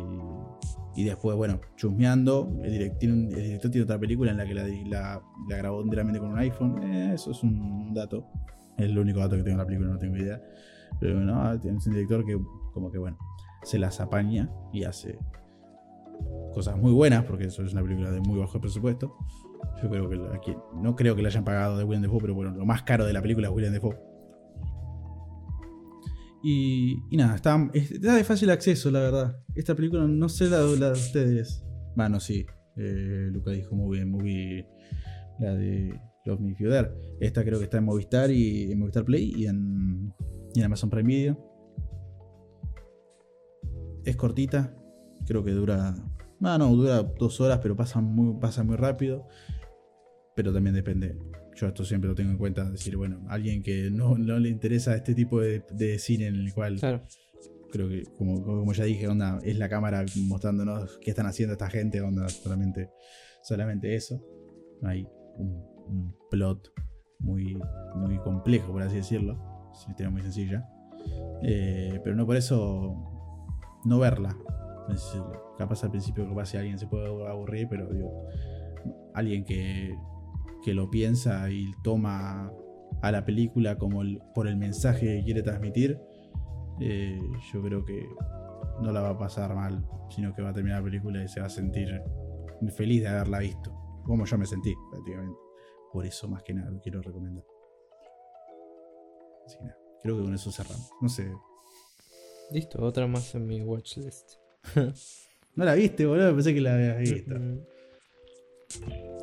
y 0.95 1.05
después, 1.05 1.37
bueno, 1.37 1.61
chusmeando, 1.77 2.51
el, 2.63 2.73
director 2.99 3.71
tiene 3.71 3.85
otra 3.85 3.99
película 3.99 4.33
en 4.33 4.39
la 4.39 4.47
que 4.47 4.55
la, 4.55 5.23
grabó 5.49 5.83
enteramente 5.83 6.19
con 6.19 6.33
un 6.33 6.39
iPhone. 6.39 6.83
Eh, 6.83 7.13
eso 7.15 7.31
es 7.31 7.43
un 7.43 7.95
dato. 7.95 8.27
Es 8.77 8.87
el 8.87 8.99
único 8.99 9.21
dato 9.21 9.37
que 9.37 9.43
tengo 9.43 9.55
en 9.55 9.59
la 9.59 9.67
película, 9.67 9.91
no 9.91 9.99
tengo 9.99 10.17
idea. 10.17 10.43
Pero 10.99 11.21
no, 11.21 11.53
es 11.53 11.65
un 11.65 11.93
director 11.93 12.25
que, 12.25 12.39
como 12.73 12.91
que 12.91 12.99
bueno, 12.99 13.17
se 13.63 13.79
las 13.79 14.01
apaña 14.01 14.51
y 14.73 14.85
hace 14.85 15.19
cosas 16.53 16.77
muy 16.77 16.93
buenas, 16.93 17.25
porque 17.25 17.45
eso 17.45 17.63
es 17.63 17.73
una 17.73 17.83
película 17.83 18.11
de 18.11 18.21
muy 18.21 18.39
bajo 18.39 18.61
presupuesto. 18.61 19.17
Yo 19.83 19.89
creo 19.89 20.09
que 20.09 20.21
aquí, 20.35 20.57
no 20.75 20.97
creo 20.97 21.15
que 21.15 21.23
le 21.23 21.29
hayan 21.29 21.45
pagado 21.45 21.79
de 21.79 21.85
William 21.85 22.03
Defoe, 22.03 22.21
pero 22.21 22.35
bueno, 22.35 22.51
lo 22.51 22.67
más 22.67 22.83
caro 22.83 23.07
de 23.07 23.13
la 23.13 23.23
película 23.23 23.49
es 23.49 23.55
William 23.55 23.73
Defoe. 23.73 24.10
Y, 26.43 26.97
y 27.11 27.17
nada, 27.17 27.37
está, 27.37 27.59
de 27.73 28.25
fácil 28.25 28.51
acceso, 28.51 28.91
la 28.91 29.01
verdad. 29.01 29.43
Esta 29.55 29.75
película 29.75 30.07
no 30.07 30.29
sé 30.29 30.49
la, 30.49 30.63
la 30.63 30.87
de 30.87 30.93
ustedes. 30.93 31.65
Bueno, 31.95 32.19
sí. 32.19 32.47
eh, 32.77 33.29
Luca 33.31 33.51
dijo 33.51 33.75
muy 33.75 33.99
bien, 33.99 34.11
muy 34.11 34.67
la 35.39 35.55
de 35.55 36.01
Love 36.25 36.41
Me 36.41 36.55
Dare. 36.59 36.91
Esta 37.21 37.45
creo 37.45 37.59
que 37.59 37.65
está 37.65 37.79
en 37.79 37.85
Movistar 37.85 38.31
y 38.31 38.73
en 38.73 38.79
Movistar 38.79 39.05
Play 39.05 39.33
y 39.37 39.47
en, 39.47 40.15
y 40.55 40.61
en 40.61 40.65
Amazon 40.65 40.91
Prime 40.91 41.07
Video. 41.09 41.47
Es 44.05 44.17
cortita, 44.17 44.75
creo 45.27 45.45
que 45.45 45.51
dura. 45.53 45.95
No, 46.39 46.57
no, 46.57 46.75
dura 46.75 47.03
dos 47.03 47.41
horas, 47.41 47.61
pero 47.63 47.77
pasa 47.77 48.01
muy, 48.01 48.41
pasa 48.41 48.65
muy 48.65 48.77
rápido. 48.77 49.27
Pero 50.35 50.53
también 50.53 50.75
depende. 50.75 51.19
Yo 51.61 51.67
esto 51.67 51.85
siempre 51.85 52.09
lo 52.09 52.15
tengo 52.15 52.31
en 52.31 52.39
cuenta. 52.39 52.71
Decir, 52.71 52.97
bueno, 52.97 53.23
alguien 53.29 53.63
que 53.63 53.91
no, 53.91 54.17
no 54.17 54.39
le 54.39 54.49
interesa 54.49 54.95
este 54.97 55.15
tipo 55.15 55.41
de, 55.41 55.63
de 55.73 55.99
cine 55.99 56.29
en 56.29 56.37
el 56.37 56.55
cual 56.55 56.77
Claro. 56.79 57.03
creo 57.71 57.89
que, 57.89 58.05
como, 58.17 58.43
como 58.43 58.73
ya 58.73 58.85
dije, 58.85 59.07
onda, 59.09 59.39
es 59.43 59.59
la 59.59 59.69
cámara 59.69 60.05
mostrándonos 60.27 60.99
qué 61.03 61.11
están 61.11 61.27
haciendo 61.27 61.53
esta 61.53 61.69
gente, 61.69 62.01
onda, 62.01 62.29
solamente, 62.31 62.89
solamente 63.43 63.95
eso. 63.95 64.25
Hay 64.85 65.07
un, 65.37 65.63
un 65.87 66.15
plot 66.31 66.73
muy, 67.19 67.59
muy 67.95 68.17
complejo, 68.21 68.73
por 68.73 68.83
así 68.83 68.97
decirlo. 68.97 69.35
Es 69.73 69.85
una 69.85 69.91
historia 69.93 70.11
muy 70.11 70.23
sencilla. 70.23 70.67
Eh, 71.43 72.01
pero 72.03 72.17
no 72.17 72.25
por 72.27 72.37
eso 72.37 72.95
no 73.85 73.99
verla. 73.99 74.35
Capaz 75.59 75.85
al 75.85 75.91
principio, 75.91 76.27
capaz 76.29 76.47
si 76.47 76.57
alguien 76.57 76.79
se 76.79 76.87
puede 76.87 77.07
aburrir, 77.07 77.69
pero 77.69 77.87
digo, 77.93 78.25
alguien 79.15 79.45
que, 79.45 79.95
que 80.65 80.75
lo 80.75 80.91
piensa 80.91 81.51
y 81.51 81.73
toma 81.83 82.53
a 83.03 83.13
la 83.13 83.25
película 83.25 83.79
como 83.79 84.03
el- 84.03 84.21
por 84.35 84.47
el 84.49 84.57
mensaje 84.57 85.19
que 85.19 85.25
quiere 85.25 85.43
transmitir, 85.43 85.99
eh, 86.81 87.19
yo 87.53 87.63
creo 87.63 87.85
que 87.85 88.07
no 88.83 88.93
la 88.93 89.01
va 89.03 89.11
a 89.11 89.19
pasar 89.19 89.55
mal, 89.55 89.85
sino 90.11 90.35
que 90.35 90.43
va 90.43 90.51
a 90.51 90.55
terminar 90.55 90.79
la 90.81 90.85
película 90.85 91.23
y 91.23 91.29
se 91.29 91.41
va 91.41 91.47
a 91.47 91.51
sentir 91.51 91.89
feliz 92.77 93.03
de 93.03 93.09
haberla 93.09 93.39
visto, 93.41 93.71
como 94.05 94.25
yo 94.25 94.39
me 94.39 94.47
sentí 94.47 94.75
prácticamente. 94.91 95.39
Por 95.93 96.05
eso 96.07 96.29
más 96.29 96.43
que 96.43 96.55
nada 96.55 96.71
lo 96.71 96.81
quiero 96.81 97.01
recomendar. 97.03 97.45
Así 99.47 99.57
que 99.59 99.65
nada, 99.65 99.79
creo 100.03 100.17
que 100.19 100.23
con 100.25 100.35
eso 100.35 100.53
cerramos. 100.53 100.91
No 101.01 101.09
sé. 101.09 101.33
Listo, 102.53 102.83
otra 102.85 103.07
más 103.07 103.35
en 103.35 103.47
mi 103.47 103.63
watchlist. 103.63 104.33
¿No 105.57 105.65
la 105.65 105.75
viste, 105.75 106.07
boludo? 106.07 106.33
Pensé 106.35 106.55
que 106.55 106.61
la 106.61 106.75
habías 106.75 106.99
visto. 106.99 107.35
Mm, 107.35 107.59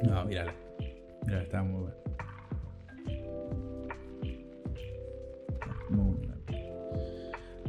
No, 0.04 0.26
mírala. 0.26 0.54
Mírala, 1.28 1.44
está 1.44 1.62
muy 1.62 1.82
buena. 1.82 1.98
Muy 5.90 6.16
buena. 6.16 6.38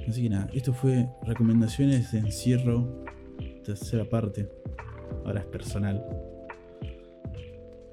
Así 0.08 0.22
que 0.22 0.30
nada, 0.30 0.48
esto 0.54 0.72
fue 0.72 1.08
recomendaciones 1.26 2.12
de 2.12 2.20
encierro, 2.20 3.04
tercera 3.64 4.04
parte. 4.04 4.48
Ahora 5.24 5.40
es 5.40 5.46
personal. 5.46 6.04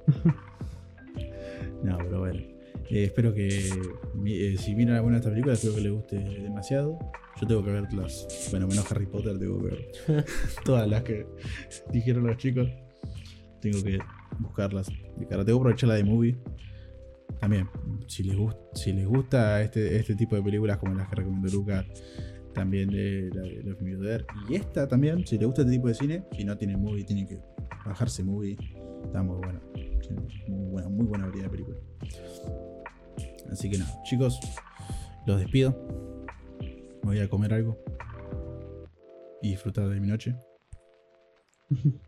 no, 1.84 1.98
pero 1.98 2.20
bueno. 2.20 2.42
Eh, 2.92 3.06
espero 3.06 3.34
que 3.34 3.48
eh, 4.28 4.58
si 4.60 4.76
miran 4.76 4.98
alguna 4.98 5.14
de 5.16 5.18
estas 5.18 5.32
películas, 5.32 5.58
espero 5.58 5.76
que 5.76 5.82
les 5.82 5.92
guste 5.92 6.20
demasiado. 6.20 7.00
Yo 7.42 7.48
tengo 7.48 7.64
que 7.64 7.72
ver 7.72 7.92
las. 7.92 8.48
Bueno, 8.52 8.68
menos 8.68 8.92
Harry 8.92 9.08
Potter, 9.08 9.40
tengo 9.40 9.58
que 9.64 9.66
ver 9.66 10.26
todas 10.64 10.88
las 10.88 11.02
que 11.02 11.26
dijeron 11.92 12.28
los 12.28 12.38
chicos. 12.38 12.70
Tengo 13.62 13.82
que 13.82 13.98
buscarlas 14.40 14.88
de 14.88 15.28
cara. 15.28 15.44
Tengo 15.46 15.60
que 15.60 15.62
aprovechar 15.62 15.90
la 15.90 15.96
de 15.96 16.04
movie. 16.04 16.38
También, 17.40 17.70
si 18.08 18.24
les, 18.24 18.38
gust- 18.38 18.58
si 18.74 18.94
les 18.94 19.06
gusta 19.06 19.62
este, 19.62 19.98
este 19.98 20.16
tipo 20.16 20.36
de 20.36 20.42
películas 20.44 20.78
como 20.78 20.94
las 20.96 21.08
que 21.10 21.16
recomendó 21.16 21.50
Luca, 21.52 21.86
también 22.54 22.90
de 22.90 23.30
la 23.34 23.42
de. 23.44 24.26
Y 24.50 24.56
esta 24.56 24.88
también, 24.88 25.26
si 25.28 25.38
les 25.38 25.46
gusta 25.46 25.62
este 25.64 25.74
tipo 25.74 25.88
de 25.88 25.94
cine, 25.96 26.24
si 26.32 26.44
no 26.46 26.58
tienen 26.58 26.82
movie, 26.82 27.04
tienen 27.04 27.28
que 27.28 27.40
bajarse 27.86 28.24
movie. 28.24 28.58
Está 29.04 29.22
muy 29.22 29.38
bueno. 29.38 29.60
Muy 30.48 30.70
buena, 30.72 30.90
muy 30.90 31.06
buena 31.06 31.26
variedad 31.26 31.46
de 31.46 31.52
películas. 31.52 31.80
Así 33.52 33.70
que 33.70 33.78
nada, 33.78 34.02
chicos, 34.04 34.40
los 35.28 35.40
despido. 35.40 35.76
Me 37.04 37.10
voy 37.12 37.20
a 37.20 37.30
comer 37.30 37.54
algo. 37.54 37.78
Y 39.42 39.50
disfrutar 39.50 39.88
de 39.90 40.00
mi 40.00 40.08
noche. 40.08 40.36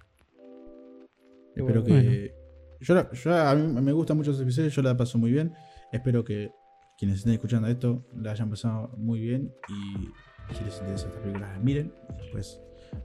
Espero 1.57 1.81
bueno. 1.83 2.09
que. 2.09 2.35
Yo, 2.79 2.93
la- 2.95 3.11
yo 3.11 3.35
a 3.35 3.55
mí 3.55 3.81
me 3.81 3.91
gustan 3.91 4.17
mucho 4.17 4.31
los 4.31 4.39
episodios, 4.41 4.73
yo 4.75 4.81
la 4.81 4.95
paso 4.95 5.17
muy 5.17 5.31
bien. 5.31 5.53
Espero 5.91 6.23
que 6.23 6.51
quienes 6.97 7.17
estén 7.19 7.33
escuchando 7.33 7.67
esto 7.67 8.05
la 8.15 8.31
hayan 8.31 8.49
pasado 8.49 8.89
muy 8.97 9.19
bien. 9.19 9.53
Y 9.69 10.53
si 10.55 10.63
les 10.63 10.77
interesa 10.79 11.07
estas 11.07 11.21
películas, 11.21 11.49
las 11.53 11.63
miren. 11.63 11.93
Y 12.17 12.21
después 12.23 12.61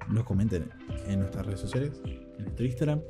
nos 0.09 0.25
comenten 0.25 0.69
en 1.07 1.21
nuestras 1.21 1.47
redes 1.47 1.61
sociales, 1.61 2.01
en 2.05 2.45
nuestro 2.45 2.65
Instagram. 2.67 3.01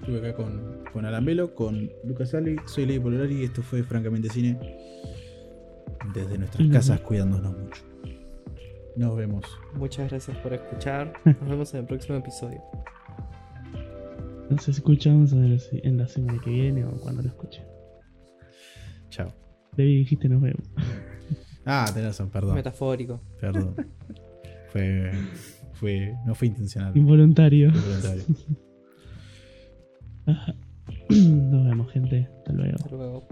Estuve 0.00 0.18
acá 0.18 0.34
con, 0.34 0.84
con 0.92 1.04
Alan 1.04 1.24
Velo, 1.24 1.54
con 1.54 1.90
Lucas 2.04 2.34
Ali, 2.34 2.56
soy 2.66 2.86
Ley 2.86 2.98
Polorari 2.98 3.42
y 3.42 3.44
esto 3.44 3.62
fue 3.62 3.82
Francamente 3.82 4.28
Cine. 4.30 4.58
Desde 6.14 6.38
nuestras 6.38 6.66
casas 6.68 7.00
cuidándonos 7.00 7.56
mucho. 7.56 7.82
Nos 8.96 9.16
vemos. 9.16 9.44
Muchas 9.74 10.10
gracias 10.10 10.36
por 10.38 10.52
escuchar. 10.52 11.12
Nos 11.24 11.48
vemos 11.48 11.74
en 11.74 11.80
el 11.80 11.86
próximo 11.86 12.18
episodio. 12.18 12.62
Nos 14.48 14.68
escuchamos 14.68 15.32
en 15.32 15.54
la, 15.54 15.62
en 15.70 15.96
la 15.96 16.08
semana 16.08 16.40
que 16.42 16.50
viene 16.50 16.84
o 16.84 16.90
cuando 16.92 17.22
lo 17.22 17.28
escuchen. 17.28 17.64
Chao. 19.08 19.32
David 19.76 19.98
dijiste 19.98 20.28
nos 20.28 20.42
vemos. 20.42 20.68
Ah, 21.66 21.84
tenés 21.92 22.06
razón, 22.06 22.30
perdón. 22.30 22.54
Metafórico. 22.54 23.20
Perdón. 23.38 23.76
fue, 24.70 25.12
fue. 25.74 26.16
No 26.24 26.34
fue 26.34 26.48
intencional. 26.48 26.96
Involuntario. 26.96 27.70
Fue 27.70 27.80
voluntario. 27.82 28.24
Nos 31.10 31.64
vemos, 31.66 31.92
gente. 31.92 32.28
Hasta 32.38 32.52
luego. 32.52 32.76
Hasta 32.76 32.96
luego. 32.96 33.28